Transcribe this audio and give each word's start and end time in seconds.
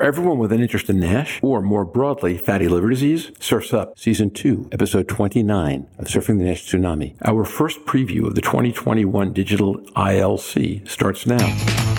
For 0.00 0.06
everyone 0.06 0.38
with 0.38 0.50
an 0.50 0.62
interest 0.62 0.88
in 0.88 0.98
NASH, 0.98 1.40
or 1.42 1.60
more 1.60 1.84
broadly, 1.84 2.38
fatty 2.38 2.68
liver 2.68 2.88
disease, 2.88 3.32
Surf's 3.38 3.74
Up, 3.74 3.98
Season 3.98 4.30
2, 4.30 4.70
Episode 4.72 5.06
29 5.08 5.86
of 5.98 6.06
Surfing 6.06 6.38
the 6.38 6.44
NASH 6.44 6.72
Tsunami. 6.72 7.16
Our 7.22 7.44
first 7.44 7.84
preview 7.84 8.26
of 8.26 8.34
the 8.34 8.40
2021 8.40 9.34
Digital 9.34 9.78
ILC 9.94 10.88
starts 10.88 11.26
now. 11.26 11.89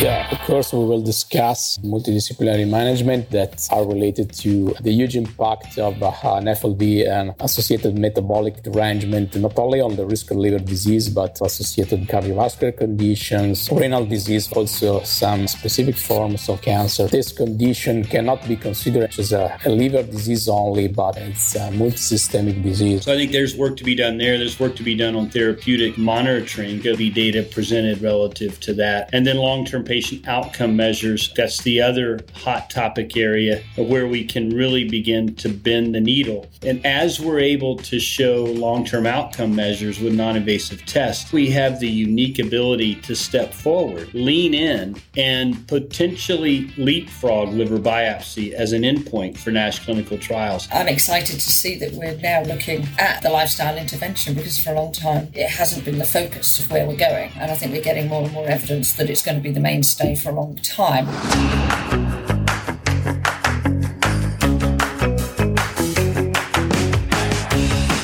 Yeah, 0.00 0.30
of 0.30 0.38
course, 0.46 0.72
we 0.72 0.78
will 0.78 1.02
discuss 1.02 1.76
multidisciplinary 1.84 2.66
management 2.66 3.28
that 3.32 3.68
are 3.70 3.86
related 3.86 4.32
to 4.44 4.74
the 4.80 4.90
huge 4.90 5.14
impact 5.14 5.76
of 5.76 6.02
uh, 6.02 6.10
NAFLD 6.40 7.06
and 7.06 7.34
associated 7.38 7.98
metabolic 7.98 8.62
derangement, 8.62 9.36
not 9.36 9.58
only 9.58 9.82
on 9.82 9.96
the 9.96 10.06
risk 10.06 10.30
of 10.30 10.38
liver 10.38 10.58
disease, 10.58 11.10
but 11.10 11.38
associated 11.42 12.08
cardiovascular 12.08 12.74
conditions, 12.74 13.68
renal 13.70 14.06
disease, 14.06 14.50
also 14.52 15.02
some 15.02 15.46
specific 15.46 15.98
forms 15.98 16.48
of 16.48 16.62
cancer. 16.62 17.06
This 17.06 17.30
condition 17.30 18.02
cannot 18.02 18.48
be 18.48 18.56
considered 18.56 19.14
as 19.18 19.32
a, 19.32 19.58
a 19.66 19.68
liver 19.68 20.02
disease 20.02 20.48
only, 20.48 20.88
but 20.88 21.18
it's 21.18 21.54
a 21.56 21.68
multisystemic 21.72 22.62
disease. 22.62 23.04
So 23.04 23.12
I 23.12 23.16
think 23.16 23.32
there's 23.32 23.54
work 23.54 23.76
to 23.76 23.84
be 23.84 23.94
done 23.94 24.16
there. 24.16 24.38
There's 24.38 24.58
work 24.58 24.76
to 24.76 24.82
be 24.82 24.96
done 24.96 25.14
on 25.14 25.28
therapeutic 25.28 25.98
monitoring. 25.98 26.80
There'll 26.80 26.96
be 26.96 27.10
data 27.10 27.42
presented 27.42 28.00
relative 28.00 28.58
to 28.60 28.72
that. 28.74 29.10
And 29.12 29.26
then 29.26 29.36
long 29.36 29.66
term 29.66 29.84
patient 29.90 30.28
outcome 30.28 30.76
measures. 30.76 31.32
That's 31.34 31.62
the 31.62 31.82
other 31.82 32.20
hot 32.32 32.70
topic 32.70 33.16
area 33.16 33.60
where 33.74 34.06
we 34.06 34.24
can 34.24 34.50
really 34.50 34.88
begin 34.88 35.34
to 35.34 35.48
bend 35.48 35.96
the 35.96 36.00
needle. 36.00 36.48
And 36.62 36.86
as 36.86 37.18
we're 37.18 37.40
able 37.40 37.76
to 37.78 37.98
show 37.98 38.44
long 38.44 38.84
term 38.84 39.04
outcome 39.04 39.56
measures 39.56 39.98
with 39.98 40.14
non 40.14 40.36
invasive 40.36 40.86
tests, 40.86 41.32
we 41.32 41.50
have 41.50 41.80
the 41.80 41.88
unique 41.88 42.38
ability 42.38 42.94
to 43.06 43.16
step 43.16 43.52
forward, 43.52 44.14
lean 44.14 44.54
in, 44.54 44.94
and 45.16 45.66
potentially 45.66 46.72
leapfrog 46.76 47.48
liver 47.48 47.78
biopsy 47.78 48.52
as 48.52 48.72
an 48.72 48.82
endpoint 48.82 49.38
for 49.38 49.50
NASH 49.50 49.84
clinical 49.84 50.18
trials. 50.18 50.68
I'm 50.72 50.86
excited 50.86 51.40
to 51.40 51.50
see 51.50 51.76
that 51.78 51.94
we're 51.94 52.16
now 52.18 52.44
looking 52.44 52.86
at 52.96 53.22
the 53.22 53.30
lifestyle 53.30 53.76
intervention 53.76 54.34
because 54.34 54.56
for 54.56 54.70
a 54.70 54.74
long 54.74 54.92
time 54.92 55.32
it 55.34 55.48
hasn't 55.48 55.84
been 55.84 55.98
the 55.98 56.04
focus 56.04 56.60
of 56.60 56.70
where 56.70 56.86
we're 56.86 56.96
going. 56.96 57.32
And 57.34 57.50
I 57.50 57.56
think 57.56 57.72
we're 57.72 57.82
getting 57.82 58.06
more 58.06 58.22
and 58.22 58.32
more 58.32 58.46
evidence 58.46 58.92
that 58.92 59.10
it's 59.10 59.22
going 59.22 59.36
to 59.36 59.42
be 59.42 59.50
the 59.50 59.58
mainstay 59.80 60.14
for 60.14 60.28
a 60.28 60.34
long 60.34 60.54
time. 60.56 61.08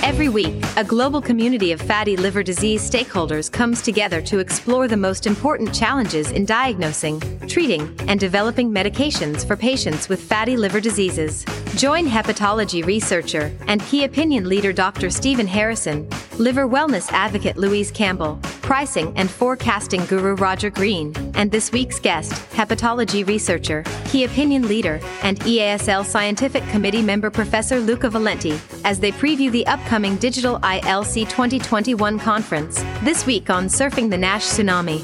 Every 0.03 0.31
week, 0.31 0.66
a 0.79 0.85
global 0.85 1.23
community 1.23 1.73
of 1.73 1.81
fatty 1.81 2.19
liver 2.19 2.43
disease 2.43 2.89
stakeholders 2.89 3.51
comes 3.51 3.81
together 3.81 4.21
to 4.21 4.41
explore 4.41 4.87
the 4.87 4.97
most 4.97 5.27
important 5.27 5.75
challenges 5.75 6.31
in 6.33 6.45
diagnosing, 6.45 7.19
treating, 7.49 7.99
and 8.09 8.21
developing 8.21 8.71
medications 8.71 9.47
for 9.47 9.57
patients 9.57 10.11
with 10.11 10.21
fatty 10.21 10.55
liver 10.55 10.79
diseases. 10.79 11.47
Join 11.77 12.07
hepatology 12.07 12.85
researcher 12.85 13.51
and 13.69 13.81
key 13.85 14.05
opinion 14.05 14.51
leader 14.51 14.71
Dr. 14.71 15.09
Stephen 15.09 15.47
Harrison, 15.47 16.07
liver 16.37 16.69
wellness 16.69 17.11
advocate 17.11 17.57
Louise 17.57 17.91
Campbell, 17.91 18.39
pricing 18.67 19.13
and 19.17 19.31
forecasting 19.31 20.05
guru 20.07 20.35
Roger 20.35 20.71
Green, 20.71 21.15
and 21.37 21.53
this 21.53 21.71
week's 21.71 22.01
guest, 22.01 22.33
hepatology 22.51 23.25
researcher, 23.25 23.85
key 24.07 24.25
opinion 24.25 24.67
leader, 24.67 25.01
and 25.23 25.39
EASL 25.41 26.05
scientific 26.05 26.67
committee 26.71 27.03
member 27.03 27.31
Professor 27.31 27.79
Luca 27.79 28.11
Valenti, 28.11 28.59
as 28.85 28.99
they 28.99 29.13
preview 29.13 29.53
the 29.53 29.67
upcoming 29.69 30.17
Digital 30.17 30.59
ILC 30.67 31.29
2021 31.29 32.19
conference, 32.19 32.83
this 33.05 33.25
week 33.25 33.51
on 33.51 33.67
Surfing 33.67 34.11
the 34.11 34.19
NASH 34.19 34.43
Tsunami. 34.43 34.99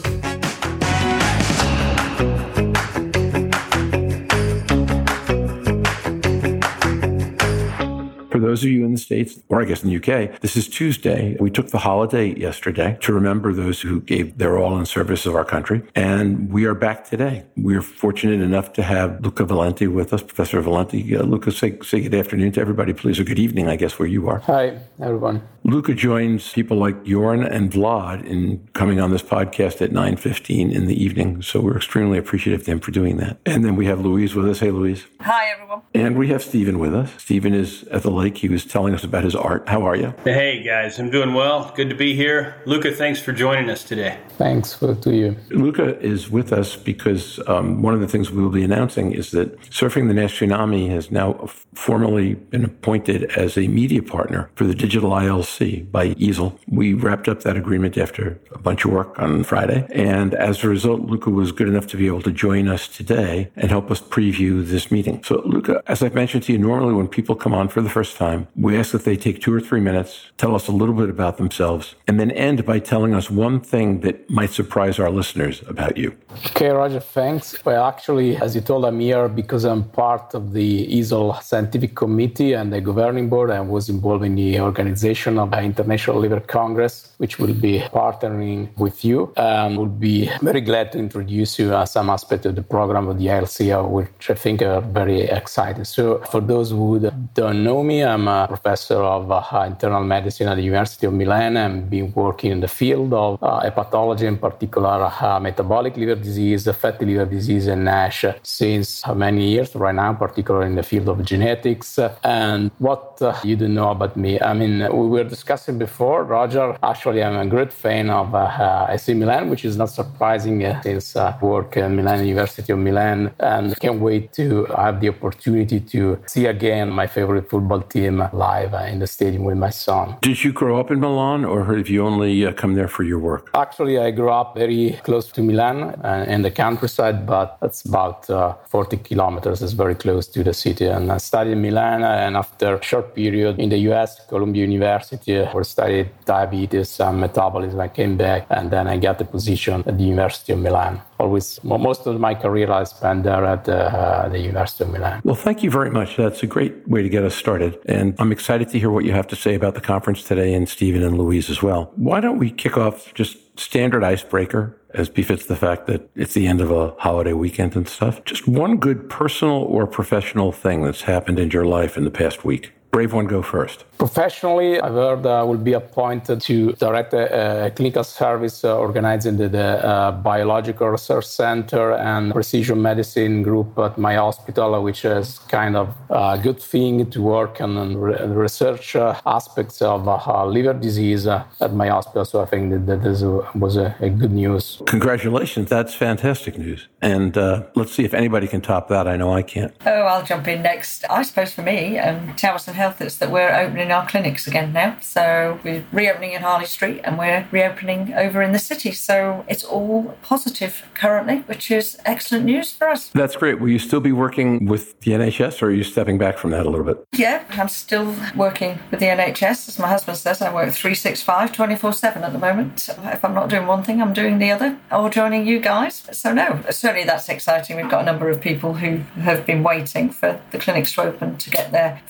For 8.33 8.41
those 8.41 8.65
of 8.65 8.71
you 8.71 8.85
in 8.85 8.91
the 8.91 8.99
States, 8.99 9.39
or 9.51 9.63
I 9.63 9.65
guess 9.65 9.85
in 9.85 9.91
the 9.91 9.97
UK, 9.99 10.41
this 10.41 10.57
is 10.57 10.67
Tuesday. 10.67 11.37
We 11.39 11.49
took 11.49 11.69
the 11.69 11.79
holiday 11.79 12.35
yesterday 12.35 12.99
to 13.03 13.13
remember 13.13 13.53
those 13.53 13.81
who 13.83 14.01
gave 14.01 14.39
their 14.39 14.59
all 14.59 14.77
in 14.81 14.87
service 14.87 15.27
of 15.27 15.37
our 15.37 15.45
country. 15.45 15.83
And 15.95 16.51
we 16.51 16.65
are 16.65 16.75
back 16.75 17.09
today. 17.09 17.45
We 17.57 17.77
are 17.77 17.83
fortunate 17.83 18.41
enough 18.41 18.73
to 18.73 18.83
have 18.83 19.21
Luca 19.21 19.45
Valenti 19.45 19.87
with 19.87 20.13
us, 20.13 20.25
Professor 20.25 20.61
Valenti. 20.61 21.15
Uh, 21.15 21.23
Luca, 21.23 21.53
say, 21.53 21.79
say 21.83 22.01
good 22.01 22.15
afternoon 22.15 22.51
to 22.53 22.61
everybody, 22.61 22.93
please, 22.95 23.21
or 23.21 23.25
good 23.25 23.39
evening, 23.39 23.69
I 23.69 23.77
guess, 23.77 24.01
where 24.01 24.09
you 24.09 24.29
are. 24.29 24.41
Hi, 24.41 24.79
everyone. 25.01 25.47
Luca 25.65 25.95
joins 25.95 26.53
people 26.53 26.77
like 26.77 27.05
Jorn 27.05 27.49
and 27.49 27.71
Vlad 27.71 28.25
in 28.25 28.67
coming 28.73 29.01
on 29.01 29.13
this 29.13 29.23
podcast 29.23 29.81
at 29.81 29.91
9.15 29.91 30.73
in 30.73 30.87
the 30.87 31.03
evening. 31.03 31.41
So 31.41 31.61
we're 31.61 31.77
extremely 31.77 32.19
appreciative 32.19 32.65
to 32.65 32.73
him 32.73 32.81
for 32.81 32.91
doing 32.91 33.19
that. 33.19 33.39
And 33.47 33.65
then 33.65 33.77
we 33.77 33.87
have 33.87 34.01
Louise 34.01 34.35
with 34.35 34.49
us. 34.49 34.59
Hey, 34.59 34.73
Louise. 34.73 35.07
Hi, 35.21 35.51
everyone. 35.51 35.83
And 35.95 36.19
we 36.19 36.29
have 36.29 36.43
Stephen 36.43 36.81
with 36.81 36.95
us. 36.95 37.13
Stephen 37.17 37.55
is 37.55 37.85
at 37.85 38.03
the 38.03 38.11
lake. 38.11 38.39
He 38.39 38.49
was 38.49 38.65
telling 38.65 38.93
us 38.93 39.05
about 39.05 39.23
his 39.23 39.37
art. 39.37 39.69
How 39.69 39.87
are 39.87 39.95
you? 39.95 40.13
Hey, 40.25 40.65
guys. 40.65 40.99
I'm 40.99 41.11
doing 41.11 41.33
well. 41.33 41.73
Good 41.77 41.91
to 41.91 41.95
be 41.95 42.17
here. 42.17 42.61
Luca, 42.67 42.91
thanks 42.91 43.21
for 43.21 43.33
joining 43.33 43.71
us 43.71 43.85
today. 43.85 44.19
Thanks 44.31 44.75
for, 44.75 44.97
to 44.97 45.15
you. 45.15 45.37
Luca 45.51 45.99
is 46.01 46.29
with 46.29 46.53
us 46.53 46.75
because 46.75 47.39
um, 47.47 47.83
one 47.83 47.95
of 47.95 48.01
the 48.01 48.09
things 48.09 48.33
we 48.33 48.43
will 48.43 48.51
be 48.51 48.65
announcing 48.65 49.13
is 49.13 49.31
that 49.31 49.61
Surfing 49.71 50.09
the 50.09 50.15
NASH 50.15 50.41
Tsunami 50.41 50.91
has 50.91 51.13
now 51.13 51.49
formally 51.75 52.35
been 52.35 52.65
appointed 52.65 53.25
as 53.37 53.57
a 53.57 53.69
media 53.69 54.03
partner 54.03 54.51
for 54.57 54.65
the 54.65 54.75
Digital 54.75 55.11
ILC 55.11 55.52
by 55.59 56.15
EASL. 56.15 56.59
We 56.69 56.95
wrapped 56.95 57.29
up 57.29 57.43
that 57.43 57.57
agreement 57.57 57.99
after 57.99 58.41
a 58.53 58.59
bunch 58.59 58.85
of 58.85 58.93
work 58.93 59.19
on 59.19 59.45
Friday. 59.45 59.87
And 59.93 60.35
as 60.35 60.65
a 60.65 60.69
result, 60.69 61.03
Luca 61.03 61.31
was 61.31 61.53
good 61.53 61.69
enough 61.69 61.87
to 61.89 61.97
be 61.97 62.07
able 62.07 62.23
to 62.23 62.33
join 62.33 62.69
us 62.69 62.89
today 62.89 63.51
and 63.57 63.71
help 63.71 63.91
us 63.91 64.01
preview 64.01 64.67
this 64.67 64.91
meeting. 64.91 65.23
So, 65.25 65.43
Luca, 65.45 65.83
as 65.87 66.03
I've 66.03 66.15
mentioned 66.15 66.43
to 66.45 66.53
you, 66.53 66.59
normally 66.59 66.95
when 66.95 67.09
people 67.09 67.35
come 67.35 67.55
on 67.55 67.69
for 67.69 67.81
the 67.81 67.91
first 67.91 68.17
time, 68.17 68.49
we 68.57 68.77
ask 68.77 68.93
that 68.93 69.05
they 69.05 69.17
take 69.17 69.41
two 69.41 69.53
or 69.53 69.61
three 69.61 69.81
minutes, 69.81 70.31
tell 70.39 70.55
us 70.55 70.69
a 70.69 70.73
little 70.73 70.95
bit 70.95 71.11
about 71.11 71.37
themselves, 71.37 71.95
and 72.07 72.19
then 72.19 72.31
end 72.31 72.65
by 72.65 72.79
telling 72.79 73.15
us 73.15 73.31
one 73.31 73.61
thing 73.61 74.01
that 74.01 74.29
might 74.31 74.51
surprise 74.51 74.99
our 74.99 75.11
listeners 75.11 75.63
about 75.69 75.97
you. 75.97 76.17
Okay, 76.47 76.69
Roger, 76.69 77.01
thanks. 77.01 77.65
Well, 77.65 77.85
actually, 77.85 78.37
as 78.37 78.55
you 78.55 78.61
told, 78.61 78.85
I'm 78.85 79.01
here 79.01 79.29
because 79.29 79.65
I'm 79.65 79.85
part 79.85 80.35
of 80.35 80.53
the 80.53 80.87
EASL 80.89 81.43
Scientific 81.43 81.95
Committee 81.95 82.53
and 82.55 82.73
the 82.73 82.81
governing 82.81 83.29
board. 83.29 83.51
I 83.51 83.61
was 83.61 83.89
involved 83.89 84.25
in 84.25 84.35
the 84.35 84.61
organization 84.61 85.39
the 85.51 85.61
International 85.61 86.19
Liver 86.19 86.41
Congress, 86.41 87.13
which 87.19 87.39
will 87.39 87.55
be 87.55 87.81
partnering 87.93 88.77
with 88.79 89.05
you. 89.05 89.33
And 89.37 89.77
we'll 89.77 89.87
be 89.87 90.31
very 90.41 90.61
glad 90.61 90.93
to 90.93 90.99
introduce 90.99 91.59
you 91.59 91.75
uh, 91.75 91.85
some 91.87 92.11
aspect 92.11 92.47
of 92.47 92.55
the 92.55 92.63
program 92.63 93.09
of 93.09 93.19
the 93.19 93.27
ILC, 93.27 93.59
uh, 93.73 93.87
which 93.87 94.31
I 94.31 94.35
think 94.35 94.63
are 94.63 94.81
very 94.81 95.23
exciting. 95.23 95.85
So, 95.85 96.19
for 96.31 96.41
those 96.41 96.71
who 96.71 97.11
don't 97.35 97.65
know 97.65 97.83
me, 97.83 98.03
I'm 98.03 98.29
a 98.29 98.47
professor 98.49 98.97
of 98.97 99.31
uh, 99.31 99.65
internal 99.67 100.05
medicine 100.05 100.49
at 100.49 100.57
the 100.57 100.63
University 100.63 101.07
of 101.07 101.13
Milan 101.13 101.57
and 101.57 101.89
been 101.89 102.13
working 102.13 102.51
in 102.53 102.61
the 102.61 102.69
field 102.69 103.13
of 103.13 103.43
uh, 103.43 103.61
hepatology, 103.61 104.23
in 104.23 104.39
particular 104.39 105.13
uh, 105.21 105.41
metabolic 105.41 105.97
liver 105.97 106.15
disease, 106.15 106.69
fatty 106.77 107.05
liver 107.07 107.27
disease, 107.27 107.67
and 107.67 107.85
NASH 107.85 108.25
since 108.43 109.07
many 109.15 109.51
years 109.51 109.75
right 109.75 109.95
now, 109.95 110.13
particularly 110.15 110.67
in 110.67 110.77
the 110.77 110.83
field 110.83 111.09
of 111.09 111.25
genetics. 111.25 111.99
And 112.25 112.71
what 112.79 113.21
uh, 113.21 113.35
you 113.45 113.57
don't 113.57 113.75
know 113.75 113.91
about 113.91 114.17
me, 114.17 114.41
I 114.41 114.55
mean, 114.55 114.79
we 114.81 115.07
were 115.09 115.32
discussing 115.37 115.79
before, 115.79 116.19
Roger, 116.39 116.67
actually, 116.93 117.21
I'm 117.27 117.39
a 117.47 117.49
great 117.55 117.73
fan 117.85 118.07
of 118.21 118.27
uh, 118.35 118.95
AC 118.95 119.07
Milan, 119.23 119.43
which 119.53 119.65
is 119.71 119.77
not 119.83 119.91
surprising 120.01 120.57
uh, 120.63 120.83
since 120.83 121.17
I 121.17 121.29
work 121.41 121.71
at 121.83 121.91
Milan 121.99 122.19
University 122.35 122.71
of 122.77 122.81
Milan 122.89 123.19
and 123.53 123.65
can't 123.85 124.01
wait 124.09 124.25
to 124.41 124.47
have 124.85 124.97
the 125.03 125.09
opportunity 125.15 125.79
to 125.95 126.01
see 126.33 126.45
again 126.57 126.87
my 127.01 127.07
favorite 127.17 127.47
football 127.53 127.83
team 127.95 128.15
live 128.47 128.73
in 128.93 128.99
the 129.05 129.11
stadium 129.17 129.45
with 129.49 129.59
my 129.67 129.73
son. 129.87 130.05
Did 130.21 130.39
you 130.45 130.53
grow 130.53 130.75
up 130.83 130.91
in 130.95 130.99
Milan 131.07 131.41
or 131.53 131.59
have 131.65 131.89
you 131.95 132.01
only 132.11 132.33
uh, 132.47 132.53
come 132.61 132.73
there 132.79 132.91
for 132.97 133.05
your 133.11 133.21
work? 133.31 133.45
Actually, 133.55 133.97
I 134.07 134.11
grew 134.19 134.33
up 134.41 134.49
very 134.65 135.01
close 135.07 135.27
to 135.37 135.41
Milan 135.51 135.77
uh, 135.83 136.27
in 136.35 136.43
the 136.43 136.51
countryside, 136.65 137.19
but 137.35 137.57
that's 137.63 137.81
about 137.93 138.19
uh, 138.29 138.55
40 138.69 138.99
kilometers. 139.09 139.63
It's 139.63 139.79
very 139.85 139.95
close 139.95 140.27
to 140.35 140.45
the 140.45 140.55
city. 140.65 140.87
And 140.87 141.11
I 141.11 141.19
studied 141.19 141.53
in 141.53 141.63
Milan, 141.63 142.03
and 142.03 142.37
after 142.37 142.69
a 142.77 142.83
short 142.83 143.15
period 143.15 143.59
in 143.59 143.69
the 143.71 143.79
US, 143.91 144.11
Columbia 144.27 144.63
University, 144.71 145.22
where 145.27 145.61
I 145.61 145.63
studied 145.63 146.11
diabetes 146.25 147.01
and 147.01 147.21
metabolism, 147.21 147.81
I 147.81 147.89
came 147.89 148.17
back, 148.17 148.47
and 148.51 148.71
then 148.71 148.87
I 148.87 148.97
got 148.97 149.19
the 149.19 149.25
position 149.25 149.83
at 149.87 149.99
the 149.99 150.05
University 150.05 150.53
of 150.53 150.61
Milan 150.61 151.01
always 151.23 151.63
most 151.63 152.07
of 152.07 152.19
my 152.21 152.35
career 152.35 152.71
I 152.71 152.85
spent 152.85 153.23
there 153.23 153.45
at 153.45 153.69
uh, 153.69 154.29
the 154.29 154.41
University 154.41 154.85
of 154.85 154.91
Milan. 154.91 155.23
Well, 155.25 155.35
thank 155.35 155.63
you 155.63 155.71
very 155.71 155.91
much. 155.91 156.17
That's 156.17 156.43
a 156.43 156.47
great 156.47 156.87
way 156.89 157.03
to 157.03 157.09
get 157.09 157.25
us 157.25 157.35
started. 157.35 157.79
And 157.87 158.15
I'm 158.19 158.33
excited 158.33 158.69
to 158.71 158.79
hear 158.79 158.91
what 158.91 159.05
you 159.05 159.13
have 159.13 159.29
to 159.29 159.37
say 159.37 159.55
about 159.55 159.75
the 159.75 159.81
conference 159.81 160.23
today 160.25 160.53
and 160.53 160.69
Stephen 160.69 161.03
and 161.03 161.17
Louise 161.17 161.49
as 161.49 161.63
well. 161.63 161.93
Why 161.97 162.21
don't 162.21 162.39
we 162.39 162.51
kick 162.51 162.77
off 162.77 163.15
just 163.15 163.39
standard 163.59 164.03
icebreaker 164.03 164.79
as 164.95 165.09
befits 165.09 165.47
the 165.47 165.57
fact 165.57 165.87
that 165.87 166.09
it's 166.15 166.35
the 166.35 166.47
end 166.47 166.61
of 166.61 166.71
a 166.71 166.95
holiday 166.99 167.33
weekend 167.33 167.77
and 167.77 167.89
stuff. 167.89 168.23
Just 168.25 168.47
one 168.47 168.77
good 168.77 169.09
personal 169.09 169.63
or 169.63 169.87
professional 169.87 170.53
thing 170.53 170.83
that's 170.83 171.03
happened 171.03 171.39
in 171.39 171.51
your 171.51 171.65
life 171.65 171.97
in 171.97 172.05
the 172.05 172.11
past 172.11 172.45
week. 172.45 172.73
Brave 172.93 173.15
one, 173.15 173.25
go 173.25 173.41
first. 173.41 173.87
Professionally, 173.97 174.79
I've 174.79 174.93
heard 174.93 175.25
I 175.25 175.39
uh, 175.39 175.47
will 175.47 175.57
be 175.57 175.73
appointed 175.73 176.43
to 176.43 176.73
direct 176.73 177.15
a, 177.15 177.67
a 177.67 177.71
clinical 177.71 178.05
service 178.05 178.65
uh, 178.65 178.77
organizing 178.77 179.39
the, 179.39 179.49
the 179.49 179.87
uh, 179.87 180.13
Biological 180.13 180.89
Research 180.89 181.25
Center 181.25 181.93
and 181.93 182.35
Precision 182.35 182.83
Medicine 182.83 183.43
group 183.43 183.79
at 183.79 183.97
my 183.97 184.17
hospital, 184.17 184.83
which 184.83 185.07
is 185.07 185.39
kind 185.39 185.75
of 185.75 185.95
a 186.11 186.39
good 186.43 186.61
thing 186.61 187.09
to 187.13 187.23
work 187.23 187.63
on 187.63 187.97
re- 187.97 188.27
research 188.27 188.95
uh, 188.95 189.19
aspects 189.25 189.81
of 189.81 190.07
uh, 190.07 190.45
liver 190.45 190.75
disease 190.75 191.27
uh, 191.27 191.45
at 191.63 191.73
my 191.73 191.89
hospital. 191.89 192.27
So 192.27 192.43
I 192.43 192.47
think 192.47 192.73
that, 192.73 192.87
that 192.87 193.03
this 193.03 193.23
was 193.23 193.79
a, 193.79 193.95
a, 194.01 194.11
good 194.11 194.33
news. 194.33 194.83
Congratulations. 194.85 195.71
That's 195.71 195.95
fantastic 195.95 196.59
news. 196.59 196.89
And 197.01 197.37
let's 197.75 197.93
see 197.93 198.05
if 198.05 198.13
anybody 198.13 198.49
can 198.49 198.61
top 198.61 198.89
that. 198.89 199.09
I 199.09 199.17
know 199.17 199.33
I 199.33 199.41
can't. 199.43 199.73
Oh, 199.87 200.03
I'll 200.03 200.25
jump 200.25 200.47
in 200.47 200.61
next. 200.61 201.05
I 201.09 201.23
suppose 201.23 201.55
for 201.55 201.63
me, 201.63 201.99
um, 201.99 202.37
Towers 202.37 202.69
and 202.69 202.82
Health 202.83 203.01
is 203.01 203.19
that 203.19 203.31
we're 203.31 203.55
opening 203.55 203.93
our 203.93 204.05
clinics 204.09 204.49
again 204.49 204.73
now. 204.73 204.97
So 205.01 205.61
we're 205.63 205.85
reopening 205.93 206.33
in 206.33 206.43
Harley 206.43 206.67
Street 206.67 207.01
and 207.05 207.17
we're 207.17 207.47
reopening 207.53 208.13
over 208.13 208.43
in 208.43 208.51
the 208.51 208.59
city. 208.59 208.91
So 208.91 209.45
it's 209.47 209.63
all 209.63 210.17
positive 210.23 210.83
currently, 210.95 211.43
which 211.43 211.71
is 211.71 211.97
excellent 212.05 212.45
news 212.45 212.73
for 212.73 212.89
us. 212.89 213.07
That's 213.11 213.37
great. 213.37 213.61
Will 213.61 213.69
you 213.69 213.79
still 213.79 214.01
be 214.01 214.11
working 214.11 214.67
with 214.67 214.99
the 215.03 215.13
NHS 215.13 215.63
or 215.63 215.67
are 215.67 215.71
you 215.71 215.85
stepping 215.85 216.19
back 216.19 216.39
from 216.39 216.51
that 216.51 216.67
a 216.67 216.71
little 216.71 216.85
bit? 216.85 217.07
Yeah, 217.17 217.45
I'm 217.51 217.69
still 217.69 218.17
working 218.35 218.81
with 218.91 218.99
the 218.99 219.07
NHS. 219.07 219.69
As 219.69 219.79
my 219.79 219.87
husband 219.87 220.19
says, 220.19 220.43
I 220.43 220.53
work 220.53 220.73
365, 220.73 221.53
24 221.53 221.93
7 221.93 222.25
at 222.25 222.33
the 222.33 222.39
moment. 222.41 222.89
If 222.89 223.25
I'm 223.25 223.33
not 223.33 223.49
doing 223.49 223.69
one 223.69 223.85
thing, 223.85 224.03
I'm 224.03 224.13
doing 224.13 224.39
the 224.41 224.51
other 224.51 224.77
or 224.91 225.09
joining 225.09 225.47
you 225.47 225.61
guys. 225.61 226.03
So, 226.11 226.35
no, 226.35 226.65
certainly 226.71 227.05
that's 227.05 227.29
exciting. 227.29 227.77
We've 227.77 227.89
got 227.89 228.03
a 228.03 228.07
number 228.07 228.29
of 228.29 228.41
people 228.41 228.75
who 228.75 228.97
have 229.21 229.47
been 229.47 229.63
waiting 229.63 230.11
for 230.11 230.41
the 230.51 230.59
clinics 230.59 230.93
to 230.95 231.03
open 231.03 231.37
to 231.37 231.49
get 231.49 231.71
their 231.71 232.03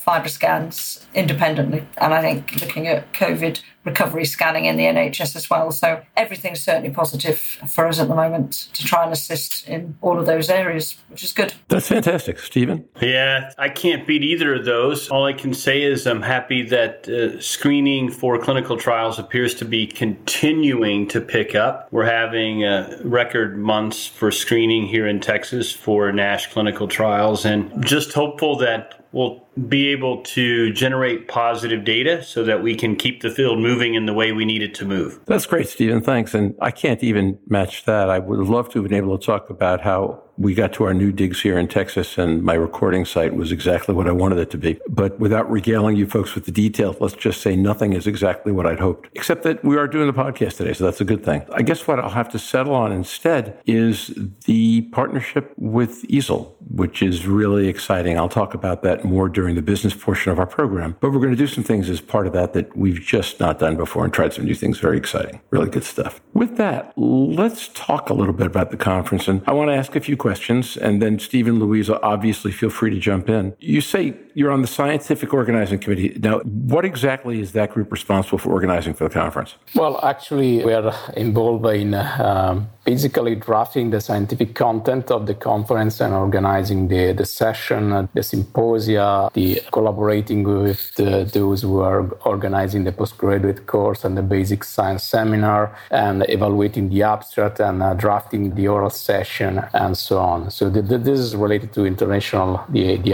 FibroScans 0.62 1.04
independently. 1.14 1.86
And 1.98 2.14
I 2.14 2.20
think 2.20 2.60
looking 2.60 2.86
at 2.86 3.12
COVID 3.12 3.60
recovery 3.84 4.24
scanning 4.24 4.66
in 4.66 4.76
the 4.76 4.84
NHS 4.84 5.34
as 5.34 5.50
well. 5.50 5.70
So 5.72 6.02
everything's 6.16 6.60
certainly 6.60 6.90
positive 6.90 7.38
for 7.38 7.86
us 7.86 7.98
at 7.98 8.08
the 8.08 8.14
moment 8.14 8.68
to 8.74 8.84
try 8.84 9.02
and 9.02 9.12
assist 9.12 9.68
in 9.68 9.96
all 10.00 10.18
of 10.18 10.26
those 10.26 10.48
areas, 10.48 10.98
which 11.08 11.24
is 11.24 11.32
good. 11.32 11.54
That's 11.68 11.88
fantastic, 11.88 12.38
Stephen. 12.38 12.84
Yeah, 13.00 13.50
I 13.58 13.68
can't 13.68 14.06
beat 14.06 14.22
either 14.22 14.54
of 14.54 14.64
those. 14.64 15.08
All 15.08 15.24
I 15.24 15.32
can 15.32 15.52
say 15.52 15.82
is 15.82 16.06
I'm 16.06 16.22
happy 16.22 16.62
that 16.68 17.08
uh, 17.08 17.40
screening 17.40 18.10
for 18.10 18.38
clinical 18.38 18.76
trials 18.76 19.18
appears 19.18 19.54
to 19.56 19.64
be 19.64 19.86
continuing 19.86 21.08
to 21.08 21.20
pick 21.20 21.54
up. 21.54 21.88
We're 21.90 22.04
having 22.04 22.64
uh, 22.64 23.00
record 23.02 23.58
months 23.58 24.06
for 24.06 24.30
screening 24.30 24.86
here 24.86 25.06
in 25.06 25.20
Texas 25.20 25.72
for 25.72 26.12
NASH 26.12 26.52
clinical 26.52 26.86
trials, 26.86 27.44
and 27.44 27.84
just 27.84 28.12
hopeful 28.12 28.56
that 28.58 29.04
we'll 29.12 29.41
be 29.68 29.88
able 29.88 30.22
to 30.22 30.72
generate 30.72 31.28
positive 31.28 31.84
data 31.84 32.22
so 32.22 32.42
that 32.44 32.62
we 32.62 32.74
can 32.74 32.96
keep 32.96 33.20
the 33.20 33.30
field 33.30 33.58
moving 33.58 33.94
in 33.94 34.06
the 34.06 34.14
way 34.14 34.32
we 34.32 34.44
need 34.44 34.62
it 34.62 34.74
to 34.74 34.84
move. 34.84 35.20
That's 35.26 35.46
great, 35.46 35.68
Stephen. 35.68 36.00
Thanks. 36.00 36.34
And 36.34 36.54
I 36.60 36.70
can't 36.70 37.02
even 37.02 37.38
match 37.46 37.84
that. 37.84 38.08
I 38.08 38.18
would 38.18 38.38
love 38.48 38.70
to 38.70 38.80
have 38.80 38.88
been 38.88 38.96
able 38.96 39.18
to 39.18 39.24
talk 39.24 39.50
about 39.50 39.82
how 39.82 40.22
we 40.38 40.54
got 40.54 40.72
to 40.72 40.84
our 40.84 40.94
new 40.94 41.12
digs 41.12 41.42
here 41.42 41.58
in 41.58 41.68
Texas 41.68 42.16
and 42.16 42.42
my 42.42 42.54
recording 42.54 43.04
site 43.04 43.34
was 43.34 43.52
exactly 43.52 43.94
what 43.94 44.08
I 44.08 44.12
wanted 44.12 44.38
it 44.38 44.50
to 44.50 44.58
be. 44.58 44.80
But 44.88 45.18
without 45.20 45.50
regaling 45.50 45.96
you 45.96 46.06
folks 46.06 46.34
with 46.34 46.46
the 46.46 46.52
details, 46.52 46.96
let's 47.00 47.14
just 47.14 47.42
say 47.42 47.54
nothing 47.54 47.92
is 47.92 48.06
exactly 48.06 48.50
what 48.50 48.66
I'd 48.66 48.80
hoped, 48.80 49.08
except 49.14 49.42
that 49.42 49.62
we 49.64 49.76
are 49.76 49.86
doing 49.86 50.06
the 50.06 50.12
podcast 50.12 50.56
today. 50.56 50.72
So 50.72 50.84
that's 50.84 51.00
a 51.00 51.04
good 51.04 51.24
thing. 51.24 51.44
I 51.52 51.62
guess 51.62 51.86
what 51.86 52.00
I'll 52.00 52.10
have 52.10 52.30
to 52.30 52.38
settle 52.38 52.74
on 52.74 52.92
instead 52.92 53.60
is 53.66 54.12
the 54.46 54.82
partnership 54.92 55.52
with 55.56 56.02
EASL, 56.08 56.54
which 56.70 57.02
is 57.02 57.26
really 57.26 57.68
exciting. 57.68 58.18
I'll 58.18 58.28
talk 58.28 58.54
about 58.54 58.82
that 58.82 59.04
more 59.04 59.28
during 59.28 59.41
during 59.42 59.56
the 59.56 59.62
business 59.62 59.92
portion 59.92 60.30
of 60.30 60.38
our 60.38 60.46
program. 60.46 60.94
But 61.00 61.10
we're 61.10 61.18
going 61.18 61.32
to 61.32 61.36
do 61.36 61.48
some 61.48 61.64
things 61.64 61.90
as 61.90 62.00
part 62.00 62.28
of 62.28 62.32
that 62.32 62.52
that 62.52 62.76
we've 62.76 63.00
just 63.00 63.40
not 63.40 63.58
done 63.58 63.76
before 63.76 64.04
and 64.04 64.14
tried 64.14 64.32
some 64.32 64.44
new 64.44 64.54
things. 64.54 64.78
Very 64.78 64.96
exciting. 64.96 65.40
Really 65.50 65.68
good 65.68 65.82
stuff. 65.82 66.20
With 66.32 66.58
that, 66.58 66.92
let's 66.96 67.66
talk 67.74 68.08
a 68.08 68.14
little 68.14 68.34
bit 68.34 68.46
about 68.46 68.70
the 68.70 68.76
conference. 68.76 69.26
And 69.26 69.42
I 69.48 69.52
want 69.52 69.68
to 69.70 69.74
ask 69.74 69.96
a 69.96 70.00
few 70.00 70.16
questions. 70.16 70.76
And 70.76 71.02
then 71.02 71.18
Stephen, 71.18 71.58
Louisa, 71.58 72.00
obviously 72.02 72.52
feel 72.52 72.70
free 72.70 72.90
to 72.90 73.00
jump 73.00 73.28
in. 73.28 73.56
You 73.58 73.80
say 73.80 74.14
you're 74.34 74.52
on 74.52 74.62
the 74.62 74.68
scientific 74.68 75.34
organizing 75.34 75.80
committee. 75.80 76.16
Now, 76.22 76.38
what 76.40 76.84
exactly 76.84 77.40
is 77.40 77.50
that 77.52 77.72
group 77.72 77.90
responsible 77.90 78.38
for 78.38 78.52
organizing 78.52 78.94
for 78.94 79.08
the 79.08 79.12
conference? 79.12 79.56
Well, 79.74 79.98
actually, 80.04 80.64
we 80.64 80.72
are 80.72 80.94
involved 81.16 81.66
in 81.66 81.94
um, 81.94 82.68
basically 82.84 83.34
drafting 83.36 83.90
the 83.90 84.00
scientific 84.00 84.54
content 84.54 85.10
of 85.10 85.26
the 85.26 85.34
conference 85.34 86.00
and 86.00 86.12
organizing 86.12 86.88
the, 86.88 87.12
the 87.12 87.24
session, 87.24 87.92
uh, 87.92 88.06
the 88.14 88.22
symposia, 88.22 89.30
the 89.34 89.60
collaborating 89.70 90.42
with 90.42 90.94
the, 90.96 91.28
those 91.32 91.62
who 91.62 91.80
are 91.80 92.10
organizing 92.24 92.84
the 92.84 92.92
postgraduate 92.92 93.66
course 93.66 94.04
and 94.04 94.16
the 94.16 94.22
basic 94.22 94.64
science 94.64 95.04
seminar, 95.04 95.76
and 95.90 96.24
evaluating 96.28 96.88
the 96.88 97.02
abstract 97.02 97.60
and 97.60 97.82
uh, 97.82 97.94
drafting 97.94 98.54
the 98.54 98.66
oral 98.66 98.90
session 98.90 99.62
and 99.74 99.96
so 99.96 100.18
on. 100.18 100.50
So 100.50 100.68
the, 100.68 100.82
the, 100.82 100.98
this 100.98 101.20
is 101.20 101.36
related 101.36 101.72
to 101.74 101.84
international 101.84 102.64
the, 102.68 102.96
the 102.96 103.12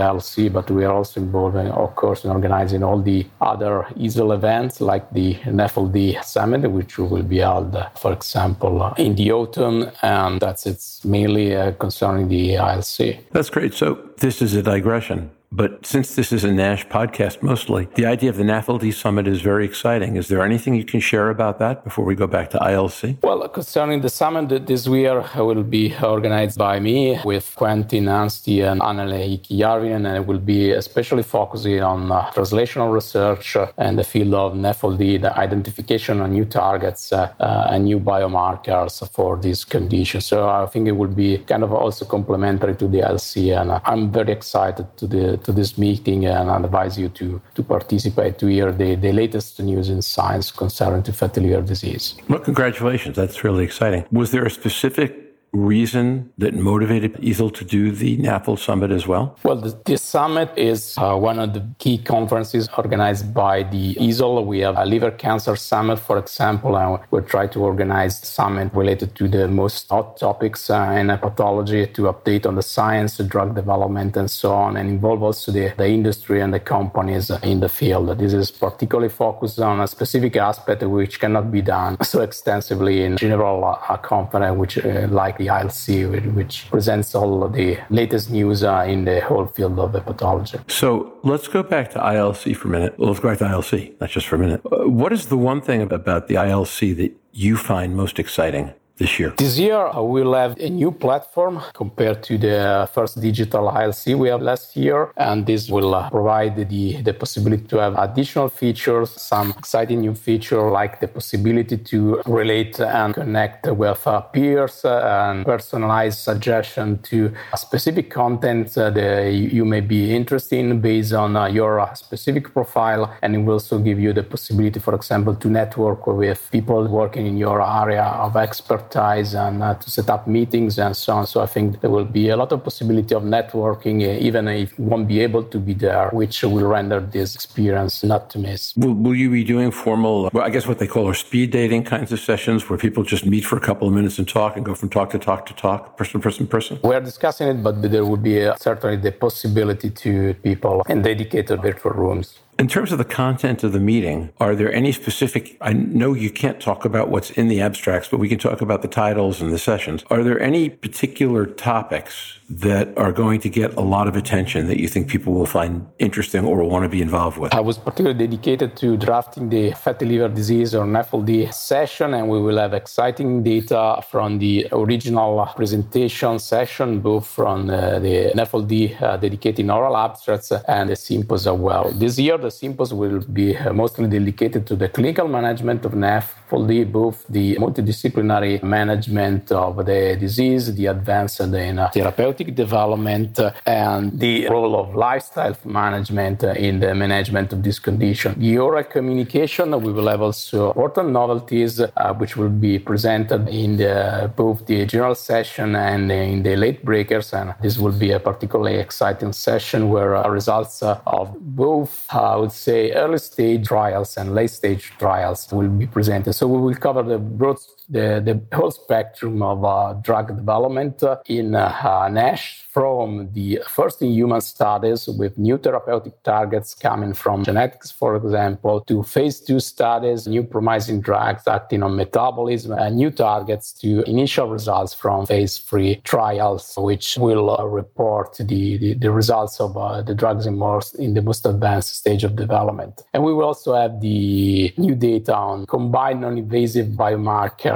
but 0.53 0.71
we 0.71 0.85
are 0.85 0.95
also 0.95 1.21
involved, 1.21 1.57
in, 1.57 1.67
of 1.69 1.95
course, 1.95 2.25
in 2.25 2.31
organizing 2.31 2.83
all 2.83 3.01
the 3.01 3.27
other 3.41 3.87
EASL 3.97 4.35
events 4.35 4.81
like 4.81 5.11
the 5.13 5.35
NAFLD 5.35 6.25
Summit, 6.25 6.71
which 6.71 6.99
will 6.99 7.23
be 7.23 7.39
held, 7.39 7.75
uh, 7.75 7.89
for 7.91 8.13
example, 8.13 8.95
in 8.97 9.15
the 9.15 9.33
autumn, 9.33 9.58
and 9.59 10.41
that's 10.41 10.67
it's 10.67 11.05
mainly 11.05 11.57
uh, 11.57 11.73
concerning 11.73 12.29
the 12.29 12.51
ILC. 12.55 13.19
That's 13.33 13.51
great. 13.51 13.75
So 13.75 13.99
this 14.19 14.43
is 14.43 14.55
a 14.55 14.63
digression. 14.63 15.31
But 15.51 15.87
since 15.87 16.15
this 16.15 16.31
is 16.31 16.45
a 16.45 16.53
NASH 16.53 16.89
podcast 16.89 17.43
mostly, 17.43 17.89
the 17.95 18.05
idea 18.05 18.29
of 18.29 18.37
the 18.37 18.45
NAFLD 18.45 18.93
Summit 18.93 19.27
is 19.27 19.41
very 19.41 19.65
exciting. 19.65 20.17
Is 20.17 20.29
there 20.29 20.43
anything 20.43 20.75
you 20.75 20.85
can 20.85 21.01
share 21.01 21.31
about 21.31 21.59
that 21.59 21.85
before 21.85 22.05
we 22.05 22.15
go 22.15 22.27
back 22.27 22.51
to 22.51 22.59
ILC? 22.59 23.23
Well, 23.23 23.49
concerning 23.49 24.03
the 24.03 24.11
summit 24.11 24.67
this 24.67 24.87
year 24.87 25.25
will 25.37 25.63
be 25.63 25.95
organized 26.03 26.59
by 26.59 26.81
me 26.81 27.19
with 27.25 27.55
Quentin 27.57 28.05
Anstee 28.05 28.61
and 28.71 28.83
Anneli 28.83 29.41
Järvinen, 29.49 30.07
and 30.07 30.17
it 30.19 30.27
will 30.27 30.39
be 30.39 30.73
especially 30.73 31.23
focusing 31.23 31.81
on 31.83 32.13
uh, 32.13 32.31
translational 32.33 32.93
research 32.93 33.57
and 33.79 33.99
the 33.99 34.05
field 34.05 34.35
of 34.35 34.53
NAFLD, 34.53 35.23
the 35.23 35.39
identification 35.39 36.21
of 36.21 36.29
new 36.31 36.45
targets 36.45 37.11
uh, 37.11 37.33
uh, 37.41 37.69
and 37.71 37.87
new 37.87 37.99
biomarkers 37.99 39.11
for 39.13 39.39
this 39.39 39.65
condition. 39.65 40.21
So 40.21 40.47
I 40.47 40.67
think 40.67 40.89
it 40.89 40.93
will 40.93 41.09
be 41.09 41.39
kind 41.39 41.65
of 41.65 41.73
also 41.73 42.05
complementary 42.05 42.75
to 42.77 42.87
the 42.87 43.01
ILC, 43.01 43.59
and 43.59 43.81
I'm 43.87 44.13
very 44.13 44.33
excited 44.33 44.87
to 44.99 45.07
the 45.07 45.38
to 45.39 45.53
this 45.53 45.79
meeting 45.79 46.27
and 46.27 46.65
advise 46.65 46.99
you 46.99 47.09
to, 47.11 47.41
to 47.55 47.63
participate 47.63 48.39
to 48.39 48.47
hear 48.47 48.73
the, 48.73 48.95
the 48.95 49.13
latest 49.13 49.61
news 49.61 49.89
in 49.89 50.03
science 50.03 50.51
concerning 50.51 51.03
to 51.05 51.13
fatty 51.13 51.41
liver 51.41 51.63
disease. 51.63 52.15
Well, 52.29 52.41
congratulations. 52.41 53.17
That's 53.17 53.45
really 53.45 53.65
exciting. 53.65 54.05
Was 54.11 54.31
there 54.31 54.45
a 54.45 54.51
specific 54.51 55.28
reason 55.53 56.31
that 56.39 56.55
motivated 56.55 57.15
EASL 57.15 57.55
to 57.55 57.65
do 57.65 57.91
the 57.91 58.19
NAFL 58.19 58.59
Summit 58.59 58.91
as 58.91 59.07
well? 59.07 59.39
Well, 59.43 59.57
this 59.85 60.03
summit 60.03 60.51
is 60.57 60.95
uh, 60.99 61.17
one 61.17 61.39
of 61.39 61.55
the 61.55 61.67
key 61.79 61.99
conferences 61.99 62.69
organized 62.77 63.33
by 63.33 63.63
the 63.63 63.95
EASL. 63.95 64.45
We 64.45 64.61
have 64.61 64.77
a 64.77 64.85
liver 64.85 65.11
cancer 65.11 65.57
summit, 65.57 65.99
for 65.99 66.19
example, 66.19 66.77
and 66.77 67.01
we 67.11 67.21
try 67.23 67.47
to 67.49 67.61
organize 67.61 68.19
summit 68.21 68.73
related 68.75 69.15
to 69.17 69.29
the 69.29 69.49
most 69.49 69.89
hot 69.89 70.19
topics 70.19 70.71
uh, 70.71 70.97
in 70.99 71.09
hepatology 71.09 71.93
to 71.95 72.03
update 72.03 72.47
on 72.47 72.55
the 72.55 72.63
science, 72.63 73.17
the 73.17 73.25
drug 73.25 73.55
development, 73.55 74.17
and 74.17 74.31
so 74.31 74.53
on, 74.53 74.77
and 74.77 74.89
involve 74.91 75.23
also 75.23 75.51
the, 75.51 75.73
the 75.77 75.89
industry 75.89 76.41
and 76.41 76.53
the 76.53 76.61
companies 76.61 77.31
in 77.43 77.61
the 77.61 77.69
field. 77.69 78.19
This 78.19 78.33
is 78.33 78.51
particularly 78.51 79.09
focused 79.09 79.59
on 79.59 79.81
a 79.81 79.89
specific 79.89 80.37
aspect 80.37 80.83
which 80.83 81.21
cannot 81.21 81.51
be 81.51 81.63
done 81.63 81.97
so 82.03 82.21
extensively 82.21 83.03
in 83.03 83.17
general 83.17 83.65
uh, 83.65 83.97
conference, 83.97 84.57
which 84.59 84.79
uh, 84.79 85.07
like 85.11 85.38
the 85.39 85.47
ILC, 85.47 86.35
which 86.35 86.69
presents 86.71 87.15
all 87.15 87.49
the 87.49 87.79
latest 87.91 88.31
news 88.31 88.63
uh, 88.63 88.85
in 88.87 89.05
the 89.05 89.21
whole 89.21 89.47
field 89.47 89.79
of 89.79 89.93
hepatology. 89.93 90.59
So 90.71 91.15
let's 91.23 91.49
go 91.49 91.63
back 91.63 91.91
to 91.93 91.99
ILC 91.99 92.57
for 92.57 92.69
a 92.69 92.71
minute. 92.71 92.99
let's 92.99 93.21
go 93.21 93.29
back 93.31 93.39
to 93.39 93.45
ILC, 93.45 94.01
not 94.01 94.11
just 94.11 94.27
for 94.27 94.37
a 94.37 94.39
minute. 94.39 94.61
Uh, 94.67 94.89
what 94.89 95.13
is 95.13 95.27
the 95.27 95.37
one 95.37 95.61
thing 95.61 95.81
about 95.83 96.29
the 96.29 96.35
ILC 96.35 96.97
that 96.97 97.13
you 97.33 97.57
find 97.57 97.97
most 97.97 98.19
exciting? 98.19 98.75
This 98.99 99.19
year? 99.19 99.33
This 99.39 99.59
year, 99.59 99.87
uh, 99.87 100.03
we'll 100.03 100.35
have 100.35 100.59
a 100.59 100.69
new 100.69 100.91
platform 100.91 101.61
compared 101.73 102.23
to 102.25 102.37
the 102.37 102.89
first 102.93 103.21
digital 103.21 103.71
ILC 103.71 104.19
we 104.19 104.29
have 104.29 104.43
last 104.43 104.77
year. 104.77 105.13
And 105.17 105.47
this 105.47 105.71
will 105.71 105.95
uh, 105.95 106.11
provide 106.11 106.57
the, 106.69 107.03
the 107.03 107.15
possibility 107.15 107.65
to 107.69 107.79
have 107.79 107.97
additional 107.99 108.49
features, 108.49 109.11
some 109.11 109.55
exciting 109.57 110.01
new 110.01 110.15
feature 110.15 110.71
like 110.71 111.01
the 111.01 111.09
possibility 111.09 111.77
to 111.77 112.21
relate 112.27 112.81
and 112.81 113.15
connect 113.15 113.67
with 113.67 114.07
uh, 114.07 114.21
peers 114.21 114.85
and 114.85 115.45
personalized 115.45 116.19
suggestion 116.19 116.99
to 117.03 117.33
specific 117.55 118.11
content 118.11 118.75
that 118.75 119.33
you 119.33 119.65
may 119.65 119.81
be 119.81 120.15
interested 120.15 120.59
in 120.59 120.81
based 120.81 121.13
on 121.13 121.53
your 121.55 121.89
specific 121.95 122.53
profile. 122.53 123.15
And 123.23 123.35
it 123.35 123.39
will 123.39 123.55
also 123.55 123.79
give 123.79 124.01
you 124.01 124.13
the 124.13 124.23
possibility, 124.23 124.81
for 124.81 124.95
example, 124.95 125.35
to 125.37 125.49
network 125.49 126.07
with 126.07 126.49
people 126.51 126.87
working 126.89 127.27
in 127.27 127.37
your 127.37 127.63
area 127.63 128.03
of 128.03 128.37
expertise 128.37 128.88
advertise 128.89 129.35
and 129.35 129.63
uh, 129.63 129.75
to 129.75 129.91
set 129.91 130.09
up 130.11 130.27
meetings 130.27 130.79
and 130.79 130.97
so 130.97 131.13
on. 131.15 131.27
So 131.27 131.41
I 131.41 131.47
think 131.47 131.81
there 131.81 131.91
will 131.91 132.05
be 132.05 132.29
a 132.31 132.37
lot 132.37 132.53
of 132.53 132.65
possibility 132.65 133.15
of 133.15 133.23
networking, 133.23 134.03
uh, 134.03 134.19
even 134.21 134.49
if 134.49 134.79
you 134.79 134.85
won't 134.85 135.09
be 135.09 135.21
able 135.21 135.45
to 135.45 135.59
be 135.59 135.75
there, 135.75 136.09
which 136.13 136.43
will 136.43 136.67
render 136.67 137.01
this 137.01 137.35
experience 137.35 138.03
not 138.03 138.31
to 138.31 138.39
miss. 138.39 138.75
Will, 138.77 138.95
will 138.95 139.15
you 139.15 139.31
be 139.31 139.45
doing 139.45 139.71
formal, 139.71 140.31
well, 140.33 140.45
I 140.45 140.51
guess 140.51 140.67
what 140.67 140.79
they 140.79 140.87
call 140.87 141.09
are 141.09 141.15
speed 141.15 141.51
dating 141.51 141.85
kinds 141.85 142.13
of 142.13 142.21
sessions 142.21 142.69
where 142.69 142.79
people 142.79 143.03
just 143.05 143.27
meet 143.27 143.45
for 143.45 143.57
a 143.57 143.61
couple 143.61 143.89
of 143.89 143.95
minutes 143.95 144.19
and 144.19 144.29
talk 144.29 144.57
and 144.57 144.65
go 144.65 144.75
from 144.75 144.89
talk 144.89 145.11
to 145.11 145.19
talk 145.19 145.47
to 145.47 145.55
talk, 145.55 145.97
person, 145.97 146.21
person, 146.21 146.47
person? 146.47 146.79
We 146.83 146.95
are 146.95 147.01
discussing 147.01 147.49
it, 147.49 147.63
but 147.63 147.83
there 147.83 148.05
will 148.05 148.17
be 148.17 148.45
uh, 148.45 148.57
certainly 148.57 148.97
the 148.97 149.13
possibility 149.13 149.91
to 149.91 150.35
people 150.35 150.83
in 150.89 151.03
dedicated 151.03 151.61
virtual 151.63 151.93
rooms. 151.93 152.39
In 152.59 152.67
terms 152.67 152.91
of 152.91 152.99
the 152.99 153.05
content 153.05 153.63
of 153.63 153.71
the 153.71 153.79
meeting, 153.79 154.31
are 154.41 154.57
there 154.57 154.73
any 154.73 154.91
specific? 154.91 155.57
I 155.61 155.73
know 155.73 156.13
you 156.13 156.29
can't 156.29 156.61
talk 156.61 156.85
about 156.85 157.09
what's 157.09 157.31
in 157.31 157.47
the 157.47 157.61
abstracts, 157.61 158.09
but 158.09 158.19
we 158.19 158.29
can 158.29 158.41
talk 158.41 158.61
about 158.61 158.83
the 158.83 158.89
titles 158.89 159.41
and 159.41 159.53
the 159.53 159.61
sessions. 159.61 160.05
Are 160.11 160.25
there 160.25 160.41
any 160.41 160.69
particular 160.69 161.47
topics 161.47 162.38
that 162.49 162.97
are 162.97 163.13
going 163.13 163.41
to 163.41 163.49
get 163.49 163.75
a 163.75 163.81
lot 163.81 164.09
of 164.09 164.17
attention 164.17 164.67
that 164.69 164.81
you 164.81 164.89
think 164.89 165.09
people 165.09 165.33
will 165.35 165.47
find 165.47 165.87
interesting 165.99 166.45
or 166.45 166.63
want 166.65 166.83
to 166.85 166.89
be 166.89 167.03
involved 167.03 167.39
with? 167.39 167.55
I 167.55 167.61
was 167.61 167.79
particularly 167.79 168.19
dedicated 168.27 168.77
to 168.79 168.97
drafting 168.97 169.51
the 169.51 169.73
fatty 169.73 170.07
liver 170.07 170.29
disease 170.29 170.75
or 170.75 170.87
NAFLD 170.87 171.53
session, 171.53 172.15
and 172.15 172.29
we 172.29 172.41
will 172.41 172.59
have 172.59 172.73
exciting 172.73 173.43
data 173.43 174.03
from 174.11 174.39
the 174.39 174.67
original 174.73 175.47
presentation 175.57 176.39
session, 176.39 177.01
both 177.01 177.27
from 177.27 177.69
uh, 177.69 177.99
the 177.99 178.33
NAFLD 178.35 179.03
uh, 179.03 179.17
dedicated 179.19 179.69
oral 179.69 179.97
abstracts 179.97 180.51
and 180.51 180.89
the 180.89 180.97
symposium 180.97 181.39
as 181.39 181.47
well. 181.47 181.91
This 181.93 182.19
year, 182.19 182.39
the 182.39 182.51
symposium 182.51 182.99
will 182.99 183.21
be 183.21 183.57
uh, 183.57 183.73
mostly 183.73 184.09
dedicated 184.09 184.67
to 184.69 184.77
the 184.77 184.89
clinical 184.89 185.29
management 185.29 185.85
of 185.85 185.93
NAFLD, 185.93 186.91
both 186.91 187.27
the 187.29 187.57
multidisciplinary 187.57 188.63
management 188.63 189.53
of 189.53 189.85
the 189.85 190.17
disease, 190.19 190.75
the 190.75 190.87
advanced 190.87 191.41
and 191.41 191.53
the 191.53 191.91
therapeutic 191.93 192.38
development, 192.45 193.39
uh, 193.39 193.53
and 193.67 194.19
the 194.19 194.49
role 194.49 194.79
of 194.79 194.95
lifestyle 194.95 195.57
management 195.65 196.45
uh, 196.45 196.49
in 196.53 196.81
the 196.81 196.95
management 196.95 197.53
of 197.53 197.63
this 197.63 197.79
condition. 197.79 198.35
The 198.39 198.59
oral 198.59 198.85
communication, 198.85 199.71
we 199.81 199.93
will 199.93 200.09
have 200.09 200.23
also 200.23 200.69
important 200.69 201.11
novelties 201.11 201.81
uh, 201.81 202.15
which 202.15 202.37
will 202.37 202.49
be 202.49 202.79
presented 202.79 203.49
in 203.49 203.77
the, 203.77 204.31
both 204.37 204.67
the 204.67 204.87
general 204.87 205.15
session 205.15 205.75
and 205.77 206.11
in 206.11 206.43
the 206.43 206.57
late 206.57 206.85
breakers, 206.85 207.33
and 207.33 207.55
this 207.61 207.79
will 207.79 207.93
be 207.93 208.11
a 208.13 208.21
particularly 208.21 208.77
exciting 208.77 209.33
session 209.33 209.89
where 209.89 210.11
results 210.31 210.83
of 210.83 211.35
both 211.41 212.07
uh, 212.13 212.33
I 212.33 212.37
would 212.37 212.53
say, 212.53 212.93
early 212.93 213.19
stage 213.19 213.67
trials 213.67 214.17
and 214.17 214.35
late 214.35 214.51
stage 214.51 214.93
trials 214.99 215.51
will 215.53 215.69
be 215.69 215.87
presented. 215.87 216.33
So 216.33 216.47
we 216.47 216.59
will 216.59 216.75
cover 216.75 217.03
the 217.03 217.19
broad 217.19 217.59
the, 217.89 218.23
the 218.25 218.57
whole 218.57 218.71
spectrum 218.71 219.43
of 219.43 219.65
uh, 219.65 219.95
drug 220.03 220.37
development 220.37 221.03
uh, 221.03 221.17
in 221.27 221.55
uh, 221.55 222.09
NASH 222.09 222.67
from 222.71 223.29
the 223.33 223.61
first 223.67 224.03
in 224.03 224.13
human 224.13 224.41
studies 224.41 225.09
with 225.09 225.37
new 225.39 225.59
therapeutic 225.59 226.23
targets 226.23 226.75
coming 226.75 227.15
from 227.15 227.43
genetics, 227.45 227.91
for 227.91 228.15
example, 228.15 228.83
to 228.83 229.03
phase 229.03 229.41
two 229.41 229.59
studies, 229.59 230.29
new 230.29 230.43
promising 230.43 231.01
drugs 231.01 231.49
acting 231.49 231.83
on 231.83 231.97
metabolism, 231.97 232.73
and 232.73 232.97
new 232.97 233.11
targets 233.11 233.73
to 233.73 234.03
initial 234.03 234.49
results 234.49 234.93
from 234.95 235.27
phase 235.27 235.59
three 235.59 235.97
trials, 236.05 236.75
which 236.77 237.17
will 237.17 237.59
uh, 237.59 237.65
report 237.65 238.37
the, 238.37 238.77
the, 238.79 238.95
the, 238.95 239.11
results 239.11 239.61
of 239.61 239.77
uh, 239.77 240.03
the 240.03 240.15
drugs 240.15 240.47
in, 240.47 240.57
most, 240.57 240.95
in 240.97 241.15
the 241.15 241.23
most 241.23 241.47
advanced 241.47 241.97
stage 241.97 242.23
of 242.23 242.37
development. 242.37 243.03
And 243.13 243.25
we 243.25 243.33
will 243.33 243.45
also 243.45 243.75
have 243.75 244.01
the 244.01 244.73
new 244.77 244.95
data 244.95 245.35
on 245.35 245.67
combined 245.67 246.21
non 246.21 246.39
invasive 246.39 246.97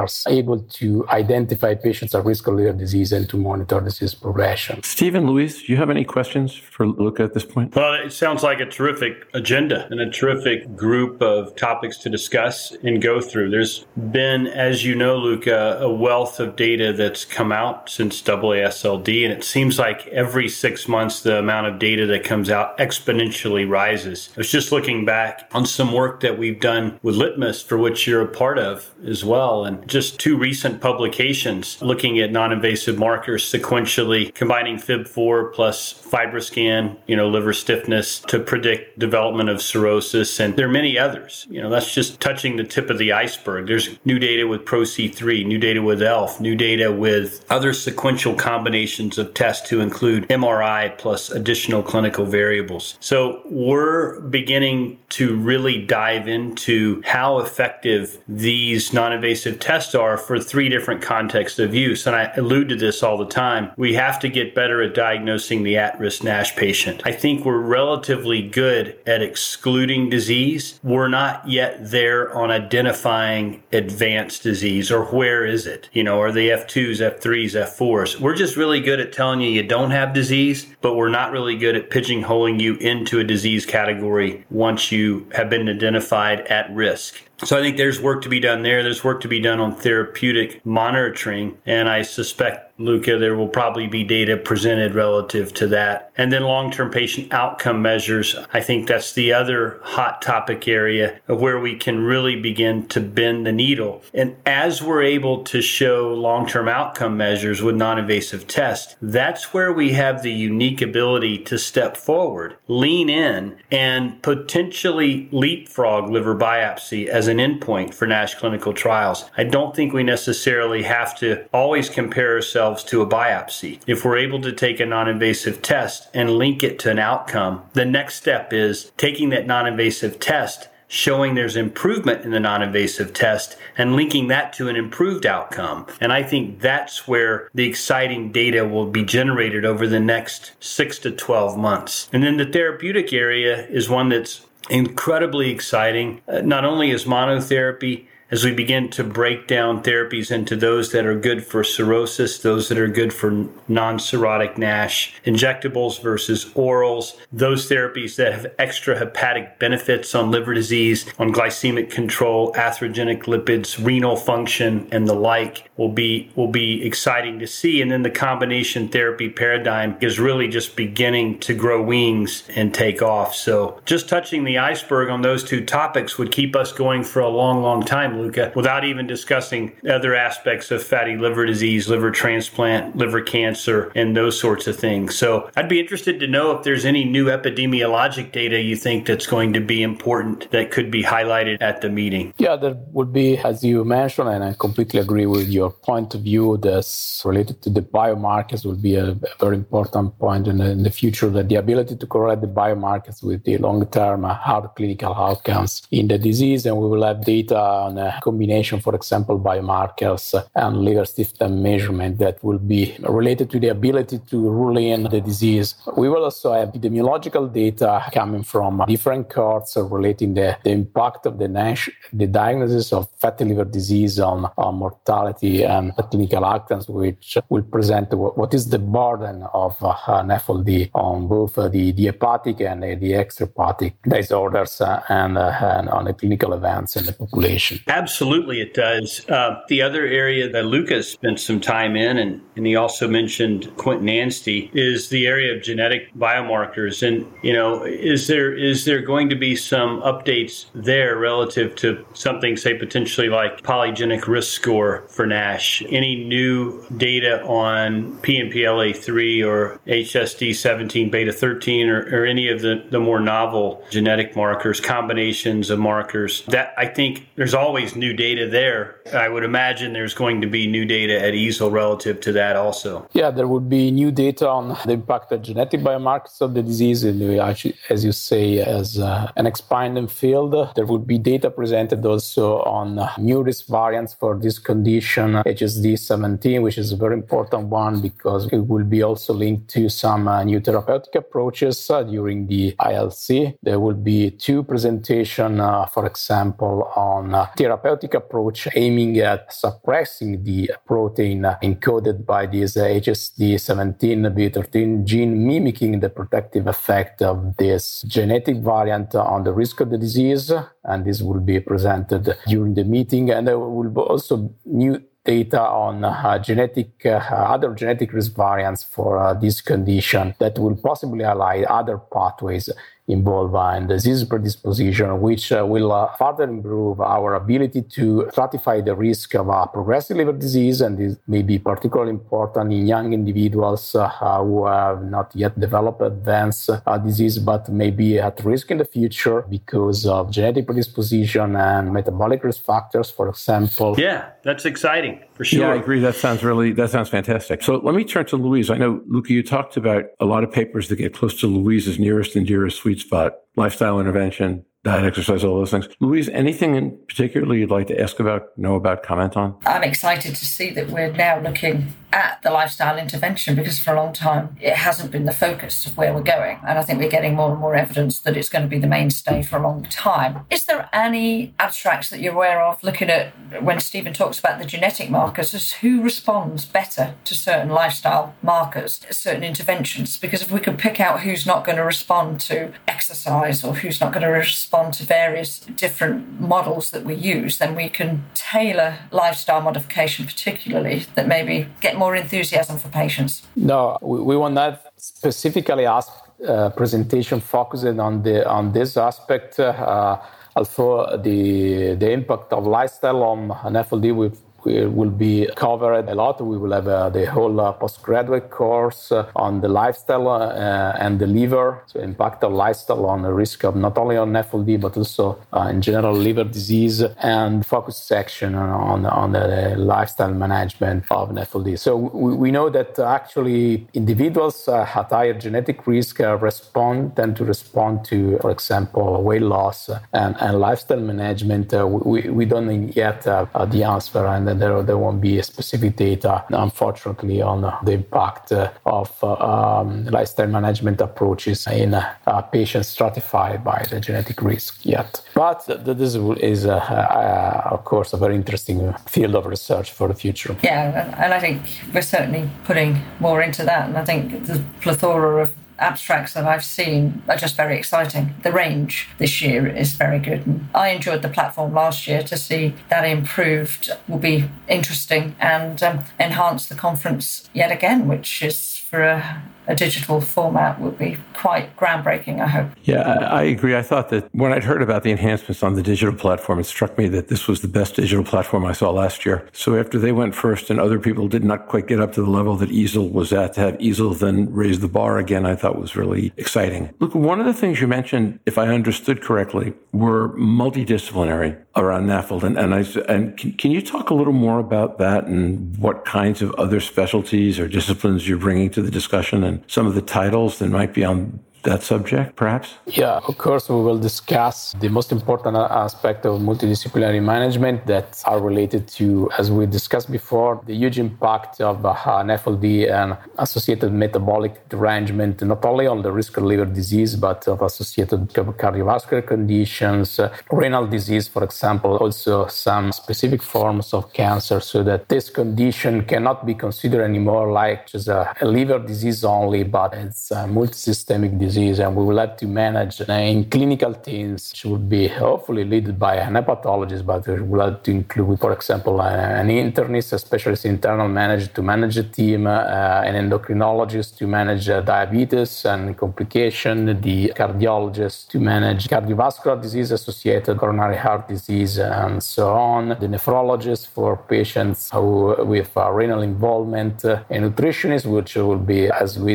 biomarkers 0.02 0.30
able 0.30 0.60
to 0.60 1.06
identify 1.08 1.74
patients 1.74 2.14
at 2.14 2.24
risk 2.24 2.46
of 2.46 2.54
liver 2.54 2.72
disease 2.72 3.12
and 3.12 3.28
to 3.28 3.36
monitor 3.36 3.80
disease 3.80 4.14
progression. 4.14 4.82
Stephen, 4.82 5.26
Louise, 5.26 5.62
do 5.62 5.72
you 5.72 5.78
have 5.78 5.90
any 5.90 6.04
questions 6.04 6.54
for 6.54 6.86
Luca 6.86 7.24
at 7.24 7.34
this 7.34 7.44
point? 7.44 7.74
Well, 7.74 7.94
it 7.94 8.12
sounds 8.12 8.42
like 8.42 8.60
a 8.60 8.66
terrific 8.66 9.26
agenda 9.34 9.86
and 9.90 10.00
a 10.00 10.10
terrific 10.10 10.76
group 10.76 11.22
of 11.22 11.54
topics 11.56 11.98
to 11.98 12.10
discuss 12.10 12.72
and 12.82 13.00
go 13.02 13.20
through. 13.20 13.50
There's 13.50 13.84
been, 14.10 14.46
as 14.46 14.84
you 14.84 14.94
know, 14.94 15.16
Luca, 15.16 15.78
a 15.80 15.92
wealth 15.92 16.40
of 16.40 16.56
data 16.56 16.92
that's 16.92 17.24
come 17.24 17.52
out 17.52 17.88
since 17.88 18.20
AASLD, 18.22 19.24
and 19.24 19.32
it 19.32 19.44
seems 19.44 19.78
like 19.78 20.06
every 20.08 20.48
six 20.48 20.88
months 20.88 21.22
the 21.22 21.38
amount 21.38 21.66
of 21.66 21.78
data 21.78 22.06
that 22.06 22.24
comes 22.24 22.50
out 22.50 22.76
exponentially 22.78 23.68
rises. 23.68 24.30
I 24.36 24.40
was 24.40 24.50
just 24.50 24.72
looking 24.72 25.04
back 25.04 25.48
on 25.52 25.66
some 25.66 25.92
work 25.92 26.20
that 26.20 26.38
we've 26.38 26.60
done 26.60 26.98
with 27.02 27.16
Litmus, 27.16 27.62
for 27.62 27.78
which 27.78 28.06
you're 28.06 28.22
a 28.22 28.28
part 28.28 28.58
of 28.58 28.92
as 29.06 29.24
well, 29.24 29.64
and 29.64 29.86
just 29.92 30.18
two 30.18 30.36
recent 30.36 30.80
publications 30.80 31.80
looking 31.82 32.18
at 32.18 32.32
non-invasive 32.32 32.98
markers 32.98 33.44
sequentially, 33.44 34.34
combining 34.34 34.76
FIB4 34.76 35.52
plus 35.52 35.92
FibroScan, 35.92 36.96
you 37.06 37.16
know, 37.16 37.28
liver 37.28 37.52
stiffness 37.52 38.20
to 38.20 38.40
predict 38.40 38.98
development 38.98 39.48
of 39.48 39.60
cirrhosis. 39.60 40.40
And 40.40 40.56
there 40.56 40.66
are 40.66 40.72
many 40.72 40.98
others. 40.98 41.46
You 41.50 41.62
know, 41.62 41.68
that's 41.70 41.94
just 41.94 42.20
touching 42.20 42.56
the 42.56 42.64
tip 42.64 42.90
of 42.90 42.98
the 42.98 43.12
iceberg. 43.12 43.66
There's 43.66 43.90
new 44.04 44.18
data 44.18 44.46
with 44.46 44.64
ProC3, 44.64 45.46
new 45.46 45.58
data 45.58 45.82
with 45.82 46.02
ELF, 46.02 46.40
new 46.40 46.56
data 46.56 46.92
with 46.92 47.44
other 47.50 47.72
sequential 47.72 48.34
combinations 48.34 49.18
of 49.18 49.34
tests 49.34 49.68
to 49.68 49.80
include 49.80 50.28
MRI 50.28 50.96
plus 50.98 51.30
additional 51.30 51.82
clinical 51.82 52.24
variables. 52.24 52.96
So 53.00 53.42
we're 53.50 54.20
beginning 54.20 54.98
to 55.10 55.36
really 55.36 55.84
dive 55.84 56.28
into 56.28 57.02
how 57.04 57.38
effective 57.38 58.18
these 58.26 58.92
non-invasive 58.92 59.58
tests 59.58 59.81
tests 59.82 59.94
are 59.96 60.16
for 60.16 60.38
three 60.38 60.68
different 60.68 61.02
contexts 61.02 61.58
of 61.58 61.74
use. 61.74 62.06
And 62.06 62.14
I 62.14 62.32
allude 62.36 62.68
to 62.68 62.76
this 62.76 63.02
all 63.02 63.18
the 63.18 63.26
time. 63.26 63.72
We 63.76 63.94
have 63.94 64.20
to 64.20 64.28
get 64.28 64.54
better 64.54 64.80
at 64.80 64.94
diagnosing 64.94 65.64
the 65.64 65.76
at 65.76 65.98
risk 65.98 66.22
NASH 66.22 66.54
patient. 66.54 67.02
I 67.04 67.10
think 67.10 67.44
we're 67.44 67.58
relatively 67.58 68.42
good 68.42 68.96
at 69.06 69.22
excluding 69.22 70.08
disease. 70.08 70.78
We're 70.84 71.08
not 71.08 71.48
yet 71.48 71.90
there 71.90 72.32
on 72.32 72.52
identifying 72.52 73.64
advanced 73.72 74.44
disease 74.44 74.92
or 74.92 75.06
where 75.06 75.44
is 75.44 75.66
it? 75.66 75.90
You 75.92 76.04
know, 76.04 76.20
are 76.20 76.30
they 76.30 76.46
F2s, 76.46 77.00
F3s, 77.18 77.60
F4s? 77.60 78.20
We're 78.20 78.36
just 78.36 78.56
really 78.56 78.80
good 78.80 79.00
at 79.00 79.12
telling 79.12 79.40
you 79.40 79.50
you 79.50 79.64
don't 79.64 79.90
have 79.90 80.12
disease, 80.12 80.66
but 80.80 80.94
we're 80.94 81.08
not 81.08 81.32
really 81.32 81.56
good 81.56 81.74
at 81.74 81.90
pigeonholing 81.90 82.60
you 82.60 82.76
into 82.76 83.18
a 83.18 83.24
disease 83.24 83.66
category 83.66 84.44
once 84.48 84.92
you 84.92 85.26
have 85.34 85.50
been 85.50 85.68
identified 85.68 86.40
at 86.42 86.72
risk. 86.72 87.20
So 87.44 87.58
I 87.58 87.60
think 87.60 87.76
there's 87.76 88.00
work 88.00 88.22
to 88.22 88.28
be 88.28 88.38
done 88.38 88.62
there. 88.62 88.82
There's 88.84 89.02
work 89.02 89.20
to 89.22 89.28
be 89.28 89.40
done 89.40 89.58
on 89.58 89.74
therapeutic 89.74 90.64
monitoring. 90.64 91.58
And 91.66 91.88
I 91.88 92.02
suspect 92.02 92.71
Luca, 92.82 93.16
there 93.16 93.36
will 93.36 93.48
probably 93.48 93.86
be 93.86 94.02
data 94.02 94.36
presented 94.36 94.94
relative 94.94 95.54
to 95.54 95.66
that. 95.68 96.10
And 96.16 96.32
then 96.32 96.42
long 96.42 96.70
term 96.70 96.90
patient 96.90 97.32
outcome 97.32 97.80
measures. 97.80 98.36
I 98.52 98.60
think 98.60 98.88
that's 98.88 99.12
the 99.12 99.32
other 99.32 99.80
hot 99.82 100.20
topic 100.20 100.66
area 100.66 101.20
of 101.28 101.40
where 101.40 101.58
we 101.58 101.76
can 101.76 102.00
really 102.00 102.36
begin 102.36 102.86
to 102.88 103.00
bend 103.00 103.46
the 103.46 103.52
needle. 103.52 104.02
And 104.12 104.36
as 104.44 104.82
we're 104.82 105.02
able 105.02 105.44
to 105.44 105.62
show 105.62 106.12
long 106.12 106.46
term 106.46 106.68
outcome 106.68 107.16
measures 107.16 107.62
with 107.62 107.76
non 107.76 107.98
invasive 107.98 108.48
tests, 108.48 108.96
that's 109.00 109.54
where 109.54 109.72
we 109.72 109.92
have 109.92 110.22
the 110.22 110.32
unique 110.32 110.82
ability 110.82 111.38
to 111.44 111.58
step 111.58 111.96
forward, 111.96 112.56
lean 112.66 113.08
in, 113.08 113.56
and 113.70 114.20
potentially 114.22 115.28
leapfrog 115.30 116.10
liver 116.10 116.34
biopsy 116.34 117.06
as 117.06 117.28
an 117.28 117.38
endpoint 117.38 117.94
for 117.94 118.06
NASH 118.06 118.34
clinical 118.36 118.72
trials. 118.72 119.30
I 119.36 119.44
don't 119.44 119.74
think 119.74 119.92
we 119.92 120.02
necessarily 120.02 120.82
have 120.82 121.18
to 121.20 121.44
always 121.52 121.88
compare 121.88 122.34
ourselves 122.34 122.71
to 122.84 123.02
a 123.02 123.06
biopsy. 123.06 123.80
If 123.86 124.04
we're 124.04 124.18
able 124.18 124.40
to 124.42 124.52
take 124.52 124.80
a 124.80 124.86
non 124.86 125.08
invasive 125.08 125.62
test 125.62 126.08
and 126.14 126.30
link 126.30 126.62
it 126.62 126.78
to 126.80 126.90
an 126.90 126.98
outcome, 126.98 127.62
the 127.72 127.84
next 127.84 128.16
step 128.16 128.52
is 128.52 128.92
taking 128.96 129.30
that 129.30 129.46
non 129.46 129.66
invasive 129.66 130.20
test 130.20 130.68
showing 130.92 131.34
there's 131.34 131.56
improvement 131.56 132.22
in 132.22 132.32
the 132.32 132.38
non 132.38 132.62
invasive 132.62 133.14
test 133.14 133.56
and 133.78 133.96
linking 133.96 134.28
that 134.28 134.52
to 134.52 134.68
an 134.68 134.76
improved 134.76 135.24
outcome. 135.24 135.86
And 136.02 136.12
I 136.12 136.22
think 136.22 136.60
that's 136.60 137.08
where 137.08 137.48
the 137.54 137.66
exciting 137.66 138.30
data 138.30 138.66
will 138.66 138.86
be 138.86 139.02
generated 139.02 139.64
over 139.64 139.86
the 139.86 140.00
next 140.00 140.52
six 140.60 140.98
to 141.00 141.10
12 141.10 141.56
months. 141.56 142.10
And 142.12 142.22
then 142.22 142.36
the 142.36 142.44
therapeutic 142.44 143.10
area 143.12 143.66
is 143.68 143.88
one 143.88 144.10
that's 144.10 144.44
incredibly 144.68 145.50
exciting, 145.50 146.20
uh, 146.28 146.42
not 146.42 146.64
only 146.64 146.90
as 146.90 147.04
monotherapy, 147.04 148.06
as 148.32 148.44
we 148.44 148.50
begin 148.50 148.88
to 148.88 149.04
break 149.04 149.46
down 149.46 149.82
therapies 149.82 150.30
into 150.30 150.56
those 150.56 150.90
that 150.90 151.04
are 151.04 151.14
good 151.14 151.44
for 151.44 151.62
cirrhosis, 151.62 152.38
those 152.38 152.70
that 152.70 152.78
are 152.78 152.88
good 152.88 153.12
for 153.12 153.30
non 153.68 153.98
cirrhotic 153.98 154.56
NASH, 154.56 155.14
injectables 155.26 156.00
versus 156.02 156.46
orals, 156.54 157.18
those 157.30 157.68
therapies 157.68 158.16
that 158.16 158.32
have 158.32 158.46
extra 158.58 158.98
hepatic 158.98 159.58
benefits 159.58 160.14
on 160.14 160.30
liver 160.30 160.54
disease, 160.54 161.04
on 161.18 161.30
glycemic 161.32 161.90
control, 161.90 162.52
atherogenic 162.54 163.24
lipids, 163.24 163.84
renal 163.84 164.16
function, 164.16 164.88
and 164.90 165.06
the 165.06 165.14
like 165.14 165.70
will 165.76 165.90
be 165.90 166.30
will 166.34 166.48
be 166.48 166.84
exciting 166.86 167.38
to 167.38 167.46
see. 167.46 167.82
And 167.82 167.90
then 167.90 168.02
the 168.02 168.10
combination 168.10 168.88
therapy 168.88 169.28
paradigm 169.28 169.98
is 170.00 170.18
really 170.18 170.48
just 170.48 170.74
beginning 170.74 171.38
to 171.40 171.52
grow 171.52 171.82
wings 171.82 172.44
and 172.56 172.72
take 172.72 173.02
off. 173.02 173.34
So 173.34 173.78
just 173.84 174.08
touching 174.08 174.44
the 174.44 174.56
iceberg 174.56 175.10
on 175.10 175.20
those 175.20 175.44
two 175.44 175.62
topics 175.62 176.16
would 176.16 176.32
keep 176.32 176.56
us 176.56 176.72
going 176.72 177.04
for 177.04 177.20
a 177.20 177.28
long, 177.28 177.60
long 177.60 177.82
time 177.82 178.21
Luca, 178.22 178.52
without 178.54 178.84
even 178.84 179.06
discussing 179.06 179.72
other 179.88 180.14
aspects 180.14 180.70
of 180.70 180.82
fatty 180.82 181.16
liver 181.16 181.46
disease, 181.46 181.88
liver 181.88 182.10
transplant, 182.10 182.96
liver 182.96 183.20
cancer, 183.20 183.92
and 183.94 184.16
those 184.16 184.38
sorts 184.38 184.66
of 184.66 184.76
things. 184.76 185.16
So 185.16 185.50
I'd 185.56 185.68
be 185.68 185.80
interested 185.80 186.20
to 186.20 186.26
know 186.26 186.56
if 186.56 186.64
there's 186.64 186.84
any 186.84 187.04
new 187.04 187.26
epidemiologic 187.26 188.32
data 188.32 188.60
you 188.60 188.76
think 188.76 189.06
that's 189.06 189.26
going 189.26 189.52
to 189.54 189.60
be 189.60 189.82
important 189.82 190.50
that 190.50 190.70
could 190.70 190.90
be 190.90 191.02
highlighted 191.02 191.60
at 191.60 191.80
the 191.80 191.88
meeting. 191.88 192.32
Yeah, 192.38 192.56
there 192.56 192.76
would 192.92 193.12
be, 193.12 193.38
as 193.38 193.64
you 193.64 193.84
mentioned, 193.84 194.28
and 194.28 194.44
I 194.44 194.54
completely 194.58 195.00
agree 195.00 195.26
with 195.26 195.48
your 195.48 195.70
point 195.70 196.14
of 196.14 196.22
view, 196.22 196.56
this 196.56 197.22
related 197.24 197.62
to 197.62 197.70
the 197.70 197.82
biomarkers 197.82 198.64
will 198.64 198.76
be 198.76 198.96
a, 198.96 199.16
very 199.40 199.56
important 199.56 200.18
point 200.18 200.46
in 200.46 200.58
the, 200.58 200.70
in 200.70 200.82
the, 200.82 200.90
future, 200.90 201.28
that 201.30 201.48
the 201.48 201.56
ability 201.56 201.96
to 201.96 202.06
correlate 202.06 202.40
the 202.40 202.46
biomarkers 202.46 203.22
with 203.22 203.44
the 203.44 203.58
long-term 203.58 204.24
uh, 204.24 204.34
hard 204.34 204.68
clinical 204.76 205.14
outcomes 205.14 205.82
in 205.90 206.08
the 206.08 206.18
disease, 206.18 206.66
and 206.66 206.76
we 206.76 206.86
will 206.88 207.02
have 207.02 207.24
data 207.24 207.58
on 207.58 207.98
a 207.98 208.11
combination, 208.22 208.80
for 208.80 208.94
example, 208.94 209.38
biomarkers 209.38 210.34
and 210.54 210.76
liver 210.78 211.04
stiffness 211.04 211.50
measurement 211.50 212.18
that 212.18 212.42
will 212.42 212.58
be 212.58 212.96
related 213.00 213.50
to 213.50 213.58
the 213.58 213.68
ability 213.68 214.18
to 214.30 214.36
rule 214.36 214.76
in 214.76 215.04
the 215.04 215.20
disease. 215.20 215.74
We 215.96 216.08
will 216.08 216.24
also 216.24 216.52
have 216.52 216.72
epidemiological 216.72 217.52
data 217.52 218.04
coming 218.12 218.42
from 218.42 218.82
different 218.88 219.28
cohorts 219.28 219.76
relating 219.76 220.34
the, 220.34 220.58
the 220.64 220.70
impact 220.70 221.26
of 221.26 221.38
the, 221.38 221.48
NASH, 221.48 221.90
the 222.12 222.26
diagnosis 222.26 222.92
of 222.92 223.08
fatty 223.18 223.44
liver 223.44 223.64
disease 223.64 224.18
on, 224.18 224.50
on 224.56 224.74
mortality 224.76 225.64
and 225.64 225.92
clinical 226.10 226.44
outcomes, 226.44 226.88
which 226.88 227.38
will 227.48 227.62
present 227.62 228.12
what 228.12 228.54
is 228.54 228.68
the 228.68 228.78
burden 228.78 229.42
of 229.52 229.76
uh, 229.82 229.94
NAFLD 230.22 230.90
on 230.94 231.28
both 231.28 231.58
uh, 231.58 231.68
the, 231.68 231.92
the 231.92 232.06
hepatic 232.06 232.60
and 232.60 232.84
uh, 232.84 232.88
the 232.98 233.12
extrahepatic 233.12 233.94
disorders 234.08 234.80
uh, 234.80 235.02
and, 235.08 235.38
and, 235.38 235.88
on 235.88 236.04
the 236.04 236.14
clinical 236.14 236.52
events 236.52 236.96
in 236.96 237.06
the 237.06 237.12
population. 237.12 237.80
Absolutely, 238.02 238.60
it 238.60 238.74
does. 238.74 239.28
Uh, 239.28 239.60
the 239.68 239.80
other 239.80 240.04
area 240.04 240.48
that 240.48 240.64
Lucas 240.64 241.08
spent 241.08 241.38
some 241.38 241.60
time 241.60 241.94
in, 241.94 242.18
and, 242.18 242.40
and 242.56 242.66
he 242.66 242.74
also 242.74 243.06
mentioned 243.06 243.74
Quentin 243.76 244.08
Anstee, 244.08 244.70
is 244.74 245.08
the 245.08 245.28
area 245.28 245.54
of 245.54 245.62
genetic 245.62 246.12
biomarkers. 246.14 247.06
And, 247.06 247.32
you 247.44 247.52
know, 247.52 247.84
is 247.84 248.26
there 248.26 248.52
is 248.52 248.86
there 248.86 249.00
going 249.00 249.28
to 249.28 249.36
be 249.36 249.54
some 249.54 250.00
updates 250.02 250.66
there 250.74 251.16
relative 251.16 251.76
to 251.76 252.04
something, 252.12 252.56
say, 252.56 252.74
potentially 252.74 253.28
like 253.28 253.62
polygenic 253.62 254.26
risk 254.26 254.52
score 254.52 255.06
for 255.08 255.24
NASH? 255.24 255.84
Any 255.88 256.24
new 256.24 256.84
data 256.96 257.44
on 257.44 258.18
PNPLA3 258.22 259.46
or 259.46 259.80
HSD17 259.86 261.08
beta 261.08 261.32
13 261.32 261.88
or, 261.88 262.00
or 262.10 262.26
any 262.26 262.48
of 262.48 262.62
the, 262.62 262.84
the 262.90 262.98
more 262.98 263.20
novel 263.20 263.84
genetic 263.90 264.34
markers, 264.34 264.80
combinations 264.80 265.70
of 265.70 265.78
markers? 265.78 266.42
That 266.46 266.74
I 266.76 266.86
think 266.86 267.28
there's 267.36 267.54
always 267.54 267.81
new 267.96 268.12
data 268.12 268.48
there. 268.48 269.00
I 269.12 269.28
would 269.28 269.44
imagine 269.44 269.92
there's 269.92 270.14
going 270.14 270.40
to 270.40 270.46
be 270.46 270.66
new 270.66 270.84
data 270.84 271.20
at 271.20 271.34
EASL 271.34 271.70
relative 271.72 272.20
to 272.20 272.32
that 272.32 272.56
also. 272.56 273.06
Yeah, 273.12 273.30
there 273.30 273.48
would 273.48 273.68
be 273.68 273.90
new 273.90 274.10
data 274.10 274.48
on 274.48 274.76
the 274.86 274.92
impact 274.92 275.32
of 275.32 275.42
genetic 275.42 275.80
biomarkers 275.80 276.40
of 276.40 276.54
the 276.54 276.62
disease, 276.62 277.04
actually, 277.04 277.76
as 277.88 278.04
you 278.04 278.12
say, 278.12 278.58
as 278.58 278.98
uh, 278.98 279.30
an 279.36 279.46
expanding 279.46 280.08
field. 280.08 280.52
There 280.74 280.86
would 280.86 281.06
be 281.06 281.18
data 281.18 281.50
presented 281.50 282.04
also 282.04 282.62
on 282.62 282.98
uh, 282.98 283.12
new 283.18 283.42
risk 283.42 283.66
variants 283.66 284.14
for 284.14 284.38
this 284.38 284.58
condition, 284.58 285.34
HSD17, 285.34 286.62
which 286.62 286.78
is 286.78 286.92
a 286.92 286.96
very 286.96 287.14
important 287.14 287.68
one 287.68 288.00
because 288.00 288.46
it 288.52 288.66
will 288.66 288.84
be 288.84 289.02
also 289.02 289.32
linked 289.34 289.68
to 289.70 289.88
some 289.88 290.28
uh, 290.28 290.42
new 290.44 290.60
therapeutic 290.60 291.14
approaches 291.14 291.90
uh, 291.90 292.02
during 292.02 292.46
the 292.46 292.74
ILC. 292.80 293.56
There 293.62 293.80
will 293.80 293.94
be 293.94 294.30
two 294.30 294.62
presentations, 294.62 295.60
uh, 295.60 295.86
for 295.86 296.06
example, 296.06 296.90
on 296.96 297.34
uh, 297.34 297.46
therapeutic 297.72 298.14
approach 298.14 298.68
aiming 298.74 299.18
at 299.18 299.52
suppressing 299.52 300.44
the 300.44 300.70
protein 300.86 301.42
encoded 301.62 302.26
by 302.26 302.46
this 302.46 302.76
HSD17 302.76 304.34
B13 304.36 305.04
gene, 305.04 305.46
mimicking 305.46 306.00
the 306.00 306.10
protective 306.10 306.66
effect 306.66 307.22
of 307.22 307.56
this 307.56 308.02
genetic 308.02 308.58
variant 308.58 309.14
on 309.14 309.44
the 309.44 309.52
risk 309.52 309.80
of 309.80 309.90
the 309.90 309.98
disease. 309.98 310.52
And 310.84 311.04
this 311.04 311.22
will 311.22 311.40
be 311.40 311.60
presented 311.60 312.36
during 312.46 312.74
the 312.74 312.84
meeting. 312.84 313.30
And 313.30 313.48
there 313.48 313.58
will 313.58 313.90
be 313.90 314.00
also 314.00 314.54
new 314.64 315.02
data 315.24 315.60
on 315.60 316.04
uh, 316.04 316.38
genetic, 316.40 317.06
uh, 317.06 317.10
other 317.10 317.72
genetic 317.74 318.12
risk 318.12 318.34
variants 318.34 318.82
for 318.82 319.18
uh, 319.18 319.34
this 319.34 319.60
condition 319.60 320.34
that 320.40 320.58
will 320.58 320.76
possibly 320.76 321.24
highlight 321.24 321.64
other 321.64 321.96
pathways 321.96 322.68
involved 323.08 323.54
in 323.76 323.88
disease 323.88 324.22
predisposition, 324.24 325.20
which 325.20 325.50
uh, 325.52 325.66
will 325.66 325.90
uh, 325.92 326.14
further 326.16 326.44
improve 326.44 327.00
our 327.00 327.34
ability 327.34 327.82
to 327.82 328.28
stratify 328.32 328.84
the 328.84 328.94
risk 328.94 329.34
of 329.34 329.50
uh, 329.50 329.66
progressive 329.66 330.16
liver 330.16 330.32
disease. 330.32 330.80
And 330.80 330.98
this 330.98 331.16
may 331.26 331.42
be 331.42 331.58
particularly 331.58 332.10
important 332.10 332.72
in 332.72 332.86
young 332.86 333.12
individuals 333.12 333.94
uh, 333.94 334.08
who 334.38 334.66
have 334.66 335.02
not 335.02 335.32
yet 335.34 335.58
developed 335.58 336.00
advanced 336.00 336.70
uh, 336.70 336.98
disease, 336.98 337.38
but 337.38 337.68
may 337.68 337.90
be 337.90 338.18
at 338.18 338.42
risk 338.44 338.70
in 338.70 338.78
the 338.78 338.84
future 338.84 339.42
because 339.42 340.06
of 340.06 340.30
genetic 340.30 340.66
predisposition 340.66 341.56
and 341.56 341.92
metabolic 341.92 342.44
risk 342.44 342.64
factors, 342.64 343.10
for 343.10 343.28
example. 343.28 343.96
Yeah, 343.98 344.30
that's 344.44 344.64
exciting 344.64 345.20
for 345.34 345.44
sure. 345.44 345.60
Yeah, 345.60 345.72
I 345.72 345.76
agree. 345.76 345.98
That 345.98 346.14
sounds 346.14 346.44
really, 346.44 346.72
that 346.72 346.90
sounds 346.90 347.08
fantastic. 347.08 347.62
So 347.62 347.76
let 347.78 347.96
me 347.96 348.04
turn 348.04 348.26
to 348.26 348.36
Louise. 348.36 348.70
I 348.70 348.78
know, 348.78 349.02
Luca, 349.08 349.32
you 349.32 349.42
talked 349.42 349.76
about 349.76 350.04
a 350.20 350.24
lot 350.24 350.44
of 350.44 350.52
papers 350.52 350.88
that 350.88 350.96
get 350.96 351.14
close 351.14 351.38
to 351.40 351.48
Louise's 351.48 351.98
nearest 351.98 352.36
and 352.36 352.46
dearest 352.46 352.78
sweet 352.78 352.91
spot, 353.00 353.34
lifestyle 353.56 354.00
intervention, 354.00 354.64
diet, 354.84 355.04
exercise, 355.04 355.44
all 355.44 355.58
those 355.58 355.70
things. 355.70 355.88
Louise, 356.00 356.28
anything 356.30 356.74
in 356.74 356.98
particular 357.06 357.54
you'd 357.54 357.70
like 357.70 357.86
to 357.86 358.00
ask 358.00 358.18
about, 358.18 358.56
know 358.58 358.74
about, 358.74 359.02
comment 359.02 359.36
on? 359.36 359.56
I'm 359.64 359.84
excited 359.84 360.34
to 360.34 360.46
see 360.46 360.70
that 360.70 360.90
we're 360.90 361.12
now 361.12 361.40
looking 361.40 361.94
at 362.12 362.42
the 362.42 362.50
lifestyle 362.50 362.98
intervention 362.98 363.54
because 363.54 363.78
for 363.78 363.94
a 363.94 363.96
long 363.96 364.12
time 364.12 364.54
it 364.60 364.74
hasn't 364.74 365.10
been 365.10 365.24
the 365.24 365.32
focus 365.32 365.86
of 365.86 365.96
where 365.96 366.12
we're 366.12 366.20
going. 366.20 366.58
And 366.66 366.78
I 366.78 366.82
think 366.82 366.98
we're 366.98 367.08
getting 367.08 367.34
more 367.34 367.52
and 367.52 367.60
more 367.60 367.74
evidence 367.74 368.18
that 368.20 368.36
it's 368.36 368.50
going 368.50 368.62
to 368.62 368.68
be 368.68 368.78
the 368.78 368.86
mainstay 368.86 369.42
for 369.42 369.56
a 369.56 369.62
long 369.62 369.84
time. 369.84 370.44
Is 370.50 370.66
there 370.66 370.90
any 370.92 371.54
abstracts 371.58 372.10
that 372.10 372.20
you're 372.20 372.34
aware 372.34 372.62
of 372.62 372.82
looking 372.82 373.08
at 373.08 373.32
when 373.62 373.80
Stephen 373.80 374.12
talks 374.12 374.38
about 374.38 374.58
the 374.58 374.66
genetic 374.66 375.08
markers 375.08 375.54
as 375.54 375.72
who 375.74 376.02
responds 376.02 376.66
better 376.66 377.14
to 377.24 377.34
certain 377.34 377.70
lifestyle 377.70 378.34
markers, 378.42 379.00
certain 379.10 379.44
interventions? 379.44 380.18
Because 380.18 380.42
if 380.42 380.50
we 380.50 380.60
could 380.60 380.78
pick 380.78 381.00
out 381.00 381.20
who's 381.20 381.46
not 381.46 381.64
going 381.64 381.78
to 381.78 381.84
respond 381.84 382.40
to 382.42 382.74
exercise 382.86 383.64
or 383.64 383.74
who's 383.76 384.00
not 384.00 384.12
going 384.12 384.24
to 384.24 384.28
respond 384.28 384.71
to 384.92 385.04
various 385.04 385.60
different 385.84 386.40
models 386.40 386.90
that 386.90 387.04
we 387.04 387.14
use, 387.14 387.58
then 387.58 387.74
we 387.76 387.88
can 387.88 388.24
tailor 388.34 388.90
lifestyle 389.10 389.60
modification 389.60 390.26
particularly 390.26 390.96
that 391.14 391.26
maybe 391.28 391.56
get 391.80 391.96
more 391.96 392.14
enthusiasm 392.16 392.78
for 392.78 392.88
patients? 392.88 393.42
No, 393.54 393.98
we, 394.00 394.18
we 394.28 394.36
will 394.36 394.54
not 394.62 394.72
specifically 394.96 395.86
ask 395.86 396.10
uh, 396.48 396.70
presentation 396.70 397.40
focusing 397.40 398.00
on 398.00 398.22
the 398.22 398.36
on 398.58 398.72
this 398.72 398.96
aspect. 398.96 399.60
Uh, 399.60 400.18
although 400.56 401.16
the 401.16 401.94
the 402.02 402.10
impact 402.10 402.52
of 402.52 402.66
lifestyle 402.66 403.22
on 403.22 403.38
NAFLD 403.74 404.06
with 404.22 404.34
will 404.64 405.10
be 405.10 405.48
covered 405.56 406.08
a 406.08 406.14
lot. 406.14 406.40
We 406.44 406.56
will 406.58 406.72
have 406.72 406.88
uh, 406.88 407.10
the 407.10 407.26
whole 407.26 407.60
uh, 407.60 407.72
postgraduate 407.72 408.50
course 408.50 409.12
uh, 409.12 409.30
on 409.36 409.60
the 409.60 409.68
lifestyle 409.68 410.28
uh, 410.28 410.96
and 410.98 411.18
the 411.18 411.26
liver, 411.26 411.82
so 411.86 412.00
impact 412.00 412.44
of 412.44 412.52
lifestyle 412.52 413.06
on 413.06 413.22
the 413.22 413.32
risk 413.32 413.64
of 413.64 413.76
not 413.76 413.98
only 413.98 414.16
on 414.16 414.32
FLD 414.32 414.80
but 414.80 414.96
also 414.96 415.38
uh, 415.52 415.68
in 415.70 415.82
general 415.82 416.14
liver 416.14 416.44
disease, 416.44 417.02
and 417.02 417.66
focus 417.66 417.96
section 417.96 418.54
on 418.54 419.06
on 419.06 419.32
the 419.32 419.74
lifestyle 419.76 420.32
management 420.32 421.04
of 421.10 421.30
FLD. 421.30 421.78
So 421.78 421.96
we, 421.96 422.34
we 422.34 422.50
know 422.50 422.70
that 422.70 422.98
actually 422.98 423.86
individuals 423.94 424.68
uh, 424.68 424.86
at 424.94 425.10
higher 425.10 425.34
genetic 425.34 425.86
risk 425.86 426.18
respond 426.18 427.16
tend 427.16 427.36
to 427.36 427.44
respond 427.44 428.04
to, 428.06 428.38
for 428.38 428.50
example, 428.50 429.22
weight 429.22 429.42
loss 429.42 429.90
and, 430.12 430.36
and 430.40 430.60
lifestyle 430.60 431.00
management. 431.00 431.72
we, 431.72 432.28
we 432.28 432.44
don't 432.44 432.94
yet 432.96 433.24
have 433.24 433.70
the 433.70 433.84
answer 433.84 434.26
and 434.26 434.51
there, 434.60 434.82
there 434.82 434.98
won't 434.98 435.20
be 435.20 435.40
specific 435.42 435.96
data, 435.96 436.44
unfortunately, 436.50 437.42
on 437.42 437.62
the 437.84 437.92
impact 437.92 438.52
uh, 438.52 438.70
of 438.86 439.10
uh, 439.22 439.34
um, 439.34 440.04
lifestyle 440.06 440.48
management 440.48 441.00
approaches 441.00 441.66
in 441.66 441.94
uh, 441.94 442.42
patients 442.52 442.88
stratified 442.88 443.64
by 443.64 443.84
the 443.90 444.00
genetic 444.00 444.42
risk 444.42 444.84
yet. 444.84 445.22
But 445.34 445.64
this 445.66 446.14
is, 446.14 446.66
of 446.66 447.84
course, 447.84 448.12
a 448.12 448.16
very 448.16 448.34
interesting 448.34 448.94
field 449.06 449.34
of 449.34 449.46
research 449.46 449.92
for 449.92 450.08
the 450.08 450.14
future. 450.14 450.56
Yeah, 450.62 451.14
and 451.22 451.32
I 451.32 451.40
think 451.40 451.62
we're 451.94 452.02
certainly 452.02 452.48
putting 452.64 453.00
more 453.20 453.42
into 453.42 453.64
that. 453.64 453.88
And 453.88 453.96
I 453.96 454.04
think 454.04 454.46
the 454.46 454.62
plethora 454.80 455.42
of 455.42 455.54
abstracts 455.82 456.32
that 456.34 456.44
I've 456.44 456.64
seen 456.64 457.22
are 457.28 457.36
just 457.36 457.56
very 457.56 457.76
exciting. 457.76 458.34
The 458.42 458.52
range 458.52 459.08
this 459.18 459.42
year 459.42 459.66
is 459.66 459.92
very 459.92 460.18
good. 460.18 460.46
And 460.46 460.68
I 460.74 460.88
enjoyed 460.90 461.22
the 461.22 461.28
platform 461.28 461.74
last 461.74 462.06
year 462.06 462.22
to 462.22 462.36
see 462.36 462.74
that 462.88 463.04
improved 463.04 463.90
will 464.08 464.18
be 464.18 464.48
interesting 464.68 465.36
and 465.40 465.82
um, 465.82 466.04
enhance 466.18 466.66
the 466.66 466.74
conference 466.74 467.48
yet 467.52 467.72
again, 467.72 468.08
which 468.08 468.42
is 468.42 468.76
for 468.76 469.02
a 469.02 469.42
a 469.66 469.74
digital 469.74 470.20
format 470.20 470.80
would 470.80 470.98
be 470.98 471.16
quite 471.34 471.76
groundbreaking, 471.76 472.40
I 472.40 472.46
hope. 472.46 472.70
Yeah, 472.84 473.00
I, 473.00 473.42
agree. 473.42 473.76
I 473.76 473.82
thought 473.82 474.08
that 474.10 474.28
when 474.34 474.52
I'd 474.52 474.64
heard 474.64 474.82
about 474.82 475.02
the 475.02 475.10
enhancements 475.10 475.62
on 475.62 475.74
the 475.74 475.82
digital 475.82 476.14
platform, 476.14 476.58
it 476.58 476.64
struck 476.64 476.98
me 476.98 477.08
that 477.08 477.28
this 477.28 477.46
was 477.46 477.60
the 477.62 477.68
best 477.68 477.96
digital 477.96 478.24
platform 478.24 478.64
I 478.64 478.72
saw 478.72 478.90
last 478.90 479.24
year. 479.24 479.48
So 479.52 479.76
after 479.76 479.98
they 479.98 480.12
went 480.12 480.34
first 480.34 480.70
and 480.70 480.80
other 480.80 480.98
people 480.98 481.28
did 481.28 481.44
not 481.44 481.68
quite 481.68 481.86
get 481.86 482.00
up 482.00 482.12
to 482.14 482.22
the 482.22 482.30
level 482.30 482.56
that 482.56 482.70
EASL 482.70 483.10
was 483.12 483.32
at, 483.32 483.54
to 483.54 483.60
have 483.60 483.78
EASL 483.78 484.18
then 484.18 484.52
raise 484.52 484.80
the 484.80 484.88
bar 484.88 485.18
again, 485.18 485.46
I 485.46 485.54
thought 485.54 485.78
was 485.78 485.96
really 485.96 486.32
exciting. 486.36 486.92
Look, 487.00 487.14
one 487.14 487.40
of 487.40 487.46
the 487.46 487.54
things 487.54 487.80
you 487.80 487.86
mentioned, 487.86 488.40
if 488.46 488.58
I 488.58 488.68
understood 488.68 489.22
correctly, 489.22 489.74
were 489.92 490.30
multidisciplinary 490.36 491.58
around 491.76 492.06
NAFLD. 492.06 492.42
And, 492.42 492.58
and, 492.58 492.74
I, 492.74 492.84
and 493.12 493.36
can, 493.36 493.52
can 493.54 493.70
you 493.70 493.80
talk 493.80 494.10
a 494.10 494.14
little 494.14 494.32
more 494.32 494.58
about 494.58 494.98
that 494.98 495.26
and 495.26 495.76
what 495.78 496.04
kinds 496.04 496.42
of 496.42 496.52
other 496.54 496.80
specialties 496.80 497.58
or 497.58 497.68
disciplines 497.68 498.28
you're 498.28 498.38
bringing 498.38 498.70
to 498.70 498.82
the 498.82 498.90
discussion 498.90 499.42
some 499.66 499.86
of 499.86 499.94
the 499.94 500.02
titles 500.02 500.58
that 500.58 500.68
might 500.68 500.94
be 500.94 501.04
on 501.04 501.40
that 501.62 501.82
subject, 501.82 502.36
perhaps? 502.36 502.74
Yeah, 502.86 503.20
of 503.28 503.38
course, 503.38 503.68
we 503.68 503.76
will 503.76 503.98
discuss 503.98 504.74
the 504.80 504.88
most 504.88 505.12
important 505.12 505.56
aspect 505.56 506.26
of 506.26 506.40
multidisciplinary 506.40 507.22
management 507.22 507.86
that 507.86 508.22
are 508.26 508.40
related 508.40 508.88
to, 508.98 509.30
as 509.38 509.50
we 509.50 509.66
discussed 509.66 510.10
before, 510.10 510.60
the 510.66 510.74
huge 510.74 510.98
impact 510.98 511.60
of 511.60 511.86
uh, 511.86 511.94
FLD 511.94 512.90
and 512.90 513.16
associated 513.38 513.92
metabolic 513.92 514.68
derangement, 514.68 515.42
not 515.42 515.64
only 515.64 515.86
on 515.86 516.02
the 516.02 516.10
risk 516.10 516.36
of 516.36 516.44
liver 516.44 516.64
disease, 516.64 517.16
but 517.16 517.46
of 517.46 517.62
associated 517.62 518.28
cardiovascular 518.30 519.24
conditions, 519.26 520.18
uh, 520.18 520.34
renal 520.50 520.86
disease, 520.86 521.28
for 521.28 521.44
example, 521.44 521.96
also 521.98 522.46
some 522.48 522.92
specific 522.92 523.42
forms 523.42 523.94
of 523.94 524.12
cancer, 524.12 524.60
so 524.60 524.82
that 524.82 525.08
this 525.08 525.30
condition 525.30 526.04
cannot 526.04 526.44
be 526.44 526.54
considered 526.54 527.02
anymore 527.02 527.52
like 527.52 527.86
just 527.86 528.08
a 528.08 528.34
liver 528.42 528.78
disease 528.78 529.24
only, 529.24 529.62
but 529.62 529.94
it's 529.94 530.30
a 530.30 530.44
multisystemic 530.58 531.38
disease 531.38 531.51
disease, 531.52 531.78
and 531.80 531.94
we 531.96 532.02
will 532.08 532.18
have 532.18 532.36
to 532.42 532.46
manage 532.46 533.00
in 533.02 533.38
clinical 533.54 533.94
teams, 533.94 534.50
which 534.50 534.64
would 534.70 534.88
be 534.88 535.02
hopefully 535.08 535.64
led 535.64 535.86
by 535.98 536.14
an 536.16 536.34
hepatologist, 536.34 537.04
but 537.04 537.26
we 537.26 537.40
will 537.50 537.64
have 537.66 537.82
to 537.82 537.90
include, 537.90 538.38
for 538.44 538.52
example, 538.58 538.94
an 539.02 539.48
internist, 539.48 540.12
a 540.12 540.18
specialist 540.18 540.64
internal 540.64 541.08
manager 541.08 541.48
to 541.56 541.62
manage 541.72 541.96
a 542.04 542.06
team, 542.18 542.46
uh, 542.46 543.08
an 543.08 543.14
endocrinologist 543.22 544.16
to 544.18 544.24
manage 544.26 544.68
uh, 544.68 544.80
diabetes 544.80 545.52
and 545.72 545.82
complication, 546.04 546.76
the 547.08 547.18
cardiologist 547.40 548.28
to 548.32 548.38
manage 548.52 548.82
cardiovascular 548.94 549.60
disease 549.60 549.90
associated 549.98 550.56
coronary 550.62 550.96
heart 550.96 551.28
disease, 551.28 551.78
and 551.78 552.22
so 552.22 552.44
on, 552.72 552.82
the 553.02 553.08
nephrologist 553.14 553.84
for 553.88 554.10
patients 554.36 554.90
who, 554.90 555.34
with 555.44 555.70
uh, 555.76 555.90
renal 555.90 556.22
involvement, 556.22 556.96
a 557.04 557.24
nutritionist, 557.46 558.06
which 558.06 558.32
will 558.36 558.64
be, 558.74 558.80
as 559.04 559.18
we 559.18 559.34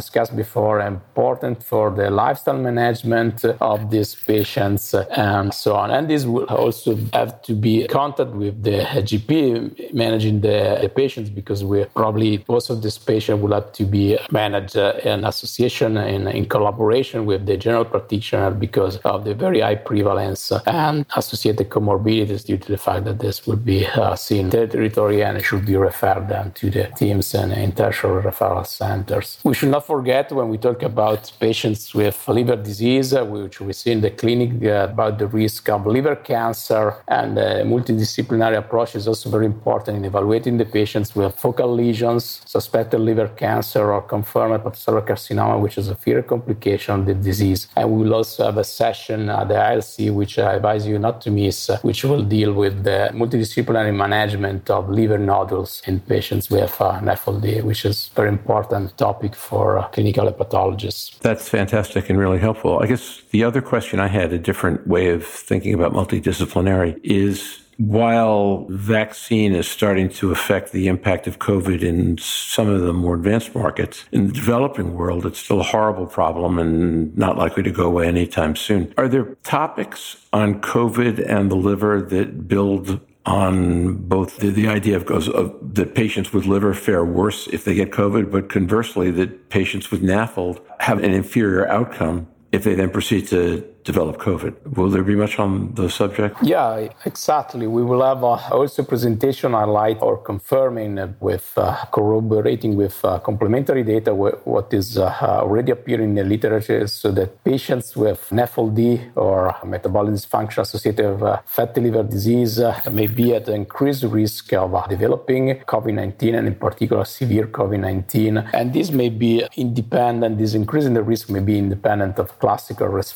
discussed 0.00 0.34
before, 0.44 0.80
important 0.80 1.41
important 1.42 1.64
for 1.64 1.90
the 1.90 2.10
lifestyle 2.10 2.58
management 2.58 3.44
of 3.60 3.90
these 3.90 4.14
patients 4.14 4.94
and 4.94 5.52
so 5.52 5.74
on. 5.76 5.90
And 5.90 6.08
this 6.08 6.24
will 6.24 6.44
also 6.44 6.96
have 7.12 7.42
to 7.42 7.54
be 7.54 7.86
contact 7.88 8.30
with 8.30 8.62
the 8.62 8.78
GP 9.08 9.94
managing 9.94 10.40
the, 10.40 10.78
the 10.80 10.88
patients 10.88 11.30
because 11.30 11.64
we 11.64 11.84
probably 11.84 12.44
most 12.48 12.70
of 12.70 12.82
these 12.82 12.98
patients 12.98 13.42
will 13.42 13.52
have 13.52 13.72
to 13.72 13.84
be 13.84 14.18
managed 14.30 14.76
in 14.76 15.24
association 15.24 15.96
and 15.96 16.28
in 16.28 16.46
collaboration 16.46 17.26
with 17.26 17.46
the 17.46 17.56
general 17.56 17.84
practitioner 17.84 18.50
because 18.50 18.96
of 18.98 19.24
the 19.24 19.34
very 19.34 19.60
high 19.60 19.74
prevalence 19.74 20.52
and 20.66 21.06
associated 21.16 21.68
comorbidities 21.68 22.44
due 22.44 22.58
to 22.58 22.68
the 22.72 22.78
fact 22.78 23.04
that 23.04 23.18
this 23.18 23.46
will 23.46 23.56
be 23.56 23.86
uh, 23.86 24.14
seen 24.14 24.50
territory 24.50 25.22
and 25.22 25.42
should 25.44 25.66
be 25.66 25.76
referred 25.76 26.28
then 26.28 26.52
to 26.52 26.70
the 26.70 26.84
teams 26.96 27.34
and 27.34 27.52
in 27.52 27.72
tertiary 27.72 28.22
referral 28.22 28.66
centers. 28.66 29.38
We 29.44 29.54
should 29.54 29.70
not 29.70 29.86
forget 29.86 30.30
when 30.32 30.48
we 30.48 30.58
talk 30.58 30.82
about 30.82 31.31
patients 31.38 31.94
with 31.94 32.16
liver 32.28 32.56
disease, 32.56 33.14
uh, 33.14 33.24
which 33.24 33.60
we 33.60 33.72
see 33.72 33.92
in 33.92 34.00
the 34.00 34.10
clinic 34.10 34.50
uh, 34.64 34.88
about 34.90 35.18
the 35.18 35.26
risk 35.26 35.68
of 35.68 35.86
liver 35.86 36.16
cancer. 36.16 36.94
And 37.08 37.36
the 37.36 37.62
multidisciplinary 37.64 38.58
approach 38.58 38.94
is 38.94 39.08
also 39.08 39.30
very 39.30 39.46
important 39.46 39.98
in 39.98 40.04
evaluating 40.04 40.58
the 40.58 40.64
patients 40.64 41.14
with 41.14 41.34
focal 41.38 41.72
lesions, 41.74 42.42
suspected 42.46 43.00
liver 43.00 43.28
cancer, 43.28 43.92
or 43.92 44.02
confirmed 44.02 44.54
hepatocellular 44.54 45.06
carcinoma, 45.06 45.60
which 45.60 45.78
is 45.78 45.88
a 45.88 45.94
further 45.94 46.22
complication 46.22 47.00
of 47.00 47.06
the 47.06 47.14
disease. 47.14 47.68
And 47.76 47.90
we 47.90 48.02
will 48.04 48.14
also 48.14 48.44
have 48.46 48.58
a 48.58 48.64
session 48.64 49.28
at 49.28 49.48
the 49.48 49.54
ILC, 49.54 50.12
which 50.12 50.38
I 50.38 50.54
advise 50.54 50.86
you 50.86 50.98
not 50.98 51.20
to 51.22 51.30
miss, 51.30 51.70
uh, 51.70 51.78
which 51.82 52.04
will 52.04 52.22
deal 52.22 52.52
with 52.52 52.84
the 52.84 53.10
multidisciplinary 53.12 53.94
management 53.94 54.70
of 54.70 54.88
liver 54.88 55.18
nodules 55.18 55.82
in 55.86 56.00
patients 56.00 56.50
with 56.50 56.80
uh, 56.80 57.00
NAFLD, 57.00 57.62
which 57.64 57.84
is 57.84 58.10
a 58.12 58.14
very 58.14 58.28
important 58.28 58.96
topic 58.96 59.34
for 59.34 59.78
uh, 59.78 59.88
clinical 59.88 60.30
hepatologists. 60.30 61.21
That's 61.22 61.48
fantastic 61.48 62.10
and 62.10 62.18
really 62.18 62.38
helpful. 62.38 62.80
I 62.80 62.86
guess 62.86 63.22
the 63.30 63.44
other 63.44 63.62
question 63.62 64.00
I 64.00 64.08
had, 64.08 64.32
a 64.32 64.38
different 64.38 64.86
way 64.86 65.10
of 65.10 65.24
thinking 65.24 65.72
about 65.72 65.92
multidisciplinary, 65.92 67.00
is 67.04 67.60
while 67.78 68.66
vaccine 68.68 69.54
is 69.54 69.68
starting 69.68 70.08
to 70.08 70.30
affect 70.30 70.72
the 70.72 70.88
impact 70.88 71.26
of 71.26 71.38
COVID 71.38 71.82
in 71.82 72.18
some 72.18 72.68
of 72.68 72.82
the 72.82 72.92
more 72.92 73.14
advanced 73.14 73.54
markets, 73.54 74.04
in 74.12 74.26
the 74.26 74.32
developing 74.32 74.94
world, 74.94 75.24
it's 75.24 75.38
still 75.38 75.60
a 75.60 75.64
horrible 75.64 76.06
problem 76.06 76.58
and 76.58 77.16
not 77.16 77.38
likely 77.38 77.62
to 77.62 77.70
go 77.70 77.86
away 77.86 78.06
anytime 78.06 78.54
soon. 78.54 78.92
Are 78.98 79.08
there 79.08 79.36
topics 79.42 80.26
on 80.32 80.60
COVID 80.60 81.24
and 81.28 81.50
the 81.50 81.56
liver 81.56 82.02
that 82.02 82.46
build 82.46 83.00
on 83.24 83.94
both 83.94 84.38
the, 84.38 84.50
the 84.50 84.66
idea 84.66 84.96
of, 84.96 85.08
of, 85.10 85.74
that 85.74 85.94
patients 85.94 86.32
with 86.32 86.44
liver 86.44 86.74
fare 86.74 87.04
worse 87.04 87.46
if 87.48 87.64
they 87.64 87.74
get 87.74 87.90
COVID, 87.92 88.30
but 88.32 88.48
conversely, 88.48 89.10
that 89.12 89.48
patients 89.48 89.90
with 89.90 90.02
NAFLD 90.02 90.60
have 90.82 91.02
an 91.04 91.14
inferior 91.14 91.68
outcome 91.68 92.26
if 92.50 92.64
they 92.64 92.74
then 92.74 92.90
proceed 92.90 93.28
to 93.28 93.71
develop 93.84 94.18
COVID. 94.18 94.76
Will 94.76 94.90
there 94.90 95.02
be 95.02 95.16
much 95.16 95.38
on 95.38 95.74
the 95.74 95.88
subject? 95.90 96.36
Yeah, 96.42 96.88
exactly. 97.04 97.66
We 97.66 97.82
will 97.82 98.02
have 98.02 98.22
uh, 98.22 98.38
also 98.50 98.82
presentation 98.84 99.52
highlight 99.52 99.98
or 100.00 100.18
confirming 100.18 101.16
with 101.20 101.52
uh, 101.56 101.84
corroborating 101.92 102.76
with 102.76 103.04
uh, 103.04 103.18
complementary 103.18 103.82
data 103.82 104.14
what 104.14 104.72
is 104.72 104.98
uh, 104.98 105.10
already 105.20 105.72
appearing 105.72 106.10
in 106.10 106.14
the 106.14 106.24
literature 106.24 106.86
so 106.86 107.10
that 107.12 107.42
patients 107.44 107.96
with 107.96 108.28
NAFLD 108.30 109.12
or 109.16 109.54
metabolic 109.64 110.14
dysfunction 110.14 110.62
associated 110.62 111.12
with 111.12 111.22
uh, 111.22 111.40
fatty 111.46 111.80
liver 111.80 112.02
disease 112.02 112.60
uh, 112.60 112.78
may 112.90 113.06
be 113.06 113.34
at 113.34 113.48
increased 113.48 114.04
risk 114.04 114.52
of 114.52 114.70
developing 114.88 115.60
COVID-19 115.66 116.38
and 116.38 116.46
in 116.46 116.54
particular 116.54 117.04
severe 117.04 117.46
COVID-19. 117.46 118.50
And 118.54 118.72
this 118.72 118.90
may 118.90 119.08
be 119.08 119.44
independent, 119.56 120.38
this 120.38 120.54
increase 120.54 120.84
in 120.84 120.94
the 120.94 121.02
risk 121.02 121.30
may 121.30 121.40
be 121.40 121.58
independent 121.58 122.18
of 122.18 122.38
classical 122.38 122.88
risk 122.88 123.14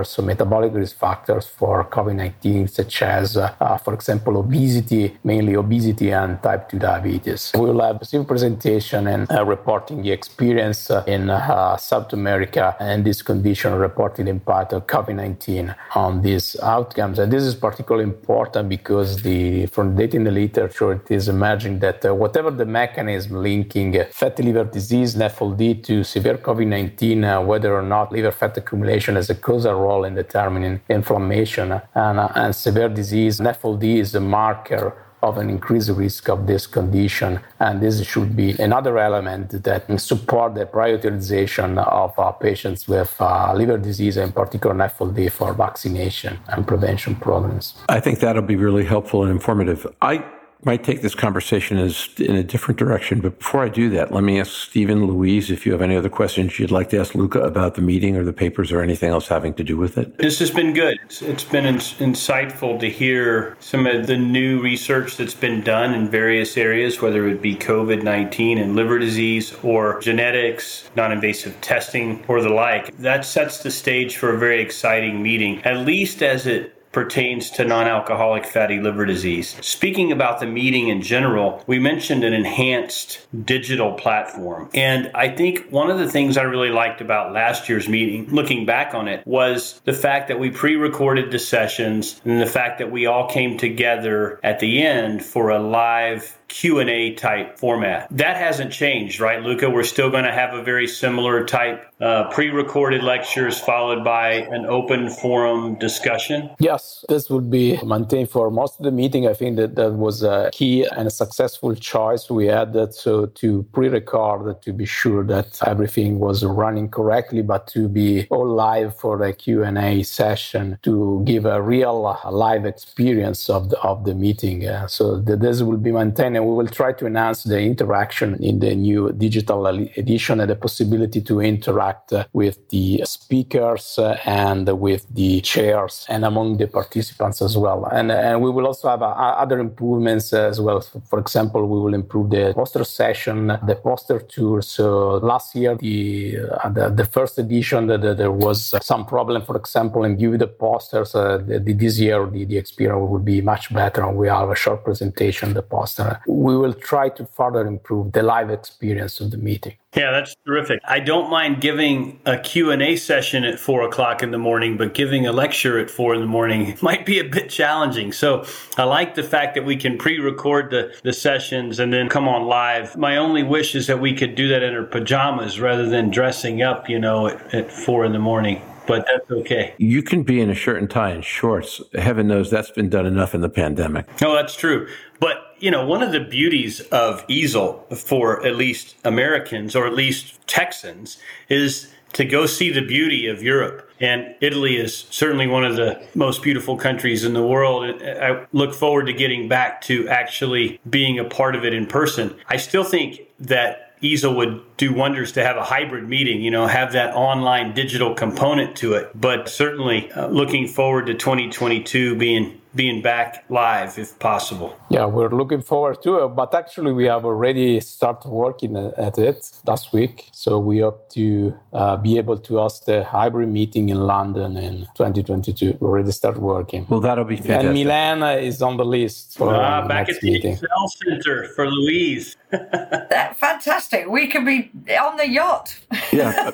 factors 0.00 0.14
factors, 0.16 0.26
metabolic 0.26 0.74
risk 0.74 0.96
factors 0.96 1.46
for 1.46 1.84
COVID 1.84 2.16
19, 2.16 2.68
such 2.68 3.02
as, 3.02 3.36
uh, 3.36 3.78
for 3.78 3.94
example, 3.94 4.36
obesity, 4.38 5.16
mainly 5.24 5.54
obesity 5.56 6.12
and 6.12 6.42
type 6.42 6.68
2 6.68 6.78
diabetes. 6.78 7.52
We 7.54 7.60
will 7.60 7.80
have 7.80 8.00
a 8.00 8.04
simple 8.04 8.28
presentation 8.28 9.06
and 9.06 9.30
uh, 9.30 9.44
reporting 9.44 10.02
the 10.02 10.12
experience 10.12 10.90
uh, 10.90 11.04
in 11.06 11.30
uh, 11.30 11.76
South 11.76 12.12
America 12.12 12.76
and 12.80 13.04
this 13.04 13.22
condition 13.22 13.74
reported 13.74 14.28
impact 14.28 14.72
of 14.72 14.86
COVID 14.86 15.16
19 15.16 15.74
on 15.94 16.22
these 16.22 16.56
outcomes. 16.62 17.18
And 17.18 17.32
this 17.32 17.42
is 17.42 17.54
particularly 17.54 18.04
important 18.04 18.68
because 18.68 19.22
the 19.22 19.66
from 19.66 19.96
data 19.96 20.16
in 20.16 20.24
the 20.24 20.30
literature, 20.30 20.92
it 20.92 21.10
is 21.10 21.28
emerging 21.28 21.80
that 21.80 22.04
uh, 22.04 22.14
whatever 22.14 22.50
the 22.50 22.66
mechanism 22.66 23.42
linking 23.42 23.92
fatty 24.10 24.42
liver 24.42 24.64
disease, 24.64 25.14
NAFLD, 25.14 25.82
to 25.84 26.04
severe 26.04 26.38
COVID 26.38 26.66
19, 26.66 27.24
uh, 27.24 27.40
whether 27.40 27.74
or 27.74 27.82
not 27.82 28.12
liver 28.12 28.32
fat 28.32 28.56
accumulation 28.56 29.16
as 29.16 29.30
a 29.30 29.34
causal 29.34 29.74
role 29.74 29.89
role 29.90 30.04
in 30.08 30.14
determining 30.14 30.74
inflammation 30.88 31.66
and, 31.94 32.18
and 32.42 32.50
severe 32.66 32.90
disease. 33.00 33.34
NAFLD 33.40 33.84
is 34.04 34.14
a 34.14 34.24
marker 34.38 34.86
of 35.22 35.36
an 35.42 35.50
increased 35.50 35.90
risk 35.90 36.28
of 36.34 36.46
this 36.46 36.66
condition. 36.66 37.40
And 37.58 37.74
this 37.84 37.94
should 38.10 38.34
be 38.42 38.50
another 38.68 38.94
element 38.98 39.50
that 39.68 39.82
support 40.00 40.54
the 40.54 40.66
prioritization 40.66 41.70
of 42.02 42.18
uh, 42.18 42.32
patients 42.32 42.88
with 42.88 43.14
uh, 43.20 43.52
liver 43.54 43.78
disease, 43.78 44.16
in 44.16 44.32
particular 44.32 44.74
NAFLD, 44.74 45.30
for 45.30 45.52
vaccination 45.52 46.38
and 46.52 46.66
prevention 46.66 47.14
programs. 47.16 47.74
I 47.88 48.00
think 48.00 48.20
that'll 48.20 48.50
be 48.54 48.56
really 48.56 48.86
helpful 48.94 49.22
and 49.24 49.30
informative. 49.30 49.86
I 50.00 50.24
might 50.64 50.84
take 50.84 51.02
this 51.02 51.14
conversation 51.14 51.78
as 51.78 52.08
in 52.18 52.36
a 52.36 52.42
different 52.42 52.78
direction. 52.78 53.20
But 53.20 53.38
before 53.38 53.64
I 53.64 53.68
do 53.68 53.88
that, 53.90 54.12
let 54.12 54.22
me 54.22 54.40
ask 54.40 54.52
Stephen, 54.52 55.06
Louise, 55.06 55.50
if 55.50 55.64
you 55.64 55.72
have 55.72 55.82
any 55.82 55.96
other 55.96 56.08
questions 56.08 56.58
you'd 56.58 56.70
like 56.70 56.90
to 56.90 56.98
ask 56.98 57.14
Luca 57.14 57.40
about 57.40 57.74
the 57.74 57.82
meeting 57.82 58.16
or 58.16 58.24
the 58.24 58.32
papers 58.32 58.72
or 58.72 58.80
anything 58.82 59.10
else 59.10 59.28
having 59.28 59.54
to 59.54 59.64
do 59.64 59.76
with 59.76 59.96
it. 59.96 60.18
This 60.18 60.38
has 60.38 60.50
been 60.50 60.72
good. 60.72 60.98
it's 61.02 61.44
been 61.44 61.76
insightful 61.76 62.78
to 62.80 62.90
hear 62.90 63.56
some 63.60 63.86
of 63.86 64.06
the 64.06 64.16
new 64.16 64.60
research 64.60 65.16
that's 65.16 65.34
been 65.34 65.62
done 65.62 65.94
in 65.94 66.08
various 66.08 66.56
areas, 66.56 67.00
whether 67.00 67.28
it 67.28 67.40
be 67.40 67.56
COVID 67.56 68.02
19 68.02 68.58
and 68.58 68.76
liver 68.76 68.98
disease 68.98 69.54
or 69.62 70.00
genetics, 70.00 70.90
non 70.96 71.12
invasive 71.12 71.58
testing, 71.60 72.24
or 72.28 72.42
the 72.42 72.48
like. 72.48 72.96
That 72.98 73.24
sets 73.24 73.62
the 73.62 73.70
stage 73.70 74.16
for 74.16 74.34
a 74.34 74.38
very 74.38 74.60
exciting 74.60 75.22
meeting, 75.22 75.62
at 75.64 75.78
least 75.86 76.22
as 76.22 76.46
it 76.46 76.79
pertains 76.92 77.50
to 77.52 77.64
non 77.64 77.86
alcoholic 77.86 78.46
fatty 78.46 78.80
liver 78.80 79.06
disease. 79.06 79.56
Speaking 79.60 80.12
about 80.12 80.40
the 80.40 80.46
meeting 80.46 80.88
in 80.88 81.02
general, 81.02 81.62
we 81.66 81.78
mentioned 81.78 82.24
an 82.24 82.32
enhanced 82.32 83.26
digital 83.44 83.92
platform. 83.92 84.70
And 84.74 85.10
I 85.14 85.28
think 85.28 85.70
one 85.70 85.90
of 85.90 85.98
the 85.98 86.10
things 86.10 86.36
I 86.36 86.42
really 86.42 86.70
liked 86.70 87.00
about 87.00 87.32
last 87.32 87.68
year's 87.68 87.88
meeting, 87.88 88.28
looking 88.30 88.66
back 88.66 88.94
on 88.94 89.08
it, 89.08 89.26
was 89.26 89.80
the 89.84 89.92
fact 89.92 90.28
that 90.28 90.38
we 90.38 90.50
pre 90.50 90.76
recorded 90.76 91.30
the 91.30 91.38
sessions 91.38 92.20
and 92.24 92.40
the 92.40 92.46
fact 92.46 92.78
that 92.78 92.90
we 92.90 93.06
all 93.06 93.28
came 93.28 93.56
together 93.56 94.40
at 94.42 94.60
the 94.60 94.82
end 94.82 95.24
for 95.24 95.50
a 95.50 95.58
live 95.58 96.36
Q&A 96.50 97.14
type 97.14 97.58
format. 97.58 98.08
That 98.10 98.36
hasn't 98.36 98.72
changed, 98.72 99.20
right, 99.20 99.40
Luca? 99.40 99.70
We're 99.70 99.84
still 99.84 100.10
going 100.10 100.24
to 100.24 100.32
have 100.32 100.52
a 100.52 100.62
very 100.62 100.86
similar 100.86 101.46
type 101.46 101.86
uh, 102.00 102.28
pre-recorded 102.30 103.02
lectures 103.04 103.58
followed 103.60 104.02
by 104.02 104.32
an 104.32 104.66
open 104.66 105.10
forum 105.10 105.78
discussion. 105.78 106.50
Yes, 106.58 107.04
this 107.08 107.30
would 107.30 107.50
be 107.50 107.78
maintained 107.84 108.30
for 108.30 108.50
most 108.50 108.80
of 108.80 108.84
the 108.84 108.90
meeting. 108.90 109.28
I 109.28 109.34
think 109.34 109.56
that 109.56 109.76
that 109.76 109.92
was 109.92 110.22
a 110.22 110.50
key 110.52 110.84
and 110.96 111.06
a 111.06 111.10
successful 111.10 111.74
choice. 111.74 112.28
We 112.30 112.46
had 112.46 112.72
that 112.72 112.94
so 112.94 113.26
to 113.26 113.62
pre-record 113.72 114.60
to 114.62 114.72
be 114.72 114.86
sure 114.86 115.22
that 115.24 115.58
everything 115.66 116.18
was 116.18 116.44
running 116.44 116.88
correctly, 116.88 117.42
but 117.42 117.68
to 117.68 117.88
be 117.88 118.26
all 118.30 118.48
live 118.48 118.98
for 118.98 119.18
the 119.18 119.32
Q&A 119.32 120.02
session 120.02 120.78
to 120.82 121.22
give 121.24 121.44
a 121.44 121.62
real 121.62 122.06
uh, 122.06 122.30
live 122.30 122.64
experience 122.64 123.48
of 123.48 123.70
the, 123.70 123.78
of 123.80 124.04
the 124.04 124.14
meeting. 124.14 124.66
Uh, 124.66 124.86
so 124.88 125.20
this 125.20 125.62
will 125.62 125.76
be 125.76 125.92
maintained 125.92 126.39
and 126.40 126.48
we 126.48 126.54
will 126.54 126.68
try 126.68 126.92
to 126.92 127.06
enhance 127.06 127.44
the 127.44 127.60
interaction 127.60 128.42
in 128.42 128.58
the 128.58 128.74
new 128.74 129.12
digital 129.12 129.66
edition 129.66 130.40
and 130.40 130.48
the 130.48 130.56
possibility 130.56 131.20
to 131.20 131.40
interact 131.40 132.12
with 132.32 132.56
the 132.70 133.02
speakers 133.04 133.98
and 134.24 134.66
with 134.80 135.06
the 135.14 135.40
chairs 135.42 136.06
and 136.08 136.24
among 136.24 136.56
the 136.56 136.66
participants 136.66 137.42
as 137.42 137.56
well. 137.56 137.84
And, 137.84 138.10
and 138.10 138.40
we 138.40 138.50
will 138.50 138.66
also 138.66 138.88
have 138.88 139.02
uh, 139.02 139.10
other 139.44 139.58
improvements 139.58 140.32
as 140.32 140.60
well. 140.60 140.80
For 140.80 141.18
example, 141.18 141.66
we 141.66 141.78
will 141.80 141.94
improve 141.94 142.30
the 142.30 142.52
poster 142.54 142.84
session, 142.84 143.48
the 143.48 143.78
poster 143.82 144.18
tour. 144.20 144.62
So 144.62 145.18
last 145.32 145.54
year, 145.54 145.76
the 145.76 146.38
uh, 146.64 146.68
the, 146.70 146.88
the, 146.88 147.04
first 147.04 147.38
edition, 147.38 147.86
the, 147.86 147.98
the, 147.98 148.14
there 148.14 148.32
was 148.32 148.74
some 148.82 149.04
problem, 149.04 149.42
for 149.44 149.56
example, 149.56 150.04
in 150.04 150.16
view 150.16 150.38
the 150.38 150.46
posters. 150.46 151.14
Uh, 151.14 151.38
the, 151.38 151.58
this 151.58 151.98
year, 151.98 152.26
the, 152.26 152.44
the 152.44 152.56
experience 152.56 153.10
will 153.10 153.18
be 153.18 153.40
much 153.40 153.72
better, 153.72 154.04
and 154.04 154.16
we 154.16 154.28
have 154.28 154.48
a 154.48 154.56
short 154.56 154.84
presentation, 154.84 155.52
the 155.52 155.62
poster 155.62 156.20
we 156.30 156.56
will 156.56 156.72
try 156.72 157.08
to 157.10 157.26
further 157.26 157.66
improve 157.66 158.12
the 158.12 158.22
live 158.22 158.50
experience 158.50 159.20
of 159.20 159.30
the 159.30 159.36
meeting. 159.36 159.74
Yeah, 159.96 160.12
that's 160.12 160.36
terrific. 160.46 160.80
I 160.84 161.00
don't 161.00 161.30
mind 161.30 161.60
giving 161.60 162.20
a 162.24 162.38
Q&A 162.38 162.94
session 162.94 163.44
at 163.44 163.58
4 163.58 163.82
o'clock 163.82 164.22
in 164.22 164.30
the 164.30 164.38
morning, 164.38 164.76
but 164.76 164.94
giving 164.94 165.26
a 165.26 165.32
lecture 165.32 165.78
at 165.78 165.90
4 165.90 166.14
in 166.14 166.20
the 166.20 166.26
morning 166.26 166.78
might 166.82 167.04
be 167.04 167.18
a 167.18 167.24
bit 167.24 167.50
challenging. 167.50 168.12
So 168.12 168.44
I 168.76 168.84
like 168.84 169.16
the 169.16 169.24
fact 169.24 169.56
that 169.56 169.64
we 169.64 169.76
can 169.76 169.98
pre-record 169.98 170.70
the, 170.70 170.94
the 171.02 171.12
sessions 171.12 171.80
and 171.80 171.92
then 171.92 172.08
come 172.08 172.28
on 172.28 172.46
live. 172.46 172.96
My 172.96 173.16
only 173.16 173.42
wish 173.42 173.74
is 173.74 173.88
that 173.88 174.00
we 174.00 174.14
could 174.14 174.36
do 174.36 174.48
that 174.48 174.62
in 174.62 174.74
our 174.74 174.84
pajamas 174.84 175.58
rather 175.58 175.88
than 175.88 176.10
dressing 176.10 176.62
up, 176.62 176.88
you 176.88 176.98
know, 176.98 177.26
at, 177.26 177.54
at 177.54 177.72
4 177.72 178.04
in 178.04 178.12
the 178.12 178.18
morning 178.18 178.62
but 178.86 179.06
that's 179.06 179.30
okay. 179.30 179.72
You 179.78 180.02
can 180.02 180.24
be 180.24 180.40
in 180.40 180.50
a 180.50 180.54
shirt 180.54 180.78
and 180.78 180.90
tie 180.90 181.10
and 181.10 181.24
shorts. 181.24 181.80
Heaven 181.94 182.26
knows 182.26 182.50
that's 182.50 182.72
been 182.72 182.88
done 182.88 183.06
enough 183.06 183.36
in 183.36 183.40
the 183.40 183.48
pandemic. 183.48 184.20
No, 184.20 184.34
that's 184.34 184.56
true. 184.56 184.88
But 185.20 185.36
you 185.60 185.70
know, 185.70 185.84
one 185.84 186.02
of 186.02 186.12
the 186.12 186.20
beauties 186.20 186.80
of 186.80 187.26
EASL 187.28 187.96
for 187.96 188.44
at 188.44 188.56
least 188.56 188.96
Americans 189.04 189.76
or 189.76 189.86
at 189.86 189.94
least 189.94 190.46
Texans 190.46 191.18
is 191.48 191.92
to 192.14 192.24
go 192.24 192.46
see 192.46 192.70
the 192.70 192.84
beauty 192.84 193.26
of 193.26 193.42
Europe. 193.42 193.88
And 194.00 194.34
Italy 194.40 194.76
is 194.76 195.06
certainly 195.10 195.46
one 195.46 195.64
of 195.64 195.76
the 195.76 196.02
most 196.14 196.42
beautiful 196.42 196.76
countries 196.76 197.24
in 197.24 197.34
the 197.34 197.46
world. 197.46 198.02
I 198.02 198.46
look 198.52 198.74
forward 198.74 199.06
to 199.06 199.12
getting 199.12 199.48
back 199.48 199.82
to 199.82 200.08
actually 200.08 200.80
being 200.88 201.18
a 201.18 201.24
part 201.24 201.54
of 201.54 201.64
it 201.64 201.74
in 201.74 201.86
person. 201.86 202.34
I 202.48 202.56
still 202.56 202.84
think 202.84 203.20
that 203.38 203.90
EASL 204.02 204.34
would 204.34 204.76
do 204.78 204.94
wonders 204.94 205.32
to 205.32 205.44
have 205.44 205.58
a 205.58 205.62
hybrid 205.62 206.08
meeting, 206.08 206.40
you 206.40 206.50
know, 206.50 206.66
have 206.66 206.92
that 206.92 207.14
online 207.14 207.74
digital 207.74 208.14
component 208.14 208.74
to 208.76 208.94
it. 208.94 209.10
But 209.14 209.48
certainly 209.48 210.10
uh, 210.12 210.28
looking 210.28 210.66
forward 210.66 211.06
to 211.06 211.14
2022 211.14 212.16
being 212.16 212.59
being 212.74 213.02
back 213.02 213.44
live 213.48 213.98
if 213.98 214.18
possible. 214.18 214.76
Yeah, 214.90 215.06
we're 215.06 215.30
looking 215.30 215.62
forward 215.62 216.02
to 216.02 216.24
it. 216.24 216.28
But 216.28 216.54
actually, 216.54 216.92
we 216.92 217.04
have 217.06 217.24
already 217.24 217.80
started 217.80 218.28
working 218.28 218.76
at 218.76 219.18
it 219.18 219.50
last 219.66 219.92
week. 219.92 220.28
So 220.32 220.58
we 220.58 220.80
hope 220.80 221.08
to 221.10 221.54
uh, 221.72 221.96
be 221.96 222.18
able 222.18 222.38
to 222.38 222.58
host 222.58 222.88
a 222.88 223.04
hybrid 223.04 223.48
meeting 223.48 223.88
in 223.88 224.00
London 224.00 224.56
in 224.56 224.86
2022. 224.96 225.78
We 225.80 225.86
already 225.86 226.12
started 226.12 226.40
working. 226.40 226.86
Well, 226.88 227.00
that'll 227.00 227.24
be 227.24 227.36
fantastic. 227.36 227.66
And 227.66 227.74
Milan 227.74 228.22
is 228.40 228.62
on 228.62 228.76
the 228.76 228.84
list 228.84 229.36
for 229.36 229.54
ah, 229.54 229.86
back 229.86 230.08
at 230.08 230.20
the 230.20 230.30
meeting. 230.30 230.52
Excel 230.52 230.88
Center 231.04 231.48
for 231.54 231.68
Louise. 231.68 232.36
fantastic. 232.50 234.08
We 234.08 234.28
could 234.28 234.44
be 234.44 234.70
on 234.96 235.16
the 235.16 235.28
yacht. 235.28 235.78
yeah. 236.12 236.50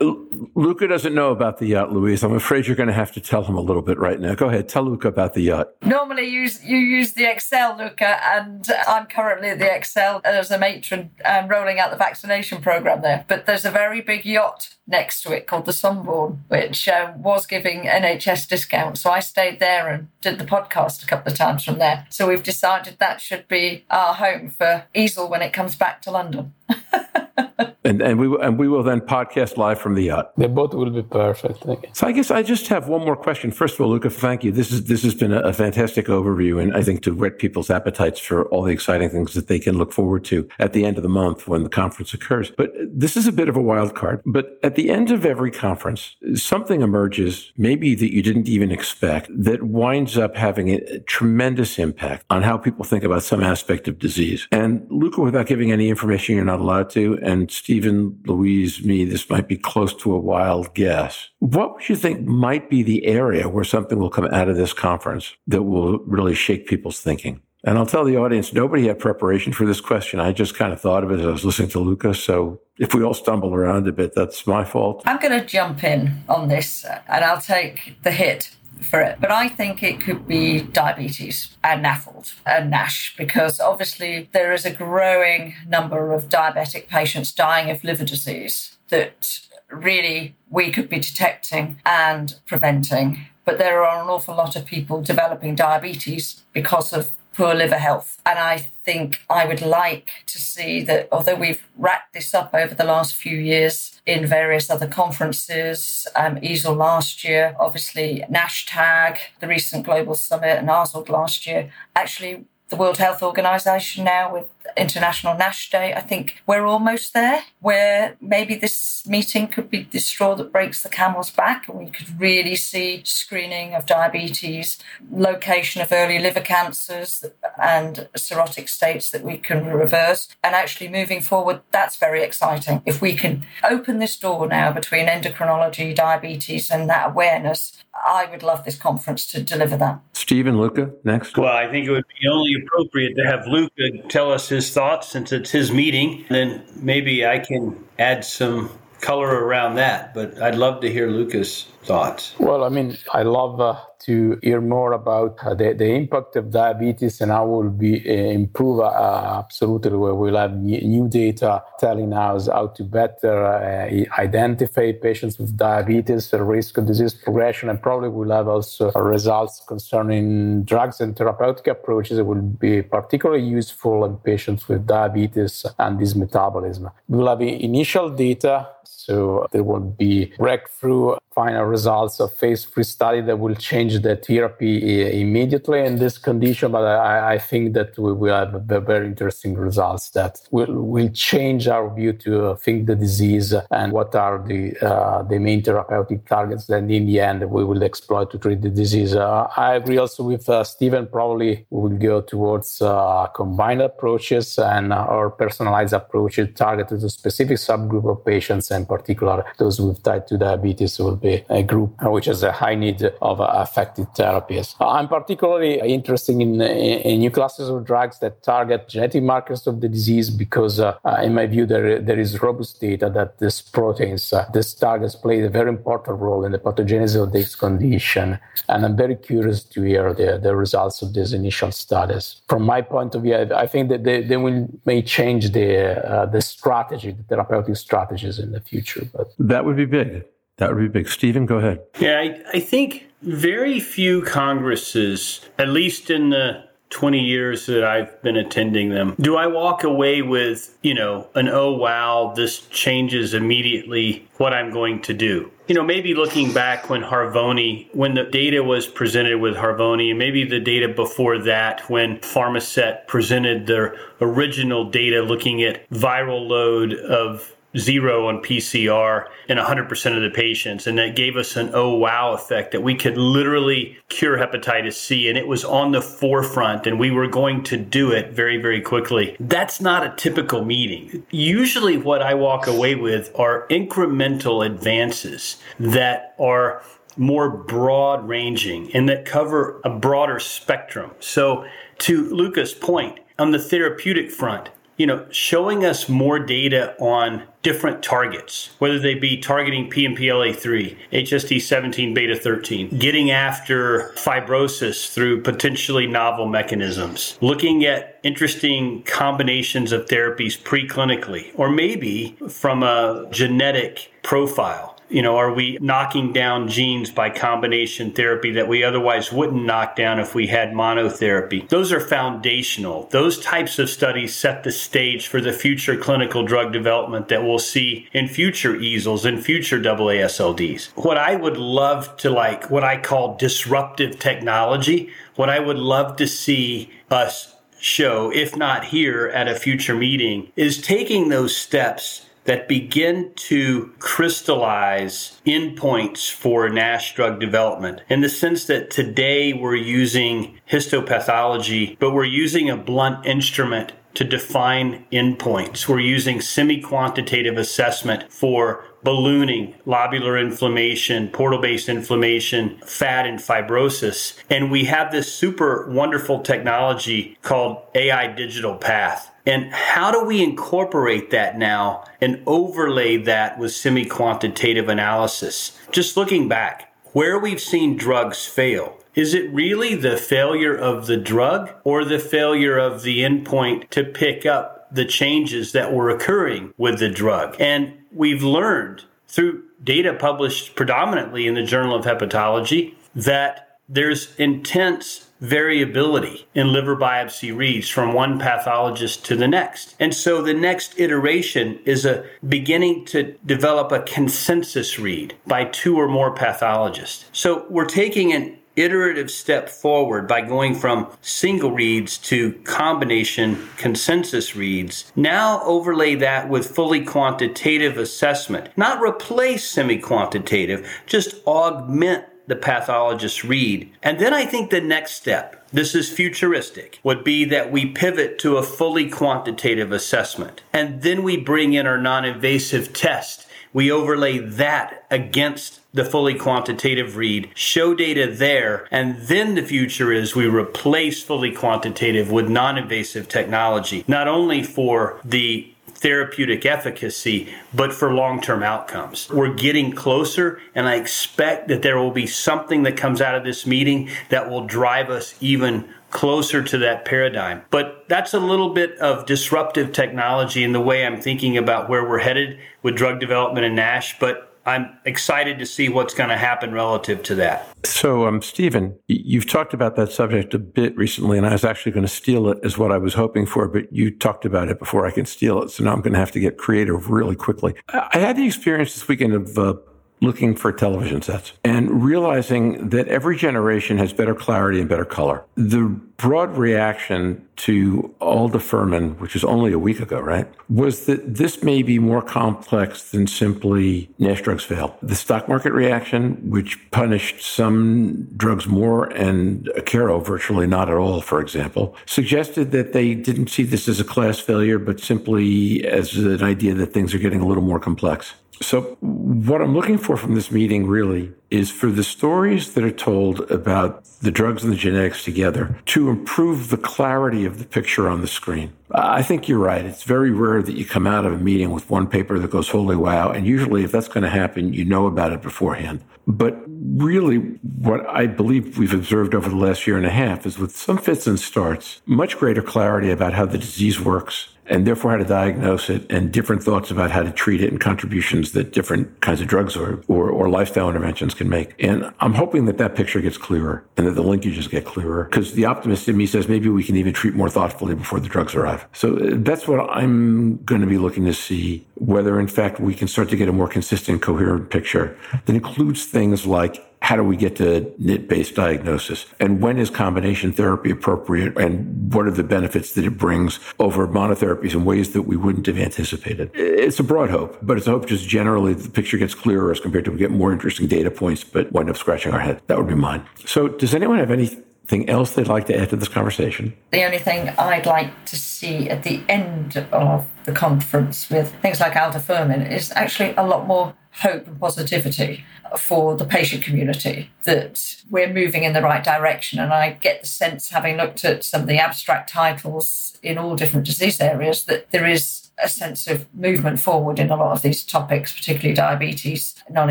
Luca 0.58 0.88
doesn't 0.88 1.14
know 1.14 1.30
about 1.30 1.58
the 1.58 1.66
yacht, 1.66 1.92
Louise. 1.92 2.24
I'm 2.24 2.34
afraid 2.34 2.66
you're 2.66 2.74
going 2.74 2.88
to 2.88 2.92
have 2.92 3.12
to 3.12 3.20
tell 3.20 3.44
him 3.44 3.54
a 3.54 3.60
little 3.60 3.80
bit 3.80 3.96
right 3.96 4.18
now. 4.18 4.34
Go 4.34 4.48
ahead, 4.48 4.68
tell 4.68 4.82
Luca 4.82 5.06
about 5.06 5.34
the 5.34 5.42
yacht. 5.42 5.68
Normally, 5.84 6.24
you 6.24 6.48
you 6.64 6.78
use 6.78 7.12
the 7.12 7.30
Excel, 7.30 7.78
Luca, 7.78 8.20
and 8.26 8.66
I'm 8.88 9.06
currently 9.06 9.50
at 9.50 9.60
the 9.60 9.72
Excel 9.72 10.20
as 10.24 10.50
a 10.50 10.58
matron 10.58 11.12
um, 11.24 11.46
rolling 11.46 11.78
out 11.78 11.92
the 11.92 11.96
vaccination 11.96 12.60
program 12.60 13.02
there. 13.02 13.24
But 13.28 13.46
there's 13.46 13.64
a 13.64 13.70
very 13.70 14.00
big 14.00 14.24
yacht 14.24 14.74
next 14.88 15.22
to 15.22 15.32
it 15.32 15.46
called 15.46 15.64
the 15.64 15.72
Sunborn, 15.72 16.38
which 16.48 16.88
uh, 16.88 17.12
was 17.16 17.46
giving 17.46 17.82
NHS 17.82 18.48
discounts. 18.48 19.02
So 19.02 19.10
I 19.10 19.20
stayed 19.20 19.60
there 19.60 19.86
and 19.86 20.08
did 20.22 20.40
the 20.40 20.44
podcast 20.44 21.04
a 21.04 21.06
couple 21.06 21.30
of 21.30 21.38
times 21.38 21.62
from 21.62 21.78
there. 21.78 22.04
So 22.10 22.26
we've 22.26 22.42
decided 22.42 22.96
that 22.98 23.20
should 23.20 23.46
be 23.46 23.84
our 23.90 24.12
home 24.14 24.50
for 24.50 24.86
EASL 24.92 25.30
when 25.30 25.42
it 25.42 25.52
comes 25.52 25.76
back 25.76 26.02
to 26.02 26.10
London. 26.10 26.52
and 27.88 28.02
and 28.02 28.18
we 28.18 28.26
and 28.44 28.58
we 28.58 28.68
will 28.68 28.82
then 28.82 29.00
podcast 29.00 29.56
live 29.56 29.80
from 29.80 29.94
the 29.94 30.02
yacht. 30.02 30.32
They 30.36 30.46
both 30.46 30.74
will 30.74 30.90
be 30.90 31.02
perfect. 31.02 31.64
So 31.96 32.06
I 32.06 32.12
guess 32.12 32.30
I 32.30 32.42
just 32.42 32.68
have 32.68 32.88
one 32.88 33.04
more 33.04 33.16
question. 33.16 33.50
First 33.50 33.74
of 33.74 33.80
all, 33.80 33.88
Luca, 33.88 34.10
thank 34.10 34.44
you. 34.44 34.52
This 34.52 34.70
is 34.70 34.84
this 34.84 35.02
has 35.02 35.14
been 35.14 35.32
a, 35.32 35.40
a, 35.40 35.52
fantastic 35.52 36.06
overview, 36.06 36.62
and 36.62 36.76
I 36.76 36.82
think 36.82 37.02
to 37.02 37.14
whet 37.14 37.38
people's 37.38 37.70
appetites 37.70 38.20
for 38.20 38.46
all 38.50 38.62
the 38.62 38.72
exciting 38.72 39.08
things 39.08 39.34
that 39.34 39.48
they 39.48 39.58
can 39.58 39.78
look 39.78 39.92
forward 39.92 40.24
to 40.26 40.48
at 40.58 40.72
the 40.72 40.84
end 40.84 40.98
of 40.98 41.02
the 41.02 41.08
month 41.08 41.48
when 41.48 41.62
the 41.62 41.68
conference 41.68 42.12
occurs. 42.12 42.50
But 42.50 42.72
this 42.86 43.16
is 43.16 43.26
a 43.26 43.32
bit 43.32 43.48
of 43.48 43.56
a 43.56 43.62
wild 43.62 43.94
card. 43.94 44.22
But 44.26 44.58
at 44.62 44.74
the 44.74 44.90
end 44.90 45.10
of 45.10 45.24
every 45.24 45.50
conference, 45.50 46.16
something 46.34 46.82
emerges, 46.82 47.52
maybe 47.56 47.94
that 47.94 48.12
you 48.12 48.22
didn't 48.22 48.48
even 48.48 48.70
expect, 48.70 49.28
that 49.30 49.62
winds 49.62 50.18
up 50.18 50.36
having 50.36 50.68
a 50.70 50.98
tremendous 51.00 51.78
impact 51.78 52.24
on 52.28 52.42
how 52.42 52.58
people 52.58 52.84
think 52.84 53.04
about 53.04 53.22
some 53.22 53.42
aspect 53.42 53.88
of 53.88 53.98
disease. 53.98 54.46
And 54.52 54.86
Luca, 54.90 55.22
without 55.22 55.46
giving 55.46 55.72
any 55.72 55.88
information 55.88 56.36
you're 56.36 56.44
not 56.44 56.60
allowed 56.60 56.90
to, 56.90 57.18
and 57.22 57.50
Stephen, 57.78 58.18
Louise, 58.26 58.82
me, 58.82 59.04
this 59.04 59.30
might 59.30 59.46
be 59.46 59.56
close 59.56 59.94
to 59.94 60.12
a 60.12 60.18
wild 60.18 60.74
guess. 60.74 61.28
What 61.38 61.74
would 61.74 61.88
you 61.88 61.94
think 61.94 62.26
might 62.26 62.68
be 62.68 62.82
the 62.82 63.06
area 63.06 63.48
where 63.48 63.62
something 63.62 64.00
will 64.00 64.10
come 64.10 64.24
out 64.32 64.48
of 64.48 64.56
this 64.56 64.72
conference 64.72 65.36
that 65.46 65.62
will 65.62 66.00
really 66.00 66.34
shake 66.34 66.66
people's 66.66 67.00
thinking? 67.00 67.40
And 67.62 67.78
I'll 67.78 67.86
tell 67.86 68.04
the 68.04 68.16
audience, 68.16 68.52
nobody 68.52 68.88
had 68.88 68.98
preparation 68.98 69.52
for 69.52 69.64
this 69.64 69.80
question. 69.80 70.18
I 70.18 70.32
just 70.32 70.56
kind 70.56 70.72
of 70.72 70.80
thought 70.80 71.04
of 71.04 71.12
it 71.12 71.20
as 71.20 71.26
I 71.26 71.30
was 71.30 71.44
listening 71.44 71.68
to 71.70 71.78
Lucas. 71.78 72.20
So 72.20 72.60
if 72.78 72.94
we 72.94 73.04
all 73.04 73.14
stumble 73.14 73.54
around 73.54 73.86
a 73.86 73.92
bit, 73.92 74.12
that's 74.12 74.44
my 74.44 74.64
fault. 74.64 75.04
I'm 75.06 75.20
going 75.20 75.38
to 75.38 75.46
jump 75.46 75.84
in 75.84 76.24
on 76.28 76.48
this 76.48 76.84
and 76.84 77.24
I'll 77.24 77.40
take 77.40 77.96
the 78.02 78.10
hit 78.10 78.56
for 78.84 79.00
it. 79.00 79.18
But 79.20 79.30
I 79.30 79.48
think 79.48 79.82
it 79.82 80.00
could 80.00 80.26
be 80.26 80.60
diabetes 80.60 81.56
and 81.62 81.84
NAFLD 81.84 82.34
and 82.46 82.70
NASH 82.70 83.16
because 83.16 83.60
obviously 83.60 84.28
there 84.32 84.52
is 84.52 84.64
a 84.64 84.72
growing 84.72 85.54
number 85.66 86.12
of 86.12 86.28
diabetic 86.28 86.88
patients 86.88 87.32
dying 87.32 87.70
of 87.70 87.84
liver 87.84 88.04
disease 88.04 88.78
that 88.88 89.40
really 89.70 90.34
we 90.50 90.70
could 90.70 90.88
be 90.88 90.98
detecting 90.98 91.80
and 91.84 92.36
preventing. 92.46 93.26
But 93.44 93.58
there 93.58 93.84
are 93.84 94.02
an 94.02 94.08
awful 94.08 94.34
lot 94.34 94.56
of 94.56 94.66
people 94.66 95.02
developing 95.02 95.54
diabetes 95.54 96.44
because 96.52 96.92
of 96.92 97.12
poor 97.38 97.54
liver 97.54 97.78
health. 97.78 98.20
And 98.26 98.38
I 98.38 98.58
think 98.58 99.20
I 99.30 99.46
would 99.46 99.62
like 99.62 100.10
to 100.26 100.38
see 100.38 100.82
that, 100.82 101.08
although 101.12 101.36
we've 101.36 101.62
wrapped 101.76 102.12
this 102.12 102.34
up 102.34 102.50
over 102.52 102.74
the 102.74 102.84
last 102.84 103.14
few 103.14 103.38
years 103.38 103.97
in 104.08 104.26
various 104.26 104.70
other 104.70 104.88
conferences, 104.88 106.06
um, 106.16 106.38
last 106.74 107.24
year, 107.24 107.54
obviously 107.60 108.24
NASHTAG, 108.30 109.18
the 109.40 109.46
recent 109.46 109.84
Global 109.84 110.14
Summit, 110.14 110.56
and 110.56 110.66
AASLD 110.66 111.10
last 111.10 111.46
year, 111.46 111.70
actually 111.94 112.46
the 112.70 112.76
World 112.76 112.96
Health 112.96 113.22
Organization 113.22 114.04
now 114.04 114.32
with 114.32 114.46
International 114.76 115.36
NASH 115.36 115.70
Day. 115.70 115.94
I 115.94 116.00
think 116.00 116.42
we're 116.46 116.66
almost 116.66 117.14
there, 117.14 117.44
where 117.60 118.16
maybe 118.20 118.54
this 118.54 119.06
meeting 119.06 119.48
could 119.48 119.70
be 119.70 119.88
the 119.90 119.98
straw 119.98 120.34
that 120.36 120.52
breaks 120.52 120.82
the 120.82 120.88
camel's 120.88 121.30
back, 121.30 121.68
and 121.68 121.78
we 121.78 121.86
could 121.86 122.20
really 122.20 122.56
see 122.56 123.02
screening 123.04 123.74
of 123.74 123.86
diabetes, 123.86 124.78
location 125.10 125.82
of 125.82 125.92
early 125.92 126.18
liver 126.18 126.40
cancers, 126.40 127.24
and 127.60 128.08
cirrhotic 128.16 128.68
states 128.68 129.10
that 129.10 129.24
we 129.24 129.38
can 129.38 129.66
reverse. 129.66 130.28
And 130.42 130.54
actually 130.54 130.88
moving 130.88 131.20
forward, 131.20 131.60
that's 131.70 131.96
very 131.96 132.22
exciting. 132.22 132.82
If 132.86 133.00
we 133.00 133.14
can 133.14 133.46
open 133.68 133.98
this 133.98 134.16
door 134.16 134.46
now 134.46 134.72
between 134.72 135.06
endocrinology, 135.06 135.94
diabetes, 135.94 136.70
and 136.70 136.88
that 136.88 137.10
awareness, 137.10 137.84
I 137.94 138.26
would 138.30 138.42
love 138.42 138.64
this 138.64 138.76
conference 138.76 139.26
to 139.32 139.42
deliver 139.42 139.76
that. 139.76 140.00
Stephen 140.12 140.60
Luca, 140.60 140.90
next. 141.04 141.36
Well, 141.36 141.52
I 141.52 141.68
think 141.70 141.86
it 141.86 141.90
would 141.90 142.04
be 142.20 142.28
only 142.28 142.54
appropriate 142.62 143.14
to 143.16 143.24
have 143.24 143.46
Luca 143.46 143.90
tell 144.08 144.32
us 144.32 144.48
his 144.48 144.57
thoughts 144.60 145.08
since 145.08 145.32
it's 145.32 145.50
his 145.50 145.72
meeting. 145.72 146.24
Then 146.28 146.62
maybe 146.76 147.26
I 147.26 147.38
can 147.38 147.84
add 147.98 148.24
some 148.24 148.70
color 149.00 149.28
around 149.28 149.76
that. 149.76 150.14
But 150.14 150.40
I'd 150.40 150.54
love 150.56 150.80
to 150.80 150.90
hear 150.90 151.08
Luca's 151.08 151.66
thoughts. 151.88 152.34
Well, 152.38 152.64
I 152.64 152.68
mean, 152.68 152.96
I 153.12 153.22
love 153.22 153.60
uh, 153.60 153.76
to 154.00 154.38
hear 154.42 154.60
more 154.60 154.92
about 154.92 155.38
uh, 155.42 155.54
the, 155.54 155.72
the 155.72 155.86
impact 155.86 156.36
of 156.36 156.50
diabetes 156.50 157.20
and 157.20 157.30
how 157.30 157.46
will 157.46 157.70
be 157.70 157.92
uh, 158.08 158.12
improve 158.12 158.80
uh, 158.80 159.42
absolutely 159.42 159.96
where 159.96 160.14
we'll 160.14 160.36
have 160.36 160.54
new 160.54 161.08
data 161.08 161.62
telling 161.80 162.12
us 162.12 162.46
how 162.46 162.68
to 162.68 162.84
better 162.84 163.36
uh, 163.44 164.20
identify 164.20 164.92
patients 164.92 165.38
with 165.38 165.56
diabetes 165.56 166.32
risk 166.32 166.78
of 166.78 166.86
disease 166.86 167.14
progression 167.14 167.68
and 167.70 167.82
probably 167.82 168.08
we'll 168.08 168.30
have 168.30 168.48
also 168.48 168.92
results 168.92 169.62
concerning 169.66 170.62
drugs 170.64 171.00
and 171.00 171.16
therapeutic 171.16 171.66
approaches 171.66 172.18
that 172.18 172.24
will 172.24 172.42
be 172.66 172.82
particularly 172.82 173.42
useful 173.42 174.04
in 174.04 174.16
patients 174.18 174.68
with 174.68 174.86
diabetes 174.86 175.66
and 175.78 175.98
this 175.98 176.14
metabolism 176.14 176.88
we'll 177.08 177.28
have 177.28 177.40
initial 177.40 178.10
data 178.10 178.68
so 179.08 179.46
there 179.52 179.62
will 179.62 179.80
be 179.80 180.26
breakthrough 180.36 181.16
final 181.40 181.64
results 181.64 182.18
of 182.20 182.28
phase 182.42 182.64
three 182.64 182.82
study 182.82 183.20
that 183.28 183.38
will 183.38 183.54
change 183.54 183.92
the 184.06 184.16
therapy 184.16 184.74
immediately 185.22 185.80
in 185.88 185.94
this 185.96 186.18
condition. 186.18 186.72
But 186.72 186.84
I, 186.84 187.34
I 187.34 187.38
think 187.38 187.74
that 187.74 187.90
we 187.96 188.12
will 188.12 188.34
have 188.34 188.52
very 188.92 189.06
interesting 189.06 189.54
results 189.54 190.10
that 190.10 190.32
will, 190.50 190.74
will 190.94 191.10
change 191.30 191.68
our 191.68 191.86
view 191.94 192.12
to 192.24 192.56
think 192.64 192.86
the 192.86 192.96
disease 192.96 193.54
and 193.70 193.92
what 193.92 194.14
are 194.14 194.36
the 194.50 194.60
uh, 194.88 195.22
the 195.22 195.38
main 195.38 195.62
therapeutic 195.62 196.26
targets 196.26 196.66
that 196.66 196.82
in 196.98 197.06
the 197.06 197.20
end 197.20 197.38
we 197.56 197.62
will 197.64 197.82
exploit 197.90 198.26
to 198.32 198.38
treat 198.44 198.60
the 198.66 198.72
disease. 198.82 199.14
Uh, 199.14 199.48
I 199.56 199.68
agree 199.80 199.98
also 200.04 200.24
with 200.24 200.48
uh, 200.48 200.64
Stephen. 200.64 201.06
Probably 201.06 201.66
we 201.70 201.78
will 201.84 201.98
go 202.10 202.20
towards 202.20 202.82
uh, 202.82 203.26
combined 203.40 203.82
approaches 203.90 204.58
and 204.58 204.92
uh, 204.92 205.16
or 205.16 205.30
personalized 205.30 205.94
approaches 205.94 206.48
targeted 206.54 207.00
to 207.00 207.08
specific 207.08 207.58
subgroup 207.58 208.06
of 208.10 208.24
patients, 208.24 208.70
in 208.70 208.84
particular 208.98 209.44
those 209.58 209.80
with 209.80 210.02
type 210.02 210.26
2 210.26 210.38
diabetes 210.38 210.98
will 210.98 211.16
be 211.16 211.44
a 211.48 211.62
group 211.62 211.90
which 212.02 212.26
has 212.26 212.42
a 212.42 212.52
high 212.52 212.74
need 212.74 213.02
of 213.22 213.40
effective 213.62 214.06
therapies. 214.14 214.74
I'm 214.80 215.08
particularly 215.08 215.80
interested 215.80 216.40
in, 216.40 216.60
in, 216.60 217.20
new 217.20 217.30
classes 217.30 217.68
of 217.68 217.84
drugs 217.84 218.18
that 218.20 218.42
target 218.42 218.88
genetic 218.88 219.22
markers 219.22 219.66
of 219.66 219.80
the 219.80 219.88
disease 219.88 220.30
because, 220.30 220.80
uh, 220.80 220.96
in 221.22 221.34
my 221.34 221.46
view, 221.46 221.66
there, 221.66 222.00
there 222.00 222.18
is 222.18 222.40
robust 222.42 222.80
data 222.80 223.10
that 223.10 223.38
these 223.38 223.60
proteins, 223.60 224.32
uh, 224.32 224.46
these 224.52 224.74
targets 224.74 225.14
play 225.16 225.40
a 225.40 225.50
very 225.50 225.68
important 225.68 226.18
role 226.20 226.44
in 226.44 226.52
the 226.52 226.58
pathogenesis 226.58 227.22
of 227.22 227.32
this 227.32 227.54
condition. 227.54 228.38
And 228.68 228.84
I'm 228.84 228.96
very 228.96 229.16
curious 229.16 229.62
to 229.64 229.82
hear 229.82 230.12
the, 230.12 230.38
the 230.38 230.54
results 230.54 231.02
of 231.02 231.14
these 231.14 231.32
initial 231.32 231.72
studies. 231.72 232.40
From 232.48 232.62
my 232.62 232.80
point 232.82 233.14
of 233.14 233.22
view, 233.22 233.36
I 233.64 233.66
think 233.66 233.88
that 233.90 234.04
they, 234.04 234.22
they 234.22 234.36
will 234.36 234.68
may 234.84 235.02
change 235.02 235.52
the, 235.52 235.68
uh, 236.06 236.26
the 236.26 236.40
strategy, 236.40 237.12
the 237.12 237.22
therapeutic 237.24 237.76
strategies 237.76 238.38
in 238.38 238.52
the 238.52 238.60
future. 238.60 238.87
But 238.96 239.28
that 239.38 239.64
would 239.64 239.76
be 239.76 239.84
big. 239.84 240.24
That 240.58 240.74
would 240.74 240.80
be 240.80 240.88
big. 240.88 241.08
Stephen, 241.08 241.46
go 241.46 241.58
ahead. 241.58 241.80
Yeah, 241.98 242.18
I, 242.18 242.42
I 242.54 242.60
think 242.60 243.08
very 243.22 243.80
few 243.80 244.22
Congresses, 244.22 245.40
at 245.58 245.68
least 245.68 246.10
in 246.10 246.30
the 246.30 246.68
20 246.90 247.20
years 247.20 247.66
that 247.66 247.84
I've 247.84 248.20
been 248.22 248.36
attending 248.36 248.90
them, 248.90 249.14
do 249.20 249.36
I 249.36 249.46
walk 249.46 249.84
away 249.84 250.22
with, 250.22 250.76
you 250.82 250.94
know, 250.94 251.28
an 251.34 251.48
oh 251.48 251.72
wow, 251.72 252.32
this 252.34 252.60
changes 252.68 253.34
immediately 253.34 254.26
what 254.38 254.54
I'm 254.54 254.70
going 254.70 255.02
to 255.02 255.14
do? 255.14 255.50
You 255.66 255.74
know, 255.74 255.82
maybe 255.82 256.14
looking 256.14 256.52
back 256.54 256.88
when 256.88 257.02
Harvoni, 257.02 257.94
when 257.94 258.14
the 258.14 258.24
data 258.24 258.62
was 258.62 258.86
presented 258.86 259.38
with 259.38 259.54
Harvoni, 259.54 260.10
and 260.10 260.18
maybe 260.18 260.44
the 260.44 260.60
data 260.60 260.88
before 260.88 261.38
that 261.40 261.88
when 261.90 262.18
Pharmasset 262.20 263.06
presented 263.06 263.66
their 263.66 263.94
original 264.22 264.88
data 264.88 265.20
looking 265.20 265.62
at 265.62 265.88
viral 265.90 266.48
load 266.48 266.94
of 266.94 267.54
zero 267.78 268.28
on 268.28 268.42
PCR 268.42 269.26
in 269.48 269.58
100% 269.58 270.16
of 270.16 270.22
the 270.22 270.30
patients. 270.30 270.86
And 270.86 270.98
that 270.98 271.16
gave 271.16 271.36
us 271.36 271.56
an 271.56 271.70
oh 271.74 271.94
wow 271.94 272.32
effect 272.32 272.72
that 272.72 272.82
we 272.82 272.94
could 272.94 273.16
literally 273.16 273.98
cure 274.08 274.36
hepatitis 274.38 274.94
C. 274.94 275.28
And 275.28 275.38
it 275.38 275.46
was 275.46 275.64
on 275.64 275.92
the 275.92 276.02
forefront 276.02 276.86
and 276.86 276.98
we 276.98 277.10
were 277.10 277.26
going 277.26 277.62
to 277.64 277.76
do 277.76 278.12
it 278.12 278.32
very, 278.32 278.58
very 278.58 278.80
quickly. 278.80 279.36
That's 279.40 279.80
not 279.80 280.04
a 280.04 280.14
typical 280.16 280.64
meeting. 280.64 281.24
Usually, 281.30 281.96
what 281.96 282.22
I 282.22 282.34
walk 282.34 282.66
away 282.66 282.94
with 282.94 283.30
are 283.38 283.66
incremental 283.68 284.64
advances 284.64 285.56
that 285.78 286.34
are 286.38 286.82
more 287.16 287.50
broad 287.50 288.28
ranging 288.28 288.94
and 288.94 289.08
that 289.08 289.24
cover 289.24 289.80
a 289.84 289.90
broader 289.90 290.38
spectrum. 290.38 291.10
So, 291.20 291.66
to 291.98 292.28
Luca's 292.30 292.74
point, 292.74 293.18
on 293.38 293.52
the 293.52 293.58
therapeutic 293.58 294.30
front, 294.30 294.70
you 294.98 295.06
know, 295.06 295.24
showing 295.30 295.84
us 295.84 296.08
more 296.08 296.38
data 296.38 296.94
on 297.00 297.44
different 297.62 298.02
targets, 298.02 298.70
whether 298.78 298.98
they 298.98 299.14
be 299.14 299.36
targeting 299.36 299.88
PNPLA3, 299.88 300.96
HSD17 301.12 302.14
beta 302.14 302.34
13, 302.34 302.98
getting 302.98 303.30
after 303.30 304.12
fibrosis 304.16 305.12
through 305.12 305.42
potentially 305.42 306.06
novel 306.06 306.46
mechanisms, 306.46 307.38
looking 307.40 307.84
at 307.84 308.18
interesting 308.24 309.02
combinations 309.04 309.92
of 309.92 310.06
therapies 310.06 310.60
preclinically, 310.60 311.52
or 311.54 311.70
maybe 311.70 312.36
from 312.48 312.82
a 312.82 313.28
genetic 313.30 314.12
profile 314.22 314.97
you 315.08 315.22
know, 315.22 315.36
are 315.36 315.52
we 315.52 315.78
knocking 315.80 316.32
down 316.32 316.68
genes 316.68 317.10
by 317.10 317.30
combination 317.30 318.12
therapy 318.12 318.52
that 318.52 318.68
we 318.68 318.84
otherwise 318.84 319.32
wouldn't 319.32 319.64
knock 319.64 319.96
down 319.96 320.18
if 320.18 320.34
we 320.34 320.46
had 320.46 320.72
monotherapy? 320.72 321.68
Those 321.68 321.92
are 321.92 322.00
foundational. 322.00 323.08
Those 323.10 323.38
types 323.40 323.78
of 323.78 323.88
studies 323.88 324.34
set 324.34 324.64
the 324.64 324.72
stage 324.72 325.26
for 325.26 325.40
the 325.40 325.52
future 325.52 325.96
clinical 325.96 326.44
drug 326.44 326.72
development 326.72 327.28
that 327.28 327.42
we'll 327.42 327.58
see 327.58 328.08
in 328.12 328.28
future 328.28 328.74
EASLs 328.74 329.24
and 329.24 329.42
future 329.42 329.80
AASLDs. 329.80 330.90
What 330.96 331.16
I 331.16 331.36
would 331.36 331.56
love 331.56 332.16
to 332.18 332.30
like, 332.30 332.70
what 332.70 332.84
I 332.84 333.00
call 333.00 333.36
disruptive 333.36 334.18
technology, 334.18 335.10
what 335.36 335.48
I 335.48 335.58
would 335.58 335.78
love 335.78 336.16
to 336.16 336.26
see 336.26 336.90
us 337.10 337.54
show, 337.80 338.30
if 338.32 338.56
not 338.56 338.86
here 338.86 339.28
at 339.28 339.48
a 339.48 339.54
future 339.54 339.94
meeting, 339.94 340.52
is 340.56 340.80
taking 340.80 341.28
those 341.28 341.56
steps 341.56 342.26
that 342.48 342.66
begin 342.66 343.30
to 343.36 343.92
crystallize 343.98 345.38
endpoints 345.44 346.32
for 346.32 346.66
NASH 346.70 347.14
drug 347.14 347.38
development 347.38 348.00
in 348.08 348.22
the 348.22 348.28
sense 348.30 348.64
that 348.64 348.90
today 348.90 349.52
we're 349.52 349.76
using 349.76 350.58
histopathology, 350.70 351.98
but 351.98 352.14
we're 352.14 352.24
using 352.24 352.70
a 352.70 352.76
blunt 352.76 353.26
instrument 353.26 353.92
to 354.14 354.24
define 354.24 355.04
endpoints. 355.12 355.86
We're 355.86 356.00
using 356.00 356.40
semi 356.40 356.80
quantitative 356.80 357.58
assessment 357.58 358.32
for 358.32 358.82
ballooning, 359.08 359.74
lobular 359.86 360.38
inflammation, 360.38 361.28
portal 361.28 361.58
based 361.58 361.88
inflammation, 361.88 362.78
fat, 362.84 363.24
and 363.26 363.38
fibrosis. 363.38 364.36
And 364.50 364.70
we 364.70 364.84
have 364.84 365.10
this 365.10 365.34
super 365.34 365.88
wonderful 365.88 366.40
technology 366.40 367.38
called 367.40 367.78
AI 367.94 368.26
Digital 368.26 368.76
Path. 368.76 369.32
And 369.46 369.72
how 369.72 370.10
do 370.10 370.22
we 370.22 370.42
incorporate 370.42 371.30
that 371.30 371.56
now 371.56 372.04
and 372.20 372.42
overlay 372.44 373.16
that 373.16 373.58
with 373.58 373.72
semi 373.72 374.04
quantitative 374.04 374.90
analysis? 374.90 375.78
Just 375.90 376.18
looking 376.18 376.46
back, 376.46 376.94
where 377.14 377.38
we've 377.38 377.62
seen 377.62 377.96
drugs 377.96 378.44
fail, 378.44 378.98
is 379.14 379.32
it 379.32 379.50
really 379.54 379.94
the 379.94 380.18
failure 380.18 380.76
of 380.76 381.06
the 381.06 381.16
drug 381.16 381.70
or 381.82 382.04
the 382.04 382.18
failure 382.18 382.76
of 382.76 383.04
the 383.04 383.20
endpoint 383.20 383.88
to 383.88 384.04
pick 384.04 384.44
up 384.44 384.86
the 384.92 385.06
changes 385.06 385.72
that 385.72 385.94
were 385.94 386.10
occurring 386.10 386.74
with 386.76 386.98
the 386.98 387.08
drug? 387.08 387.56
And 387.58 387.94
we've 388.12 388.42
learned 388.42 389.04
through 389.26 389.62
data 389.82 390.14
published 390.14 390.74
predominantly 390.74 391.46
in 391.46 391.54
the 391.54 391.62
Journal 391.62 391.94
of 391.94 392.04
Hepatology 392.04 392.94
that 393.14 393.78
there's 393.88 394.34
intense 394.36 395.28
variability 395.40 396.46
in 396.54 396.72
liver 396.72 396.96
biopsy 396.96 397.56
reads 397.56 397.88
from 397.88 398.12
one 398.12 398.38
pathologist 398.38 399.24
to 399.24 399.36
the 399.36 399.48
next. 399.48 399.94
And 400.00 400.12
so 400.12 400.42
the 400.42 400.54
next 400.54 400.98
iteration 400.98 401.78
is 401.84 402.04
a 402.04 402.24
beginning 402.46 403.04
to 403.06 403.34
develop 403.46 403.92
a 403.92 404.02
consensus 404.02 404.98
read 404.98 405.34
by 405.46 405.64
two 405.64 405.96
or 405.96 406.08
more 406.08 406.32
pathologists. 406.32 407.26
So 407.32 407.66
we're 407.70 407.84
taking 407.84 408.32
an 408.32 408.57
iterative 408.80 409.30
step 409.30 409.68
forward 409.68 410.26
by 410.26 410.40
going 410.40 410.74
from 410.74 411.10
single 411.20 411.72
reads 411.72 412.18
to 412.18 412.52
combination 412.64 413.68
consensus 413.76 414.54
reads. 414.54 415.12
Now 415.16 415.62
overlay 415.64 416.14
that 416.16 416.48
with 416.48 416.74
fully 416.74 417.04
quantitative 417.04 417.98
assessment. 417.98 418.70
Not 418.76 419.00
replace 419.00 419.68
semi 419.68 419.98
quantitative, 419.98 420.88
just 421.06 421.44
augment 421.46 422.24
the 422.48 422.56
pathologist 422.56 423.44
read. 423.44 423.92
And 424.02 424.18
then 424.18 424.34
I 424.34 424.46
think 424.46 424.70
the 424.70 424.80
next 424.80 425.12
step, 425.12 425.68
this 425.70 425.94
is 425.94 426.10
futuristic, 426.10 426.98
would 427.02 427.22
be 427.22 427.44
that 427.44 427.70
we 427.70 427.86
pivot 427.86 428.38
to 428.40 428.56
a 428.56 428.62
fully 428.62 429.08
quantitative 429.08 429.92
assessment. 429.92 430.62
And 430.72 431.02
then 431.02 431.22
we 431.22 431.36
bring 431.36 431.74
in 431.74 431.86
our 431.86 431.98
non 431.98 432.24
invasive 432.24 432.92
test. 432.92 433.46
We 433.72 433.92
overlay 433.92 434.38
that 434.38 435.04
against 435.10 435.77
the 435.92 436.04
fully 436.04 436.34
quantitative 436.34 437.16
read, 437.16 437.50
show 437.54 437.94
data 437.94 438.30
there, 438.30 438.86
and 438.90 439.16
then 439.22 439.54
the 439.54 439.62
future 439.62 440.12
is 440.12 440.34
we 440.34 440.46
replace 440.46 441.22
fully 441.22 441.52
quantitative 441.52 442.30
with 442.30 442.48
non 442.48 442.76
invasive 442.76 443.28
technology, 443.28 444.04
not 444.06 444.28
only 444.28 444.62
for 444.62 445.20
the 445.24 445.72
therapeutic 445.98 446.64
efficacy, 446.64 447.52
but 447.74 447.92
for 447.92 448.12
long 448.12 448.40
term 448.40 448.62
outcomes. 448.62 449.28
We're 449.30 449.54
getting 449.54 449.92
closer, 449.92 450.60
and 450.74 450.88
I 450.88 450.94
expect 450.94 451.68
that 451.68 451.82
there 451.82 451.98
will 451.98 452.12
be 452.12 452.26
something 452.26 452.84
that 452.84 452.96
comes 452.96 453.20
out 453.20 453.34
of 453.34 453.44
this 453.44 453.66
meeting 453.66 454.10
that 454.28 454.48
will 454.48 454.66
drive 454.66 455.10
us 455.10 455.34
even 455.40 455.88
closer 456.10 456.62
to 456.62 456.78
that 456.78 457.04
paradigm. 457.04 457.62
But 457.70 458.04
that's 458.08 458.32
a 458.32 458.40
little 458.40 458.70
bit 458.70 458.96
of 458.98 459.26
disruptive 459.26 459.92
technology 459.92 460.64
in 460.64 460.72
the 460.72 460.80
way 460.80 461.04
I'm 461.04 461.20
thinking 461.20 461.58
about 461.58 461.88
where 461.88 462.08
we're 462.08 462.20
headed 462.20 462.58
with 462.82 462.96
drug 462.96 463.20
development 463.20 463.66
and 463.66 463.76
NASH. 463.76 464.18
But 464.18 464.47
I'm 464.66 464.90
excited 465.04 465.58
to 465.58 465.66
see 465.66 465.88
what's 465.88 466.14
going 466.14 466.28
to 466.28 466.36
happen 466.36 466.72
relative 466.72 467.22
to 467.24 467.34
that. 467.36 467.68
So, 467.84 468.26
um, 468.26 468.42
Stephen, 468.42 468.98
you've 469.06 469.48
talked 469.48 469.72
about 469.72 469.96
that 469.96 470.12
subject 470.12 470.54
a 470.54 470.58
bit 470.58 470.96
recently, 470.96 471.38
and 471.38 471.46
I 471.46 471.52
was 471.52 471.64
actually 471.64 471.92
going 471.92 472.06
to 472.06 472.12
steal 472.12 472.48
it 472.48 472.58
as 472.62 472.76
what 472.76 472.92
I 472.92 472.98
was 472.98 473.14
hoping 473.14 473.46
for, 473.46 473.68
but 473.68 473.92
you 473.92 474.10
talked 474.10 474.44
about 474.44 474.68
it 474.68 474.78
before 474.78 475.06
I 475.06 475.10
can 475.10 475.26
steal 475.26 475.62
it. 475.62 475.70
So 475.70 475.84
now 475.84 475.92
I'm 475.92 476.00
going 476.00 476.12
to 476.12 476.18
have 476.18 476.32
to 476.32 476.40
get 476.40 476.58
creative 476.58 477.10
really 477.10 477.36
quickly. 477.36 477.74
I 477.92 478.18
had 478.18 478.36
the 478.36 478.46
experience 478.46 478.94
this 478.94 479.08
weekend 479.08 479.34
of 479.34 479.58
uh, 479.58 479.74
looking 480.20 480.54
for 480.54 480.72
television 480.72 481.22
sets 481.22 481.52
and 481.64 482.02
realizing 482.02 482.90
that 482.90 483.08
every 483.08 483.36
generation 483.36 483.98
has 483.98 484.12
better 484.12 484.34
clarity 484.34 484.80
and 484.80 484.88
better 484.88 485.04
color. 485.04 485.44
The 485.56 485.84
broad 486.18 486.56
reaction 486.56 487.46
to 487.54 488.14
aldafermin, 488.20 489.18
which 489.20 489.34
was 489.34 489.44
only 489.44 489.72
a 489.72 489.78
week 489.78 490.00
ago, 490.00 490.20
right, 490.20 490.48
was 490.68 491.06
that 491.06 491.36
this 491.36 491.62
may 491.62 491.82
be 491.82 491.98
more 491.98 492.22
complex 492.22 493.10
than 493.10 493.26
simply 493.26 494.10
NASH 494.18 494.42
drugs 494.42 494.64
fail. 494.64 494.96
The 495.02 495.14
stock 495.14 495.48
market 495.48 495.72
reaction, 495.72 496.50
which 496.50 496.90
punished 496.90 497.40
some 497.40 498.26
drugs 498.36 498.66
more 498.66 499.06
and 499.12 499.66
Akero 499.76 500.24
virtually 500.24 500.66
not 500.66 500.88
at 500.88 500.96
all, 500.96 501.20
for 501.20 501.40
example, 501.40 501.94
suggested 502.06 502.72
that 502.72 502.92
they 502.92 503.14
didn't 503.14 503.48
see 503.48 503.62
this 503.62 503.88
as 503.88 504.00
a 504.00 504.04
class 504.04 504.40
failure, 504.40 504.78
but 504.78 505.00
simply 505.00 505.86
as 505.86 506.16
an 506.16 506.42
idea 506.42 506.74
that 506.74 506.92
things 506.92 507.14
are 507.14 507.18
getting 507.18 507.40
a 507.40 507.46
little 507.46 507.62
more 507.62 507.80
complex. 507.80 508.34
So, 508.60 508.96
what 509.00 509.62
I'm 509.62 509.74
looking 509.74 509.98
for 509.98 510.16
from 510.16 510.34
this 510.34 510.50
meeting 510.50 510.86
really 510.86 511.32
is 511.50 511.70
for 511.70 511.86
the 511.86 512.02
stories 512.04 512.74
that 512.74 512.84
are 512.84 512.90
told 512.90 513.50
about 513.50 514.04
the 514.20 514.30
drugs 514.30 514.64
and 514.64 514.72
the 514.72 514.76
genetics 514.76 515.24
together 515.24 515.78
to 515.86 516.10
improve 516.10 516.70
the 516.70 516.76
clarity 516.76 517.44
of 517.44 517.58
the 517.58 517.64
picture 517.64 518.08
on 518.08 518.20
the 518.20 518.26
screen. 518.26 518.72
I 518.90 519.22
think 519.22 519.48
you're 519.48 519.58
right. 519.58 519.84
It's 519.84 520.02
very 520.02 520.30
rare 520.30 520.62
that 520.62 520.74
you 520.74 520.84
come 520.84 521.06
out 521.06 521.24
of 521.24 521.34
a 521.34 521.38
meeting 521.38 521.70
with 521.70 521.88
one 521.88 522.06
paper 522.06 522.38
that 522.38 522.50
goes, 522.50 522.68
holy 522.68 522.96
wow. 522.96 523.30
And 523.30 523.46
usually, 523.46 523.84
if 523.84 523.92
that's 523.92 524.08
going 524.08 524.24
to 524.24 524.30
happen, 524.30 524.72
you 524.72 524.84
know 524.84 525.06
about 525.06 525.32
it 525.32 525.40
beforehand. 525.40 526.02
But 526.26 526.58
really, 526.66 527.36
what 527.36 528.06
I 528.08 528.26
believe 528.26 528.76
we've 528.76 528.92
observed 528.92 529.34
over 529.34 529.48
the 529.48 529.56
last 529.56 529.86
year 529.86 529.96
and 529.96 530.06
a 530.06 530.10
half 530.10 530.46
is 530.46 530.58
with 530.58 530.76
some 530.76 530.98
fits 530.98 531.26
and 531.26 531.38
starts, 531.38 532.02
much 532.06 532.38
greater 532.38 532.62
clarity 532.62 533.10
about 533.10 533.34
how 533.34 533.46
the 533.46 533.58
disease 533.58 534.00
works 534.00 534.48
and 534.68 534.86
therefore 534.86 535.12
how 535.12 535.16
to 535.16 535.24
diagnose 535.24 535.90
it 535.90 536.10
and 536.10 536.32
different 536.32 536.62
thoughts 536.62 536.90
about 536.90 537.10
how 537.10 537.22
to 537.22 537.30
treat 537.30 537.62
it 537.62 537.70
and 537.70 537.80
contributions 537.80 538.52
that 538.52 538.72
different 538.72 539.20
kinds 539.20 539.40
of 539.40 539.46
drugs 539.46 539.76
or, 539.76 540.02
or, 540.08 540.30
or 540.30 540.48
lifestyle 540.48 540.88
interventions 540.88 541.34
can 541.34 541.48
make. 541.48 541.74
And 541.82 542.12
I'm 542.20 542.34
hoping 542.34 542.66
that 542.66 542.78
that 542.78 542.94
picture 542.94 543.20
gets 543.20 543.38
clearer 543.38 543.84
and 543.96 544.06
that 544.06 544.12
the 544.12 544.22
linkages 544.22 544.68
get 544.68 544.84
clearer 544.84 545.24
because 545.24 545.52
the 545.52 545.64
optimist 545.64 546.08
in 546.08 546.16
me 546.16 546.26
says 546.26 546.48
maybe 546.48 546.68
we 546.68 546.84
can 546.84 546.96
even 546.96 547.12
treat 547.12 547.34
more 547.34 547.48
thoughtfully 547.48 547.94
before 547.94 548.20
the 548.20 548.28
drugs 548.28 548.54
arrive. 548.54 548.86
So 548.92 549.16
uh, 549.16 549.30
that's 549.36 549.66
what 549.66 549.80
I'm 549.90 550.62
going 550.64 550.80
to 550.80 550.86
be 550.86 550.98
looking 550.98 551.24
to 551.24 551.34
see 551.34 551.86
whether 551.94 552.38
in 552.38 552.48
fact 552.48 552.80
we 552.80 552.94
can 552.94 553.08
start 553.08 553.28
to 553.30 553.36
get 553.36 553.48
a 553.48 553.52
more 553.52 553.68
consistent, 553.68 554.22
coherent 554.22 554.70
picture 554.70 555.16
that 555.46 555.54
includes 555.54 556.04
things 556.04 556.46
like 556.46 556.84
how 557.00 557.16
do 557.16 557.22
we 557.22 557.36
get 557.36 557.56
to 557.56 557.92
NIT 557.98 558.28
based 558.28 558.54
diagnosis? 558.54 559.26
And 559.40 559.60
when 559.60 559.78
is 559.78 559.90
combination 559.90 560.52
therapy 560.52 560.90
appropriate? 560.90 561.56
And 561.56 562.12
what 562.12 562.26
are 562.26 562.30
the 562.30 562.42
benefits 562.42 562.92
that 562.92 563.04
it 563.04 563.16
brings 563.16 563.60
over 563.78 564.06
monotherapies 564.06 564.74
in 564.74 564.84
ways 564.84 565.12
that 565.12 565.22
we 565.22 565.36
wouldn't 565.36 565.66
have 565.66 565.78
anticipated? 565.78 566.50
It's 566.54 566.98
a 566.98 567.04
broad 567.04 567.30
hope, 567.30 567.58
but 567.62 567.76
it's 567.76 567.86
a 567.86 567.90
hope 567.90 568.06
just 568.06 568.28
generally 568.28 568.74
the 568.74 568.90
picture 568.90 569.16
gets 569.18 569.34
clearer 569.34 569.70
as 569.70 569.80
compared 569.80 570.04
to 570.06 570.10
we 570.10 570.18
get 570.18 570.30
more 570.30 570.52
interesting 570.52 570.86
data 570.86 571.10
points, 571.10 571.44
but 571.44 571.72
wind 571.72 571.90
up 571.90 571.96
scratching 571.96 572.32
our 572.32 572.40
head. 572.40 572.60
That 572.66 572.78
would 572.78 572.88
be 572.88 572.94
mine. 572.94 573.26
So, 573.44 573.68
does 573.68 573.94
anyone 573.94 574.18
have 574.18 574.30
any 574.30 574.50
Anything 574.90 575.10
else 575.10 575.32
they'd 575.32 575.48
like 575.48 575.66
to 575.66 575.78
add 575.78 575.90
to 575.90 575.96
this 575.96 576.08
conversation? 576.08 576.74
The 576.92 577.04
only 577.04 577.18
thing 577.18 577.50
I'd 577.58 577.84
like 577.84 578.24
to 578.24 578.36
see 578.36 578.88
at 578.88 579.02
the 579.02 579.20
end 579.28 579.76
of 579.92 580.26
the 580.44 580.52
conference 580.52 581.28
with 581.28 581.54
things 581.60 581.78
like 581.78 581.92
aldafermin 581.92 582.72
is 582.72 582.90
actually 582.92 583.34
a 583.36 583.46
lot 583.46 583.66
more 583.66 583.94
hope 584.12 584.46
and 584.46 584.58
positivity 584.58 585.44
for 585.78 586.16
the 586.16 586.24
patient 586.24 586.64
community 586.64 587.30
that 587.44 588.02
we're 588.08 588.32
moving 588.32 588.64
in 588.64 588.72
the 588.72 588.80
right 588.80 589.04
direction. 589.04 589.58
And 589.58 589.74
I 589.74 589.90
get 589.90 590.22
the 590.22 590.26
sense, 590.26 590.70
having 590.70 590.96
looked 590.96 591.22
at 591.22 591.44
some 591.44 591.60
of 591.62 591.66
the 591.66 591.78
abstract 591.78 592.30
titles 592.30 593.18
in 593.22 593.36
all 593.36 593.56
different 593.56 593.84
disease 593.84 594.18
areas, 594.22 594.64
that 594.64 594.90
there 594.90 595.06
is 595.06 595.47
a 595.62 595.68
sense 595.68 596.06
of 596.06 596.32
movement 596.34 596.80
forward 596.80 597.18
in 597.18 597.30
a 597.30 597.36
lot 597.36 597.52
of 597.52 597.62
these 597.62 597.84
topics, 597.84 598.32
particularly 598.32 598.74
diabetes, 598.74 599.54
non 599.70 599.90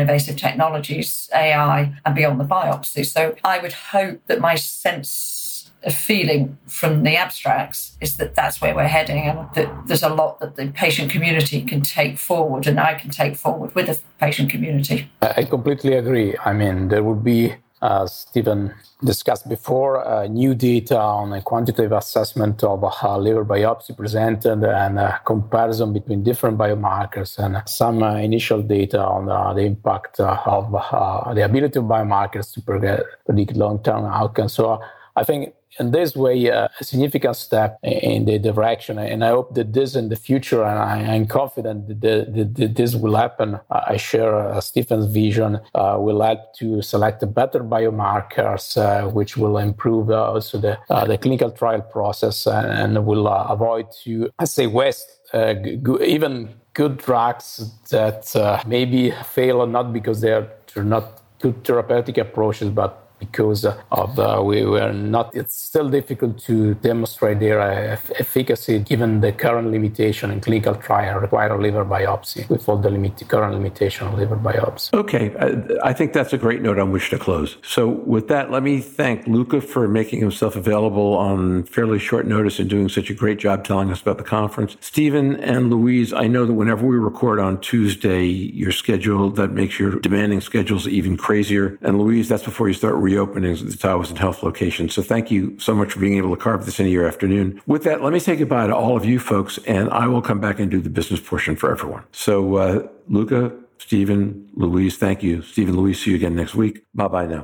invasive 0.00 0.36
technologies, 0.36 1.28
AI, 1.34 1.94
and 2.04 2.14
beyond 2.14 2.40
the 2.40 2.44
biopsy. 2.44 3.04
So 3.04 3.34
I 3.44 3.58
would 3.58 3.72
hope 3.72 4.20
that 4.26 4.40
my 4.40 4.54
sense 4.54 5.48
of 5.84 5.94
feeling 5.94 6.58
from 6.66 7.04
the 7.04 7.16
abstracts 7.16 7.96
is 8.00 8.16
that 8.16 8.34
that's 8.34 8.60
where 8.60 8.74
we're 8.74 8.88
heading 8.88 9.24
and 9.28 9.48
that 9.54 9.86
there's 9.86 10.02
a 10.02 10.08
lot 10.08 10.40
that 10.40 10.56
the 10.56 10.68
patient 10.68 11.10
community 11.10 11.62
can 11.62 11.80
take 11.82 12.18
forward 12.18 12.66
and 12.66 12.80
I 12.80 12.94
can 12.94 13.10
take 13.10 13.36
forward 13.36 13.74
with 13.74 13.86
the 13.86 13.98
patient 14.18 14.50
community. 14.50 15.08
I 15.22 15.44
completely 15.44 15.94
agree. 15.94 16.34
I 16.44 16.52
mean, 16.52 16.88
there 16.88 17.04
would 17.04 17.22
be 17.22 17.54
as 17.82 18.12
Stephen 18.12 18.74
discussed 19.04 19.48
before, 19.48 20.04
uh, 20.04 20.26
new 20.26 20.54
data 20.54 20.98
on 20.98 21.32
a 21.32 21.42
quantitative 21.42 21.92
assessment 21.92 22.64
of 22.64 22.82
uh, 22.84 23.16
liver 23.16 23.44
biopsy 23.44 23.96
presented 23.96 24.64
and 24.64 24.98
a 24.98 25.20
comparison 25.24 25.92
between 25.92 26.22
different 26.22 26.58
biomarkers 26.58 27.38
and 27.38 27.62
some 27.68 28.02
uh, 28.02 28.16
initial 28.16 28.62
data 28.62 29.00
on 29.00 29.28
uh, 29.28 29.52
the 29.52 29.62
impact 29.62 30.18
uh, 30.18 30.40
of 30.46 30.74
uh, 30.74 31.32
the 31.34 31.44
ability 31.44 31.78
of 31.78 31.84
biomarkers 31.84 32.52
to 32.52 32.60
predict 32.60 33.56
long-term 33.56 34.04
outcomes. 34.06 34.52
So 34.52 34.80
I 35.14 35.22
think 35.24 35.54
in 35.78 35.90
this 35.90 36.16
way 36.16 36.50
uh, 36.50 36.68
a 36.80 36.84
significant 36.84 37.36
step 37.36 37.78
in 37.82 38.24
the 38.24 38.38
direction. 38.38 38.98
And 38.98 39.24
I 39.24 39.28
hope 39.28 39.54
that 39.54 39.72
this 39.72 39.94
in 39.94 40.08
the 40.08 40.16
future, 40.16 40.62
and 40.64 40.78
I, 40.78 41.14
am 41.16 41.26
confident 41.26 41.88
that, 41.88 42.00
the, 42.00 42.26
that, 42.30 42.54
that, 42.54 42.74
this 42.76 42.94
will 42.94 43.16
happen. 43.16 43.60
I 43.70 43.96
share 43.96 44.34
uh, 44.36 44.60
Stephen's 44.60 45.06
vision, 45.06 45.60
uh, 45.74 45.96
will 45.98 46.22
help 46.22 46.54
to 46.54 46.82
select 46.82 47.22
better 47.34 47.60
biomarkers, 47.60 48.76
uh, 48.76 49.08
which 49.08 49.36
will 49.36 49.58
improve 49.58 50.10
uh, 50.10 50.32
also 50.32 50.58
the, 50.58 50.78
uh, 50.90 51.04
the 51.04 51.18
clinical 51.18 51.50
trial 51.50 51.82
process 51.82 52.46
and, 52.46 53.06
will 53.06 53.28
avoid 53.28 53.86
to, 54.04 54.30
I 54.38 54.44
say, 54.44 54.66
waste 54.66 55.08
even 55.34 56.48
good 56.72 56.96
drugs 56.98 57.70
that 57.90 58.64
maybe 58.66 59.12
fail 59.24 59.60
or 59.60 59.66
not 59.66 59.92
because 59.92 60.20
they're, 60.20 60.50
they're 60.74 60.84
not 60.84 61.22
good 61.40 61.64
therapeutic 61.64 62.18
approaches, 62.18 62.70
but 62.70 63.07
because 63.18 63.64
of 63.64 64.16
the, 64.16 64.42
we 64.42 64.64
were 64.64 64.92
not, 64.92 65.34
it's 65.34 65.56
still 65.56 65.88
difficult 65.88 66.38
to 66.38 66.74
demonstrate 66.74 67.40
their 67.40 67.60
uh, 67.60 67.96
efficacy 68.18 68.78
given 68.78 69.20
the 69.20 69.32
current 69.32 69.70
limitation 69.70 70.30
in 70.30 70.40
clinical 70.40 70.74
trial 70.74 71.18
require 71.20 71.54
a 71.54 71.60
liver 71.60 71.84
biopsy 71.84 72.48
with 72.48 72.68
all 72.68 72.76
the 72.76 72.90
limit, 72.90 73.22
current 73.28 73.54
limitation 73.54 74.06
of 74.06 74.14
liver 74.14 74.36
biopsy. 74.36 74.92
Okay, 74.94 75.34
I, 75.36 75.90
I 75.90 75.92
think 75.92 76.12
that's 76.12 76.32
a 76.32 76.38
great 76.38 76.62
note 76.62 76.78
on 76.78 76.92
which 76.92 77.10
to 77.10 77.18
close. 77.18 77.56
So 77.62 77.88
with 77.88 78.28
that, 78.28 78.50
let 78.50 78.62
me 78.62 78.80
thank 78.80 79.26
Luca 79.26 79.60
for 79.60 79.88
making 79.88 80.20
himself 80.20 80.56
available 80.56 81.14
on 81.16 81.64
fairly 81.64 81.98
short 81.98 82.26
notice 82.26 82.58
and 82.58 82.68
doing 82.68 82.88
such 82.88 83.10
a 83.10 83.14
great 83.14 83.38
job 83.38 83.64
telling 83.64 83.90
us 83.90 84.00
about 84.00 84.18
the 84.18 84.24
conference. 84.24 84.76
Stephen 84.80 85.36
and 85.36 85.70
Louise, 85.70 86.12
I 86.12 86.26
know 86.26 86.46
that 86.46 86.54
whenever 86.54 86.86
we 86.86 86.96
record 86.96 87.38
on 87.38 87.60
Tuesday, 87.60 88.24
your 88.24 88.72
schedule, 88.72 89.30
that 89.30 89.52
makes 89.52 89.78
your 89.78 89.98
demanding 90.00 90.40
schedules 90.40 90.86
even 90.86 91.16
crazier. 91.16 91.78
And 91.82 91.98
Louise, 91.98 92.28
that's 92.28 92.44
before 92.44 92.68
you 92.68 92.74
start 92.74 92.96
reopenings 93.08 93.60
at 93.60 93.78
the 93.78 93.98
and 94.08 94.18
Health 94.18 94.42
location. 94.42 94.88
So 94.88 95.02
thank 95.02 95.30
you 95.30 95.58
so 95.58 95.74
much 95.74 95.92
for 95.92 96.00
being 96.00 96.16
able 96.16 96.34
to 96.34 96.40
carve 96.40 96.66
this 96.66 96.78
into 96.78 96.90
your 96.90 97.06
afternoon. 97.06 97.60
With 97.66 97.84
that, 97.84 98.02
let 98.02 98.12
me 98.12 98.18
say 98.18 98.36
goodbye 98.36 98.66
to 98.66 98.76
all 98.76 98.96
of 98.96 99.04
you 99.04 99.18
folks, 99.18 99.58
and 99.66 99.88
I 99.90 100.06
will 100.06 100.22
come 100.22 100.40
back 100.40 100.58
and 100.58 100.70
do 100.70 100.80
the 100.80 100.90
business 100.90 101.20
portion 101.20 101.56
for 101.56 101.70
everyone. 101.70 102.04
So, 102.12 102.56
uh, 102.56 102.88
Luca, 103.08 103.52
Stephen, 103.78 104.48
Louise, 104.54 104.98
thank 104.98 105.22
you. 105.22 105.42
Stephen, 105.42 105.76
Louise, 105.76 106.02
see 106.02 106.10
you 106.10 106.16
again 106.16 106.34
next 106.34 106.54
week. 106.54 106.84
Bye 106.94 107.08
bye 107.08 107.26
now. 107.26 107.42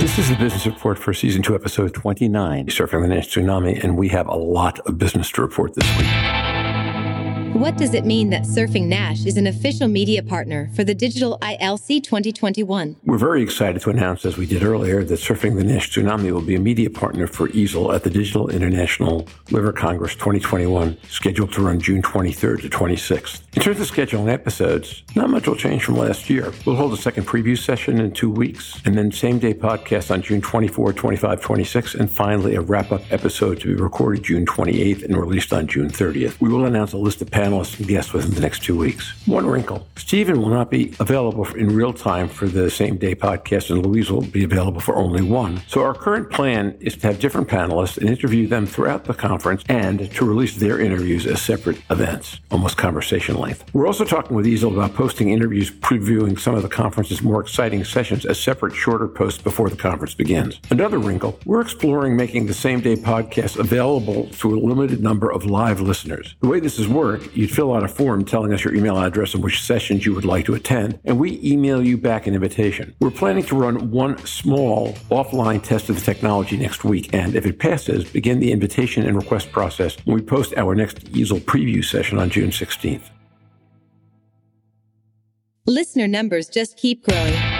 This 0.00 0.18
is 0.18 0.28
the 0.28 0.36
business 0.36 0.66
report 0.66 0.98
for 0.98 1.14
season 1.14 1.42
two, 1.42 1.54
episode 1.54 1.94
29, 1.94 2.66
Surfing 2.66 3.02
the 3.02 3.08
Nash 3.08 3.28
Tsunami, 3.28 3.82
and 3.82 3.96
we 3.96 4.08
have 4.08 4.26
a 4.26 4.34
lot 4.34 4.80
of 4.80 4.98
business 4.98 5.30
to 5.32 5.42
report 5.42 5.74
this 5.74 5.96
week. 5.96 6.51
What 7.52 7.76
does 7.76 7.92
it 7.92 8.06
mean 8.06 8.30
that 8.30 8.42
Surfing 8.42 8.86
Nash 8.86 9.26
is 9.26 9.36
an 9.36 9.46
official 9.46 9.86
media 9.86 10.22
partner 10.22 10.70
for 10.74 10.84
the 10.84 10.94
Digital 10.94 11.38
ILC 11.42 12.02
2021? 12.02 12.96
We're 13.04 13.18
very 13.18 13.42
excited 13.42 13.82
to 13.82 13.90
announce, 13.90 14.24
as 14.24 14.38
we 14.38 14.46
did 14.46 14.62
earlier, 14.62 15.04
that 15.04 15.20
Surfing 15.20 15.56
the 15.56 15.62
Nash 15.62 15.90
Tsunami 15.90 16.32
will 16.32 16.40
be 16.40 16.56
a 16.56 16.58
media 16.58 16.88
partner 16.88 17.26
for 17.26 17.48
EASL 17.48 17.94
at 17.94 18.04
the 18.04 18.10
Digital 18.10 18.48
International 18.48 19.28
Liver 19.50 19.72
Congress 19.72 20.14
2021, 20.14 20.96
scheduled 21.08 21.52
to 21.52 21.62
run 21.62 21.78
June 21.78 22.00
23rd 22.00 22.62
to 22.62 22.68
26th. 22.70 23.42
In 23.54 23.62
terms 23.62 23.80
of 23.80 23.90
scheduling 23.90 24.32
episodes, 24.32 25.02
not 25.14 25.30
much 25.30 25.46
will 25.46 25.54
change 25.54 25.84
from 25.84 25.96
last 25.96 26.30
year. 26.30 26.52
We'll 26.64 26.76
hold 26.76 26.94
a 26.94 26.96
second 26.96 27.26
preview 27.26 27.56
session 27.56 28.00
in 28.00 28.12
two 28.12 28.30
weeks, 28.30 28.80
and 28.86 28.96
then 28.96 29.12
same 29.12 29.38
day 29.38 29.52
podcast 29.54 30.10
on 30.10 30.22
June 30.22 30.40
24, 30.40 30.94
25, 30.94 31.40
26, 31.40 31.94
and 31.96 32.10
finally 32.10 32.54
a 32.54 32.60
wrap 32.60 32.90
up 32.90 33.02
episode 33.12 33.60
to 33.60 33.68
be 33.68 33.80
recorded 33.80 34.24
June 34.24 34.46
28th 34.46 35.04
and 35.04 35.16
released 35.16 35.52
on 35.52 35.66
June 35.66 35.90
30th. 35.90 36.40
We 36.40 36.48
will 36.48 36.64
announce 36.64 36.92
a 36.92 36.98
list 36.98 37.22
of 37.22 37.30
panelists 37.30 37.51
and 37.52 37.86
guests 37.86 38.12
within 38.12 38.30
the 38.32 38.40
next 38.40 38.62
two 38.62 38.76
weeks. 38.76 39.12
One 39.26 39.46
wrinkle 39.46 39.86
Stephen 39.96 40.40
will 40.40 40.48
not 40.48 40.70
be 40.70 40.94
available 40.98 41.46
in 41.54 41.74
real 41.74 41.92
time 41.92 42.28
for 42.28 42.46
the 42.46 42.70
same 42.70 42.96
day 42.96 43.14
podcast, 43.14 43.70
and 43.70 43.84
Louise 43.84 44.10
will 44.10 44.22
be 44.22 44.44
available 44.44 44.80
for 44.80 44.96
only 44.96 45.22
one. 45.22 45.60
So, 45.68 45.82
our 45.82 45.94
current 45.94 46.30
plan 46.30 46.76
is 46.80 46.96
to 46.96 47.08
have 47.08 47.18
different 47.18 47.48
panelists 47.48 47.98
and 47.98 48.08
interview 48.08 48.46
them 48.46 48.66
throughout 48.66 49.04
the 49.04 49.14
conference 49.14 49.62
and 49.68 50.10
to 50.12 50.24
release 50.24 50.56
their 50.56 50.80
interviews 50.80 51.26
as 51.26 51.40
separate 51.42 51.78
events, 51.90 52.40
almost 52.50 52.76
conversation 52.76 53.36
length. 53.36 53.64
We're 53.72 53.86
also 53.86 54.04
talking 54.04 54.36
with 54.36 54.46
EASL 54.46 54.72
about 54.72 54.94
posting 54.94 55.30
interviews 55.30 55.70
previewing 55.70 56.38
some 56.38 56.54
of 56.54 56.62
the 56.62 56.68
conference's 56.68 57.22
more 57.22 57.40
exciting 57.40 57.84
sessions 57.84 58.24
as 58.24 58.38
separate, 58.40 58.74
shorter 58.74 59.08
posts 59.08 59.42
before 59.42 59.68
the 59.68 59.76
conference 59.76 60.14
begins. 60.14 60.60
Another 60.70 60.98
wrinkle 60.98 61.38
we're 61.44 61.60
exploring 61.60 62.16
making 62.16 62.46
the 62.46 62.54
same 62.54 62.80
day 62.80 62.96
podcast 62.96 63.58
available 63.58 64.28
to 64.30 64.54
a 64.54 64.58
limited 64.58 65.02
number 65.02 65.30
of 65.30 65.44
live 65.44 65.80
listeners. 65.80 66.34
The 66.40 66.48
way 66.48 66.60
this 66.60 66.78
is 66.78 66.88
worked, 66.88 67.31
you'd 67.34 67.50
fill 67.50 67.74
out 67.74 67.82
a 67.82 67.88
form 67.88 68.24
telling 68.24 68.52
us 68.52 68.64
your 68.64 68.74
email 68.74 68.98
address 68.98 69.34
and 69.34 69.42
which 69.42 69.62
sessions 69.62 70.04
you 70.04 70.14
would 70.14 70.24
like 70.24 70.44
to 70.46 70.54
attend, 70.54 70.98
and 71.04 71.18
we 71.18 71.40
email 71.42 71.82
you 71.84 71.96
back 71.96 72.26
an 72.26 72.34
invitation. 72.34 72.94
We're 73.00 73.10
planning 73.10 73.44
to 73.44 73.56
run 73.56 73.90
one 73.90 74.18
small 74.26 74.92
offline 75.10 75.62
test 75.62 75.88
of 75.88 75.96
the 75.96 76.02
technology 76.02 76.56
next 76.56 76.84
week, 76.84 77.12
and 77.12 77.34
if 77.34 77.46
it 77.46 77.58
passes, 77.58 78.04
begin 78.04 78.40
the 78.40 78.52
invitation 78.52 79.06
and 79.06 79.16
request 79.16 79.52
process 79.52 79.96
when 80.04 80.16
we 80.16 80.22
post 80.22 80.54
our 80.56 80.74
next 80.74 81.04
EASL 81.12 81.40
preview 81.40 81.84
session 81.84 82.18
on 82.18 82.30
June 82.30 82.50
16th. 82.50 83.10
Listener 85.66 86.08
numbers 86.08 86.48
just 86.48 86.76
keep 86.76 87.04
growing. 87.04 87.51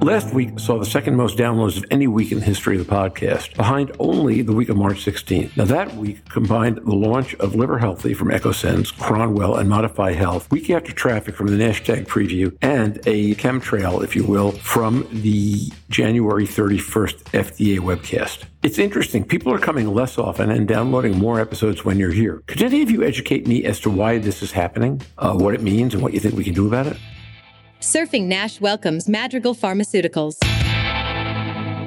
Last 0.00 0.32
week 0.32 0.60
saw 0.60 0.78
the 0.78 0.86
second 0.86 1.16
most 1.16 1.36
downloads 1.36 1.76
of 1.76 1.84
any 1.90 2.06
week 2.06 2.30
in 2.30 2.38
the 2.38 2.44
history 2.44 2.78
of 2.78 2.86
the 2.86 2.92
podcast, 2.92 3.56
behind 3.56 3.90
only 3.98 4.42
the 4.42 4.52
week 4.52 4.68
of 4.68 4.76
March 4.76 5.04
16th. 5.04 5.56
Now, 5.56 5.64
that 5.64 5.94
week 5.96 6.24
combined 6.28 6.76
the 6.76 6.94
launch 6.94 7.34
of 7.36 7.56
Liver 7.56 7.78
Healthy 7.78 8.14
from 8.14 8.30
Echosens, 8.30 8.92
Cronwell, 8.92 9.58
and 9.58 9.68
Modify 9.68 10.12
Health, 10.12 10.48
week 10.52 10.70
after 10.70 10.92
traffic 10.92 11.34
from 11.34 11.48
the 11.48 11.56
NAShdAQ 11.56 12.06
preview, 12.06 12.56
and 12.62 12.98
a 13.06 13.34
chemtrail, 13.34 14.04
if 14.04 14.14
you 14.14 14.24
will, 14.24 14.52
from 14.52 15.06
the 15.10 15.72
January 15.90 16.46
31st 16.46 17.24
FDA 17.32 17.78
webcast. 17.80 18.44
It's 18.62 18.78
interesting. 18.78 19.24
People 19.24 19.52
are 19.52 19.58
coming 19.58 19.92
less 19.92 20.16
often 20.16 20.50
and 20.50 20.68
downloading 20.68 21.18
more 21.18 21.40
episodes 21.40 21.84
when 21.84 21.98
you're 21.98 22.12
here. 22.12 22.42
Could 22.46 22.62
any 22.62 22.82
of 22.82 22.90
you 22.90 23.02
educate 23.02 23.48
me 23.48 23.64
as 23.64 23.80
to 23.80 23.90
why 23.90 24.18
this 24.18 24.42
is 24.42 24.52
happening, 24.52 25.02
uh, 25.18 25.34
what 25.34 25.54
it 25.54 25.60
means, 25.60 25.92
and 25.92 26.02
what 26.02 26.14
you 26.14 26.20
think 26.20 26.36
we 26.36 26.44
can 26.44 26.54
do 26.54 26.68
about 26.68 26.86
it? 26.86 26.96
Surfing 27.80 28.24
Nash 28.24 28.60
welcomes 28.60 29.08
Madrigal 29.08 29.54
Pharmaceuticals. 29.54 30.36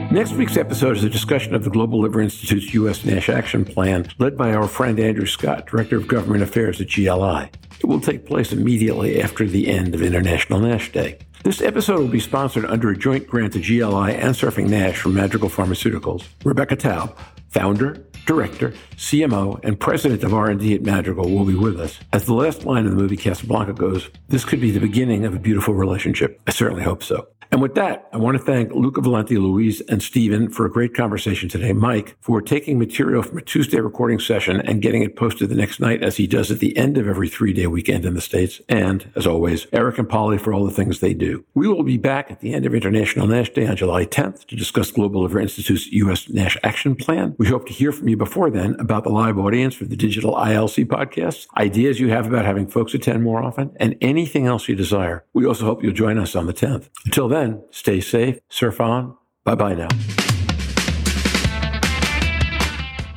Next 0.10 0.32
week's 0.34 0.56
episode 0.56 0.96
is 0.96 1.04
a 1.04 1.10
discussion 1.10 1.54
of 1.54 1.66
the 1.66 1.70
Global 1.70 2.00
Liver 2.00 2.22
Institute's 2.22 2.74
U.S. 2.74 3.04
NASH 3.04 3.28
Action 3.28 3.66
Plan, 3.66 4.08
led 4.18 4.38
by 4.38 4.54
our 4.54 4.70
friend 4.70 4.98
Andrew 5.02 5.26
Scott, 5.26 5.68
Director 5.68 5.98
of 5.98 6.08
Government 6.08 6.44
Affairs 6.44 6.80
at 6.80 6.88
GLI. 6.90 7.50
It 7.82 7.86
will 7.86 8.00
take 8.00 8.26
place 8.26 8.54
immediately 8.54 9.22
after 9.22 9.46
the 9.46 9.68
end 9.68 9.94
of 9.94 10.02
International 10.02 10.60
NASH 10.60 10.94
Day. 10.94 11.18
This 11.44 11.62
episode 11.62 12.00
will 12.00 12.08
be 12.08 12.20
sponsored 12.22 12.66
under 12.66 12.90
a 12.90 12.98
joint 12.98 13.28
grant 13.28 13.54
to 13.54 13.60
GLI 13.60 14.16
and 14.16 14.34
Surfing 14.34 14.70
Nash 14.70 14.98
from 14.98 15.16
Madrigal 15.16 15.50
Pharmaceuticals. 15.50 16.26
Rebecca 16.46 16.78
Taub, 16.78 17.18
founder, 17.52 18.06
director, 18.26 18.74
CMO, 18.96 19.60
and 19.64 19.80
president 19.80 20.24
of 20.24 20.34
R&D 20.34 20.74
at 20.74 20.82
Madrigal 20.82 21.30
will 21.30 21.46
be 21.46 21.56
with 21.56 21.80
us. 21.80 22.00
As 22.14 22.26
the 22.26 22.34
last 22.34 22.66
line 22.66 22.86
of 22.86 22.92
the 22.92 22.98
movie 22.98 23.18
Casablanca 23.18 23.74
goes, 23.74 24.10
this 24.30 24.46
could 24.46 24.62
be 24.62 24.72
the 24.72 24.80
beginning 24.80 25.26
of 25.26 25.34
a 25.34 25.40
beautiful 25.40 25.74
relationship. 25.74 26.42
I 26.48 26.52
certainly 26.52 26.84
hope 26.84 27.04
so. 27.04 27.28
And 27.52 27.62
with 27.62 27.76
that, 27.76 28.08
I 28.14 28.18
want 28.18 28.38
to 28.38 28.44
thank 28.44 28.72
Luca 28.72 29.02
Valenti, 29.02 29.38
Louise, 29.38 29.82
and 29.82 30.02
Stephen 30.02 30.50
for 30.50 30.66
a 30.66 30.72
great 30.72 30.94
conversation 30.94 31.50
today. 31.50 31.74
Mike 31.74 32.16
for 32.22 32.42
taking 32.42 32.80
material 32.80 33.22
from 33.22 33.40
a 33.40 33.42
Tuesday 33.42 33.82
recording 33.82 34.20
session 34.20 34.62
and 34.62 34.82
getting 34.82 35.04
it 35.04 35.18
posted 35.18 35.50
the 35.50 35.56
next 35.56 35.82
night, 35.82 36.02
as 36.02 36.16
he 36.16 36.28
does 36.28 36.50
at 36.50 36.60
the 36.60 36.76
end 36.78 36.98
of 36.98 37.10
every 37.10 37.28
three 37.28 37.52
day 37.52 37.68
weekend 37.68 38.06
in 38.06 38.14
the 38.14 38.22
States. 38.22 38.62
And 38.70 39.12
as 39.18 39.28
always, 39.28 39.68
Eric 39.74 39.98
and 39.98 40.08
Polly 40.08 40.38
for 40.38 40.54
all 40.54 40.64
the 40.64 40.72
things 40.72 41.02
they 41.02 41.14
do. 41.14 41.44
We 41.54 41.68
will 41.68 41.84
be 41.84 41.98
back 41.98 42.32
at 42.32 42.40
the 42.40 42.54
end 42.54 42.66
of 42.66 42.74
International 42.74 43.28
NASH 43.28 43.50
Day 43.50 43.68
on 43.68 43.76
July 43.76 44.06
10th 44.06 44.46
to 44.46 44.56
discuss 44.56 44.90
Global 44.90 45.24
Liver 45.24 45.42
Institute's 45.42 45.88
U.S. 45.88 46.30
NASH 46.30 46.58
Action 46.64 46.96
Plan. 46.96 47.36
We 47.42 47.48
hope 47.48 47.66
to 47.66 47.74
hear 47.74 47.92
from 47.92 48.08
you 48.08 48.18
before 48.18 48.52
then 48.52 48.76
about 48.78 49.04
the 49.04 49.10
live 49.10 49.40
audience 49.40 49.74
for 49.74 49.86
the 49.86 49.96
digital 49.96 50.36
ILC 50.36 50.86
podcasts, 50.86 51.48
ideas 51.58 52.00
you 52.00 52.10
have 52.12 52.28
about 52.28 52.46
having 52.46 52.68
folks 52.68 52.94
attend 52.94 53.24
more 53.24 53.42
often, 53.42 53.76
and 53.78 53.98
anything 54.00 54.46
else 54.46 54.70
you 54.70 54.76
desire. 54.76 55.26
We 55.34 55.48
also 55.48 55.66
hope 55.66 55.84
you'll 55.84 55.94
join 55.94 56.20
us 56.20 56.36
on 56.36 56.46
the 56.46 56.54
10th. 56.54 56.90
Until 57.04 57.28
then, 57.28 57.64
stay 57.72 58.00
safe, 58.00 58.38
surf 58.48 58.80
on. 58.80 59.18
Bye 59.44 59.56
bye 59.56 59.74
now. 59.74 59.88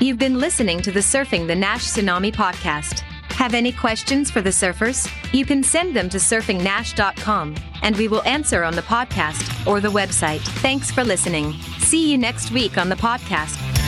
You've 0.01 0.19
been 0.19 0.41
listening 0.41 0.81
to 0.81 0.91
the 0.91 1.01
Surfing 1.01 1.47
the 1.47 1.55
Nash 1.55 1.85
Tsunami 1.85 2.35
podcast. 2.35 3.01
Have 3.33 3.53
any 3.53 3.73
questions 3.73 4.31
for 4.31 4.41
the 4.41 4.49
surfers? 4.49 5.07
You 5.35 5.45
can 5.45 5.63
send 5.63 5.95
them 5.95 6.09
to 6.09 6.17
surfingnash.com 6.17 7.57
and 7.83 7.97
we 7.99 8.09
will 8.09 8.23
answer 8.23 8.65
on 8.65 8.75
the 8.75 8.83
podcast 8.83 9.67
or 9.67 9.83
the 9.83 9.91
website. 9.91 10.41
Thanks 10.63 10.91
for 10.91 11.05
listening. 11.05 11.53
See 11.81 12.11
you 12.11 12.17
next 12.17 12.53
week 12.53 12.79
on 12.79 12.89
the 12.89 12.97
podcast. 12.97 13.84